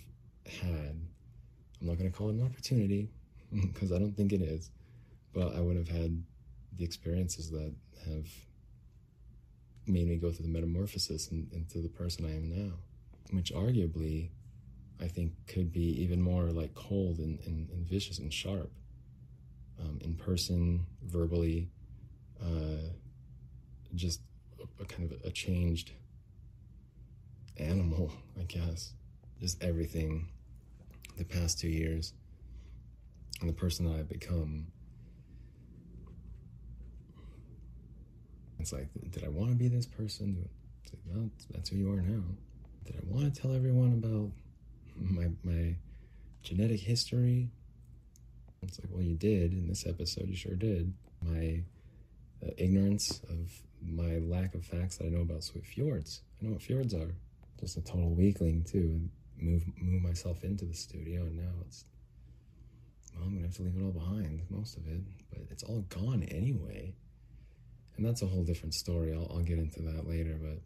had, 0.61 1.01
I'm 1.81 1.87
not 1.87 1.99
going 1.99 2.11
to 2.11 2.17
call 2.17 2.29
it 2.29 2.35
an 2.35 2.45
opportunity 2.45 3.09
because 3.53 3.93
I 3.93 3.99
don't 3.99 4.17
think 4.17 4.33
it 4.33 4.43
is, 4.43 4.71
but 5.33 5.55
I 5.55 5.61
would 5.61 5.77
have 5.77 5.89
had 5.89 6.23
the 6.77 6.85
experiences 6.85 7.51
that 7.51 7.73
have 8.07 8.27
made 9.89 10.09
me 10.09 10.17
go 10.17 10.31
through 10.31 10.47
the 10.47 10.53
metamorphosis 10.53 11.29
and, 11.31 11.53
into 11.53 11.79
the 11.79 11.89
person 11.89 12.25
I 12.25 12.35
am 12.35 12.49
now, 12.49 12.75
which 13.31 13.53
arguably 13.53 14.31
I 15.01 15.07
think 15.07 15.33
could 15.47 15.73
be 15.73 16.03
even 16.03 16.21
more 16.21 16.45
like 16.45 16.75
cold 16.75 17.19
and, 17.19 17.39
and, 17.47 17.71
and 17.71 17.87
vicious 17.87 18.19
and 18.19 18.33
sharp 18.33 18.71
um, 19.81 19.99
in 20.03 20.15
person, 20.15 20.87
verbally, 21.05 21.69
uh, 22.43 22.89
just 23.95 24.21
a, 24.61 24.83
a 24.83 24.87
kind 24.87 25.11
of 25.11 25.19
a 25.25 25.31
changed 25.31 25.93
animal, 27.59 28.13
I 28.39 28.45
guess. 28.45 28.93
Just 29.41 29.63
everything 29.63 30.29
the 31.17 31.25
past 31.25 31.61
two 31.61 31.69
years 31.69 32.13
and 33.41 33.49
the 33.49 33.55
person 33.55 33.87
that 33.87 33.99
I've 33.99 34.09
become. 34.09 34.67
It's 38.59 38.73
like, 38.73 38.89
did 39.11 39.25
I 39.25 39.29
want 39.29 39.51
to 39.51 39.57
be 39.57 39.69
this 39.69 39.87
person? 39.87 40.37
Like, 40.41 41.01
well, 41.07 41.31
that's 41.51 41.69
who 41.69 41.77
you 41.77 41.93
are 41.93 42.01
now. 42.01 42.25
Did 42.85 42.97
I 42.97 43.01
want 43.05 43.33
to 43.33 43.41
tell 43.41 43.55
everyone 43.55 43.93
about 43.93 44.31
my 44.97 45.29
my 45.45 45.77
genetic 46.43 46.81
history? 46.81 47.51
It's 48.63 48.81
like, 48.81 48.89
well, 48.93 49.03
you 49.03 49.15
did 49.15 49.53
in 49.53 49.69
this 49.69 49.87
episode, 49.87 50.29
you 50.29 50.37
sure 50.37 50.55
did. 50.55 50.93
My 51.23 51.63
uh, 52.45 52.51
ignorance 52.57 53.21
of 53.29 53.53
my 53.83 54.19
lack 54.19 54.55
of 54.55 54.65
facts 54.65 54.97
that 54.97 55.07
I 55.07 55.09
know 55.11 55.21
about 55.21 55.45
Swift 55.45 55.67
fjords. 55.67 56.23
I 56.41 56.47
know 56.47 56.53
what 56.53 56.63
fjords 56.63 56.95
are. 56.95 57.15
Just 57.61 57.77
a 57.77 57.83
total 57.83 58.11
weakling 58.11 58.65
too. 58.65 59.09
Move 59.41 59.65
move 59.81 60.03
myself 60.03 60.43
into 60.43 60.65
the 60.65 60.75
studio, 60.75 61.23
and 61.23 61.37
now 61.37 61.53
it's. 61.67 61.85
Well, 63.15 63.25
I'm 63.27 63.35
gonna 63.35 63.47
have 63.47 63.57
to 63.57 63.63
leave 63.63 63.77
it 63.77 63.85
all 63.85 63.93
behind, 63.93 64.43
most 64.51 64.77
of 64.77 64.87
it, 64.87 65.01
but 65.31 65.43
it's 65.51 65.63
all 65.63 65.85
gone 65.89 66.23
anyway. 66.25 66.95
And 67.99 68.07
that's 68.07 68.23
a 68.23 68.27
whole 68.27 68.45
different 68.45 68.75
story. 68.75 69.13
I'll, 69.13 69.29
I'll 69.29 69.43
get 69.43 69.59
into 69.59 69.83
that 69.83 70.09
later, 70.09 70.39
but 70.41 70.61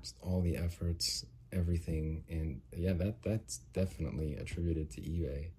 just 0.00 0.16
all 0.20 0.40
the 0.42 0.56
efforts 0.56 1.24
everything. 1.52 2.24
And 2.28 2.60
yeah 2.76 2.92
that 2.94 3.22
that's 3.22 3.58
definitely 3.72 4.34
attributed 4.34 4.90
to 4.92 5.00
ebay 5.00 5.50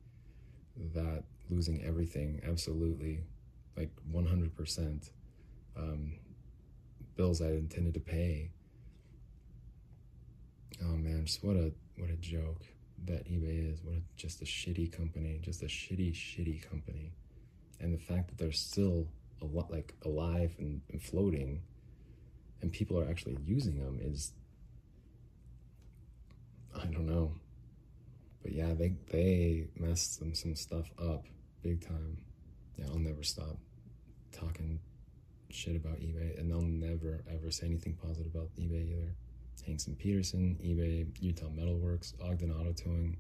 that 0.94 1.24
losing 1.50 1.84
everything 1.84 2.42
absolutely 2.48 3.22
like 3.78 3.92
100% 4.12 5.10
um, 5.78 6.14
bills 7.16 7.42
i 7.42 7.48
intended 7.48 7.94
to 7.94 8.00
pay. 8.02 8.52
Oh 10.84 10.98
man 10.98 11.26
just 11.26 11.44
what 11.44 11.56
a 11.56 11.72
what 11.98 12.10
a 12.10 12.18
joke 12.18 12.66
that 13.06 13.26
ebay 13.26 13.72
is. 13.72 13.80
What 13.84 13.96
a, 13.96 14.02
just 14.18 14.42
a 14.42 14.46
shitty 14.46 14.92
company 14.92 15.40
just 15.42 15.64
a 15.64 15.68
shitty 15.68 16.12
shitty 16.14 16.70
company 16.70 17.14
and 17.84 17.94
the 17.94 18.00
fact 18.00 18.30
that 18.30 18.38
they're 18.38 18.52
still 18.52 19.08
a 19.42 19.46
lot 19.46 19.70
like 19.70 19.94
alive 20.06 20.56
and, 20.58 20.82
and 20.92 21.02
floating 21.02 21.62
and 22.62 22.72
people 22.72 22.98
are 22.98 23.08
actually 23.08 23.38
using 23.46 23.78
them 23.78 24.00
is 24.02 24.32
I 26.76 26.86
don't 26.86 27.06
know. 27.06 27.36
But 28.42 28.54
yeah, 28.54 28.74
they 28.74 28.96
they 29.12 29.68
messed 29.78 30.18
some 30.18 30.34
some 30.34 30.56
stuff 30.56 30.90
up 30.98 31.26
big 31.62 31.86
time. 31.86 32.18
Yeah, 32.78 32.86
I'll 32.88 33.00
never 33.00 33.22
stop 33.24 33.58
talking 34.32 34.80
shit 35.50 35.76
about 35.76 36.00
eBay, 36.00 36.40
and 36.40 36.52
I'll 36.52 36.62
never 36.62 37.24
ever 37.32 37.52
say 37.52 37.68
anything 37.68 37.94
positive 38.02 38.34
about 38.34 38.50
eBay 38.58 38.90
either. 38.92 39.16
Hanks 39.66 39.88
and 39.88 39.98
Peterson, 39.98 40.58
eBay, 40.62 41.08
Utah 41.22 41.48
Metalworks, 41.48 42.14
Ogden 42.22 42.52
Auto 42.52 42.74
Towing, 42.74 43.16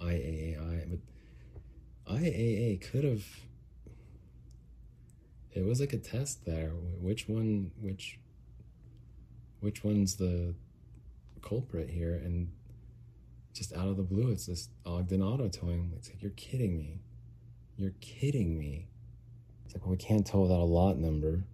IAAI, 0.00 0.90
but 0.90 2.14
IAA 2.14 2.80
could 2.80 3.04
have. 3.04 3.24
It 5.52 5.64
was 5.64 5.80
like 5.80 5.92
a 5.92 5.98
test 5.98 6.44
there. 6.44 6.70
Which 7.00 7.28
one? 7.28 7.72
Which? 7.80 8.18
Which 9.60 9.84
one's 9.84 10.16
the 10.16 10.54
culprit 11.42 11.90
here? 11.90 12.14
And 12.14 12.50
just 13.52 13.74
out 13.74 13.88
of 13.88 13.96
the 13.96 14.02
blue, 14.02 14.30
it's 14.30 14.46
this 14.46 14.68
Ogden 14.86 15.22
Auto 15.22 15.48
Towing. 15.48 15.92
It's 15.96 16.08
like, 16.08 16.22
you're 16.22 16.30
kidding 16.32 16.78
me. 16.78 17.00
You're 17.76 17.94
kidding 18.00 18.58
me. 18.58 18.86
It's 19.64 19.74
like, 19.74 19.82
well, 19.82 19.92
we 19.92 19.96
can't 19.96 20.26
tow 20.26 20.40
without 20.40 20.60
a 20.60 20.64
lot 20.64 20.98
number. 20.98 21.44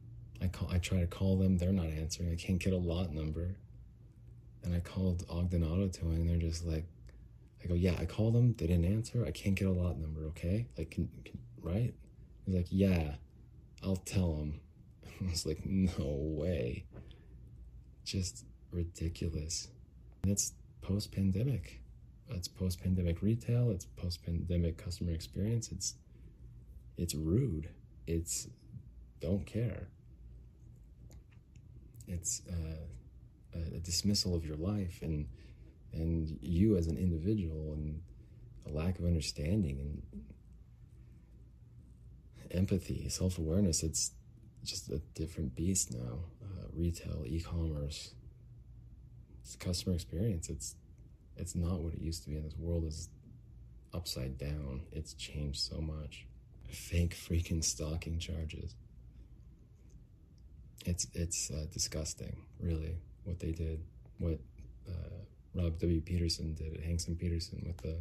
I 0.41 0.49
call, 0.49 0.69
I 0.71 0.79
try 0.79 1.01
to 1.01 1.07
call 1.07 1.37
them, 1.37 1.57
they're 1.59 1.73
not 1.73 1.87
answering. 1.87 2.31
I 2.31 2.37
can't 2.37 2.59
get 2.59 2.73
a 2.73 2.79
lot 2.79 3.13
number. 3.13 3.57
And 4.63 4.75
I 4.75 4.81
called 4.81 5.25
Ogden 5.31 5.65
Auto 5.65 5.89
Towing, 5.89 6.17
and 6.17 6.29
they're 6.29 6.49
just 6.49 6.67
like, 6.67 6.85
I 7.63 7.69
go, 7.69 7.75
yeah, 7.75 7.95
I 7.99 8.05
called 8.05 8.35
them, 8.35 8.55
they 8.59 8.67
didn't 8.67 8.85
answer. 8.85 9.25
I 9.27 9.31
can't 9.31 9.55
get 9.55 9.69
a 9.69 9.73
lot 9.73 9.99
number, 9.99 10.27
okay? 10.27 10.67
Like, 10.77 10.91
can, 10.91 11.09
can, 11.25 11.39
right? 11.63 11.95
He's 12.45 12.55
like, 12.55 12.67
yeah, 12.71 13.15
I'll 13.87 13.97
tell 13.97 14.35
them. 14.35 14.61
I 15.27 15.31
was 15.31 15.47
like, 15.47 15.65
no 15.65 16.05
way. 16.05 16.85
Just 18.05 18.45
ridiculous. 18.71 19.69
It's 20.27 20.53
post 20.83 21.13
pandemic 21.13 21.81
it's 22.31 22.49
post-pandemic 22.49 23.23
retail 23.23 23.71
it's 23.71 23.85
post-pandemic 23.85 24.77
customer 24.77 25.13
experience 25.13 25.71
it's 25.71 25.95
it's 26.97 27.15
rude 27.15 27.69
it's 28.07 28.49
don't 29.21 29.47
care 29.47 29.89
it's 32.09 32.43
uh, 32.49 33.57
a 33.75 33.79
dismissal 33.81 34.35
of 34.35 34.45
your 34.45 34.57
life 34.57 35.01
and 35.03 35.27
and 35.93 36.39
you 36.43 36.77
as 36.77 36.87
an 36.89 36.97
individual 36.97 37.73
and 37.73 38.01
a 38.67 38.71
lack 38.71 38.99
of 38.99 39.05
understanding 39.05 39.79
and 39.81 40.03
empathy 42.51 43.09
self-awareness 43.09 43.83
it's 43.83 44.13
just 44.65 44.91
a 44.91 44.99
different 45.15 45.55
beast 45.55 45.93
now 45.93 46.19
uh, 46.43 46.67
retail 46.75 47.23
e-commerce 47.27 48.13
customer 49.61 49.95
experience 49.95 50.49
it's 50.49 50.75
it's 51.37 51.55
not 51.55 51.81
what 51.81 51.95
it 51.95 52.01
used 52.01 52.25
to 52.25 52.31
be, 52.31 52.37
and 52.37 52.45
this 52.45 52.57
world 52.57 52.85
is 52.85 53.09
upside 53.93 54.39
down. 54.39 54.83
It's 54.93 55.15
changed 55.15 55.61
so 55.61 55.81
much. 55.81 56.27
Fake 56.71 57.15
freaking 57.15 57.63
stalking 57.63 58.19
charges. 58.19 58.75
It's 60.85 61.07
it's 61.15 61.51
uh, 61.51 61.67
disgusting, 61.73 62.37
really, 62.61 62.97
what 63.25 63.39
they 63.39 63.53
did. 63.53 63.81
What 64.19 64.39
uh, 64.89 65.17
Rob 65.55 65.79
W. 65.79 66.01
Peterson 66.01 66.55
did 66.55 66.75
at 66.75 66.83
Hanks 66.83 67.07
and 67.07 67.19
Peterson 67.19 67.63
with 67.67 67.77
the 67.79 68.01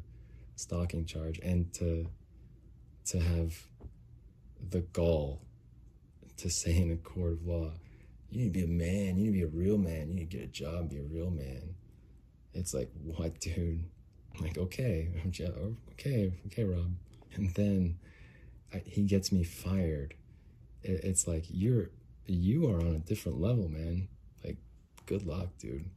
stalking 0.55 1.05
charge, 1.05 1.39
and 1.39 1.71
to 1.73 2.07
to 3.07 3.19
have 3.19 3.67
the 4.69 4.81
gall 4.81 5.41
to 6.37 6.49
say 6.49 6.77
in 6.77 6.91
a 6.91 6.97
court 6.97 7.33
of 7.33 7.47
law, 7.47 7.71
you 8.29 8.39
need 8.39 8.53
to 8.53 8.59
be 8.59 8.63
a 8.65 8.67
man, 8.67 9.17
you 9.17 9.25
need 9.25 9.39
to 9.39 9.47
be 9.47 9.57
a 9.57 9.63
real 9.63 9.77
man, 9.77 10.09
you 10.09 10.15
need 10.15 10.31
to 10.31 10.37
get 10.37 10.45
a 10.45 10.51
job, 10.51 10.89
be 10.89 10.97
a 10.97 11.03
real 11.03 11.29
man 11.29 11.75
it's 12.55 12.73
like, 12.73 12.89
what, 13.03 13.39
dude? 13.41 13.83
I'm 14.33 14.43
like, 14.43 14.57
okay, 14.57 15.09
okay, 15.91 16.33
okay, 16.47 16.63
Rob. 16.63 16.95
And 17.33 17.53
then 17.53 17.99
I, 18.73 18.81
he 18.85 19.03
gets 19.03 19.31
me 19.31 19.43
fired. 19.43 20.15
It, 20.81 21.03
it's 21.03 21.27
like, 21.27 21.45
you're, 21.49 21.89
you 22.25 22.69
are 22.69 22.79
on 22.79 22.95
a 22.95 22.99
different 22.99 23.41
level, 23.41 23.67
man. 23.67 24.07
Like, 24.43 24.57
good 25.05 25.25
luck, 25.25 25.49
dude. 25.59 25.89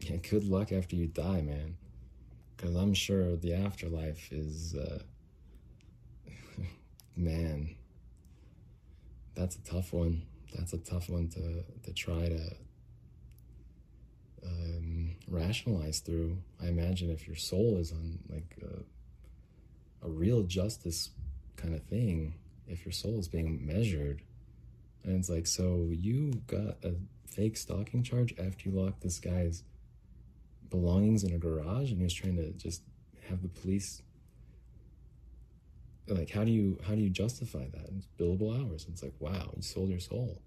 Yeah, 0.00 0.16
good 0.16 0.44
luck 0.44 0.72
after 0.72 0.96
you 0.96 1.06
die, 1.06 1.42
man. 1.42 1.76
Because 2.56 2.74
I'm 2.74 2.94
sure 2.94 3.36
the 3.36 3.54
afterlife 3.54 4.32
is, 4.32 4.74
uh, 4.74 5.02
man, 7.16 7.74
that's 9.34 9.56
a 9.56 9.62
tough 9.62 9.92
one. 9.92 10.22
That's 10.54 10.72
a 10.72 10.78
tough 10.78 11.08
one 11.08 11.28
to, 11.30 11.64
to 11.82 11.92
try 11.92 12.28
to 12.28 12.56
um, 14.44 15.16
rationalize 15.28 16.00
through. 16.00 16.38
I 16.62 16.68
imagine 16.68 17.10
if 17.10 17.26
your 17.26 17.36
soul 17.36 17.78
is 17.78 17.90
on 17.92 18.20
like 18.28 18.56
a, 18.62 20.06
a 20.06 20.10
real 20.10 20.42
justice 20.44 21.10
kind 21.56 21.74
of 21.74 21.82
thing, 21.84 22.34
if 22.68 22.84
your 22.84 22.92
soul 22.92 23.18
is 23.18 23.28
being 23.28 23.66
measured, 23.66 24.22
and 25.02 25.18
it's 25.18 25.28
like, 25.28 25.46
so 25.46 25.88
you 25.90 26.32
got 26.46 26.76
a 26.84 26.94
fake 27.26 27.56
stalking 27.56 28.02
charge 28.02 28.34
after 28.38 28.68
you 28.68 28.76
locked 28.76 29.02
this 29.02 29.18
guy's 29.18 29.64
belongings 30.70 31.24
in 31.24 31.34
a 31.34 31.38
garage, 31.38 31.90
and 31.90 31.98
he 31.98 32.04
was 32.04 32.14
trying 32.14 32.36
to 32.36 32.50
just 32.52 32.82
have 33.28 33.42
the 33.42 33.48
police 33.48 34.02
like 36.06 36.30
how 36.30 36.44
do 36.44 36.50
you 36.50 36.78
how 36.86 36.94
do 36.94 37.00
you 37.00 37.08
justify 37.08 37.64
that 37.72 37.88
it's 37.96 38.06
billable 38.18 38.52
hours 38.60 38.86
it's 38.90 39.02
like 39.02 39.14
wow 39.20 39.50
you 39.56 39.62
sold 39.62 39.88
your 39.88 39.98
soul 39.98 40.38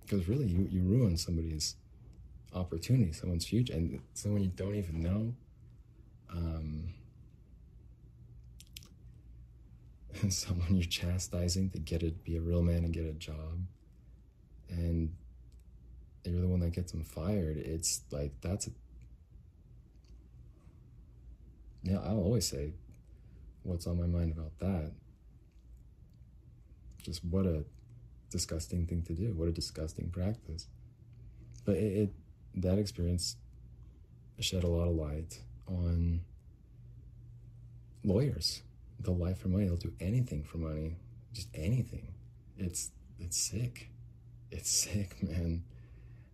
because 0.00 0.28
really 0.28 0.46
you 0.46 0.66
you 0.70 0.82
ruined 0.82 1.18
somebody's 1.18 1.76
opportunity, 2.54 3.12
someone's 3.12 3.46
future, 3.46 3.74
and 3.74 4.00
someone 4.14 4.42
you 4.42 4.50
don't 4.54 4.74
even 4.74 5.02
know. 5.02 5.34
Um, 6.30 6.88
someone 10.28 10.74
you're 10.74 10.84
chastising 10.84 11.70
to 11.70 11.78
get 11.78 12.02
it, 12.02 12.24
be 12.24 12.36
a 12.36 12.40
real 12.40 12.62
man 12.62 12.84
and 12.84 12.92
get 12.92 13.04
a 13.04 13.12
job, 13.12 13.58
and 14.68 15.12
you're 16.24 16.40
the 16.40 16.48
one 16.48 16.60
that 16.60 16.72
gets 16.72 16.92
them 16.92 17.04
fired. 17.04 17.56
It's 17.56 18.02
like 18.10 18.32
that's 18.40 18.68
a 18.68 18.70
yeah. 21.82 21.98
I'll 21.98 22.20
always 22.20 22.46
say 22.46 22.72
what's 23.62 23.86
on 23.86 23.98
my 23.98 24.06
mind 24.06 24.32
about 24.32 24.58
that. 24.60 24.92
Just 27.04 27.24
what 27.24 27.44
a 27.44 27.64
disgusting 28.30 28.86
thing 28.86 29.02
to 29.02 29.12
do. 29.12 29.34
What 29.36 29.46
a 29.46 29.52
disgusting 29.52 30.08
practice. 30.10 30.66
But 31.64 31.76
it, 31.76 31.92
it 31.92 32.14
that 32.56 32.78
experience 32.78 33.36
shed 34.40 34.64
a 34.64 34.68
lot 34.68 34.88
of 34.88 34.94
light 34.94 35.40
on 35.68 36.22
lawyers. 38.02 38.62
They'll 38.98 39.16
lie 39.16 39.34
for 39.34 39.48
money. 39.48 39.66
They'll 39.66 39.76
do 39.76 39.92
anything 40.00 40.44
for 40.44 40.58
money, 40.58 40.96
just 41.32 41.48
anything. 41.54 42.14
It's 42.56 42.90
it's 43.18 43.36
sick. 43.36 43.90
It's 44.50 44.70
sick, 44.84 45.22
man. 45.22 45.64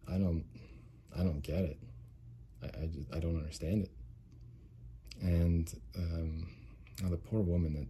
I 0.08 0.18
don't 0.18 0.44
I 1.18 1.24
don't 1.24 1.42
get 1.42 1.64
it. 1.64 1.78
I 2.62 2.66
I, 2.66 2.86
just, 2.86 3.14
I 3.14 3.18
don't 3.18 3.36
understand 3.36 3.84
it. 3.84 3.90
And 5.20 5.74
um, 5.96 6.46
the 7.10 7.16
poor 7.16 7.40
woman 7.40 7.74
that 7.74 7.86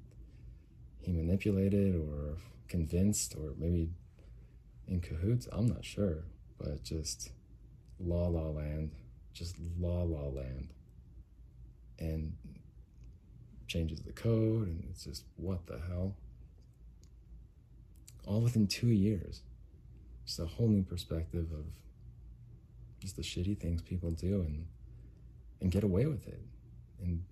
he 1.04 1.12
manipulated 1.12 1.94
or 1.94 2.36
convinced 2.70 3.34
or 3.36 3.52
maybe 3.58 3.90
in 4.88 5.00
cahoots, 5.00 5.46
I'm 5.52 5.66
not 5.66 5.84
sure, 5.84 6.24
but 6.58 6.82
just 6.82 7.32
La 7.98 8.28
La 8.28 8.48
Land, 8.48 8.92
just 9.34 9.56
La 9.78 10.02
La 10.02 10.28
Land, 10.28 10.72
and 11.98 12.34
changes 13.66 14.00
the 14.00 14.12
code, 14.12 14.68
and 14.68 14.84
it's 14.90 15.04
just 15.04 15.24
what 15.36 15.66
the 15.66 15.78
hell? 15.88 16.14
All 18.26 18.40
within 18.40 18.66
two 18.66 18.88
years. 18.88 19.42
Just 20.24 20.38
a 20.38 20.46
whole 20.46 20.68
new 20.68 20.82
perspective 20.82 21.48
of 21.52 21.66
just 23.00 23.16
the 23.16 23.22
shitty 23.22 23.58
things 23.58 23.82
people 23.82 24.10
do 24.10 24.42
and 24.42 24.66
and 25.60 25.70
get 25.70 25.84
away 25.84 26.06
with 26.06 26.26
it. 26.26 26.40
And 27.02 27.24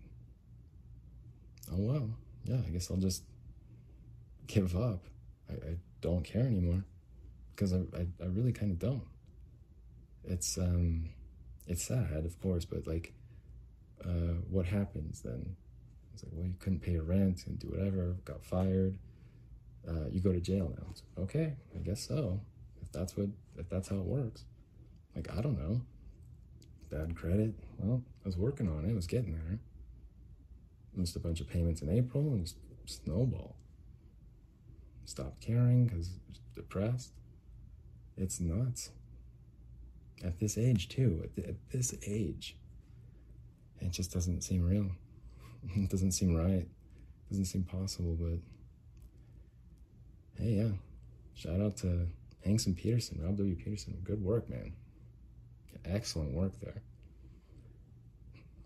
oh 1.72 1.76
well, 1.78 2.10
yeah, 2.44 2.58
I 2.66 2.70
guess 2.70 2.90
I'll 2.90 2.96
just 2.96 3.22
give 4.46 4.76
up. 4.76 5.04
I, 5.50 5.54
I 5.54 5.76
don't 6.00 6.24
care 6.24 6.46
anymore 6.46 6.84
because 7.54 7.72
I, 7.72 7.78
I, 7.96 8.06
I 8.22 8.26
really 8.26 8.52
kind 8.52 8.70
of 8.70 8.78
don't 8.78 9.02
it's 10.24 10.58
um 10.58 11.10
it's 11.66 11.84
sad, 11.84 12.24
of 12.24 12.40
course, 12.40 12.64
but 12.64 12.86
like, 12.86 13.12
uh, 14.02 14.40
what 14.48 14.64
happens 14.64 15.20
then? 15.20 15.54
It's 16.14 16.24
like, 16.24 16.32
well, 16.34 16.46
you 16.46 16.54
couldn't 16.58 16.80
pay 16.80 16.92
your 16.92 17.02
rent 17.02 17.46
and 17.46 17.58
do 17.58 17.68
whatever, 17.68 18.16
got 18.24 18.42
fired. 18.42 18.98
Uh, 19.86 20.08
you 20.10 20.20
go 20.20 20.32
to 20.32 20.40
jail 20.40 20.72
now. 20.78 21.22
Okay, 21.24 21.54
I 21.76 21.80
guess 21.80 22.00
so. 22.00 22.40
If 22.80 22.90
that's 22.90 23.16
what, 23.18 23.28
if 23.58 23.68
that's 23.68 23.88
how 23.88 23.96
it 23.96 24.04
works. 24.04 24.44
Like, 25.14 25.28
I 25.36 25.42
don't 25.42 25.58
know. 25.58 25.82
Bad 26.90 27.14
credit. 27.14 27.52
Well, 27.78 28.02
I 28.24 28.28
was 28.28 28.38
working 28.38 28.66
on 28.66 28.86
it. 28.86 28.90
I 28.90 28.94
was 28.94 29.06
getting 29.06 29.32
there. 29.32 29.58
Missed 30.96 31.16
a 31.16 31.20
bunch 31.20 31.40
of 31.40 31.50
payments 31.50 31.82
in 31.82 31.90
April 31.90 32.32
and 32.32 32.46
just 32.46 32.56
snowball. 33.04 33.56
Stopped 35.08 35.40
caring 35.40 35.86
because 35.86 36.10
depressed. 36.54 37.12
It's 38.18 38.40
nuts. 38.40 38.90
At 40.22 40.38
this 40.38 40.58
age, 40.58 40.90
too. 40.90 41.22
At, 41.24 41.34
th- 41.34 41.48
at 41.48 41.70
this 41.70 41.94
age. 42.06 42.56
It 43.80 43.90
just 43.90 44.12
doesn't 44.12 44.42
seem 44.42 44.68
real. 44.68 44.90
It 45.76 45.88
doesn't 45.88 46.12
seem 46.12 46.36
right. 46.36 46.60
It 46.60 47.28
doesn't 47.30 47.46
seem 47.46 47.64
possible, 47.64 48.18
but 48.20 48.38
hey, 50.40 50.50
yeah. 50.50 50.72
Shout 51.34 51.60
out 51.62 51.78
to 51.78 52.06
Hanks 52.44 52.66
and 52.66 52.76
Peterson, 52.76 53.20
Rob 53.22 53.38
W. 53.38 53.56
Peterson. 53.56 53.98
Good 54.04 54.22
work, 54.22 54.50
man. 54.50 54.74
Excellent 55.86 56.32
work 56.32 56.52
there. 56.60 56.82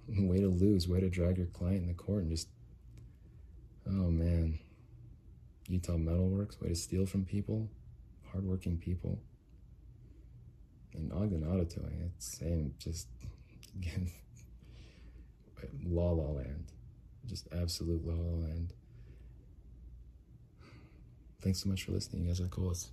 Way 0.08 0.40
to 0.40 0.48
lose, 0.48 0.88
way 0.88 1.00
to 1.00 1.08
drag 1.08 1.38
your 1.38 1.46
client 1.46 1.82
in 1.82 1.86
the 1.88 1.94
court 1.94 2.22
and 2.22 2.30
just, 2.30 2.48
oh 3.86 4.10
man. 4.10 4.58
Utah 5.72 5.92
Metalworks, 5.92 6.60
way 6.60 6.68
to 6.68 6.74
steal 6.74 7.06
from 7.06 7.24
people, 7.24 7.66
hardworking 8.30 8.76
people. 8.76 9.18
And 10.92 11.10
Ogden 11.10 11.44
Auto 11.44 11.64
Towing, 11.64 12.12
it's 12.14 12.38
saying 12.38 12.74
just, 12.78 13.08
again, 13.74 14.10
la 15.86 16.10
la 16.10 16.30
land. 16.30 16.66
Just 17.24 17.48
absolute 17.58 18.06
la 18.06 18.12
la 18.12 18.46
land. 18.46 18.74
Thanks 21.40 21.62
so 21.62 21.70
much 21.70 21.84
for 21.84 21.92
listening. 21.92 22.24
You 22.24 22.28
guys 22.28 22.40
are 22.40 22.44
the 22.44 22.50
coolest. 22.50 22.90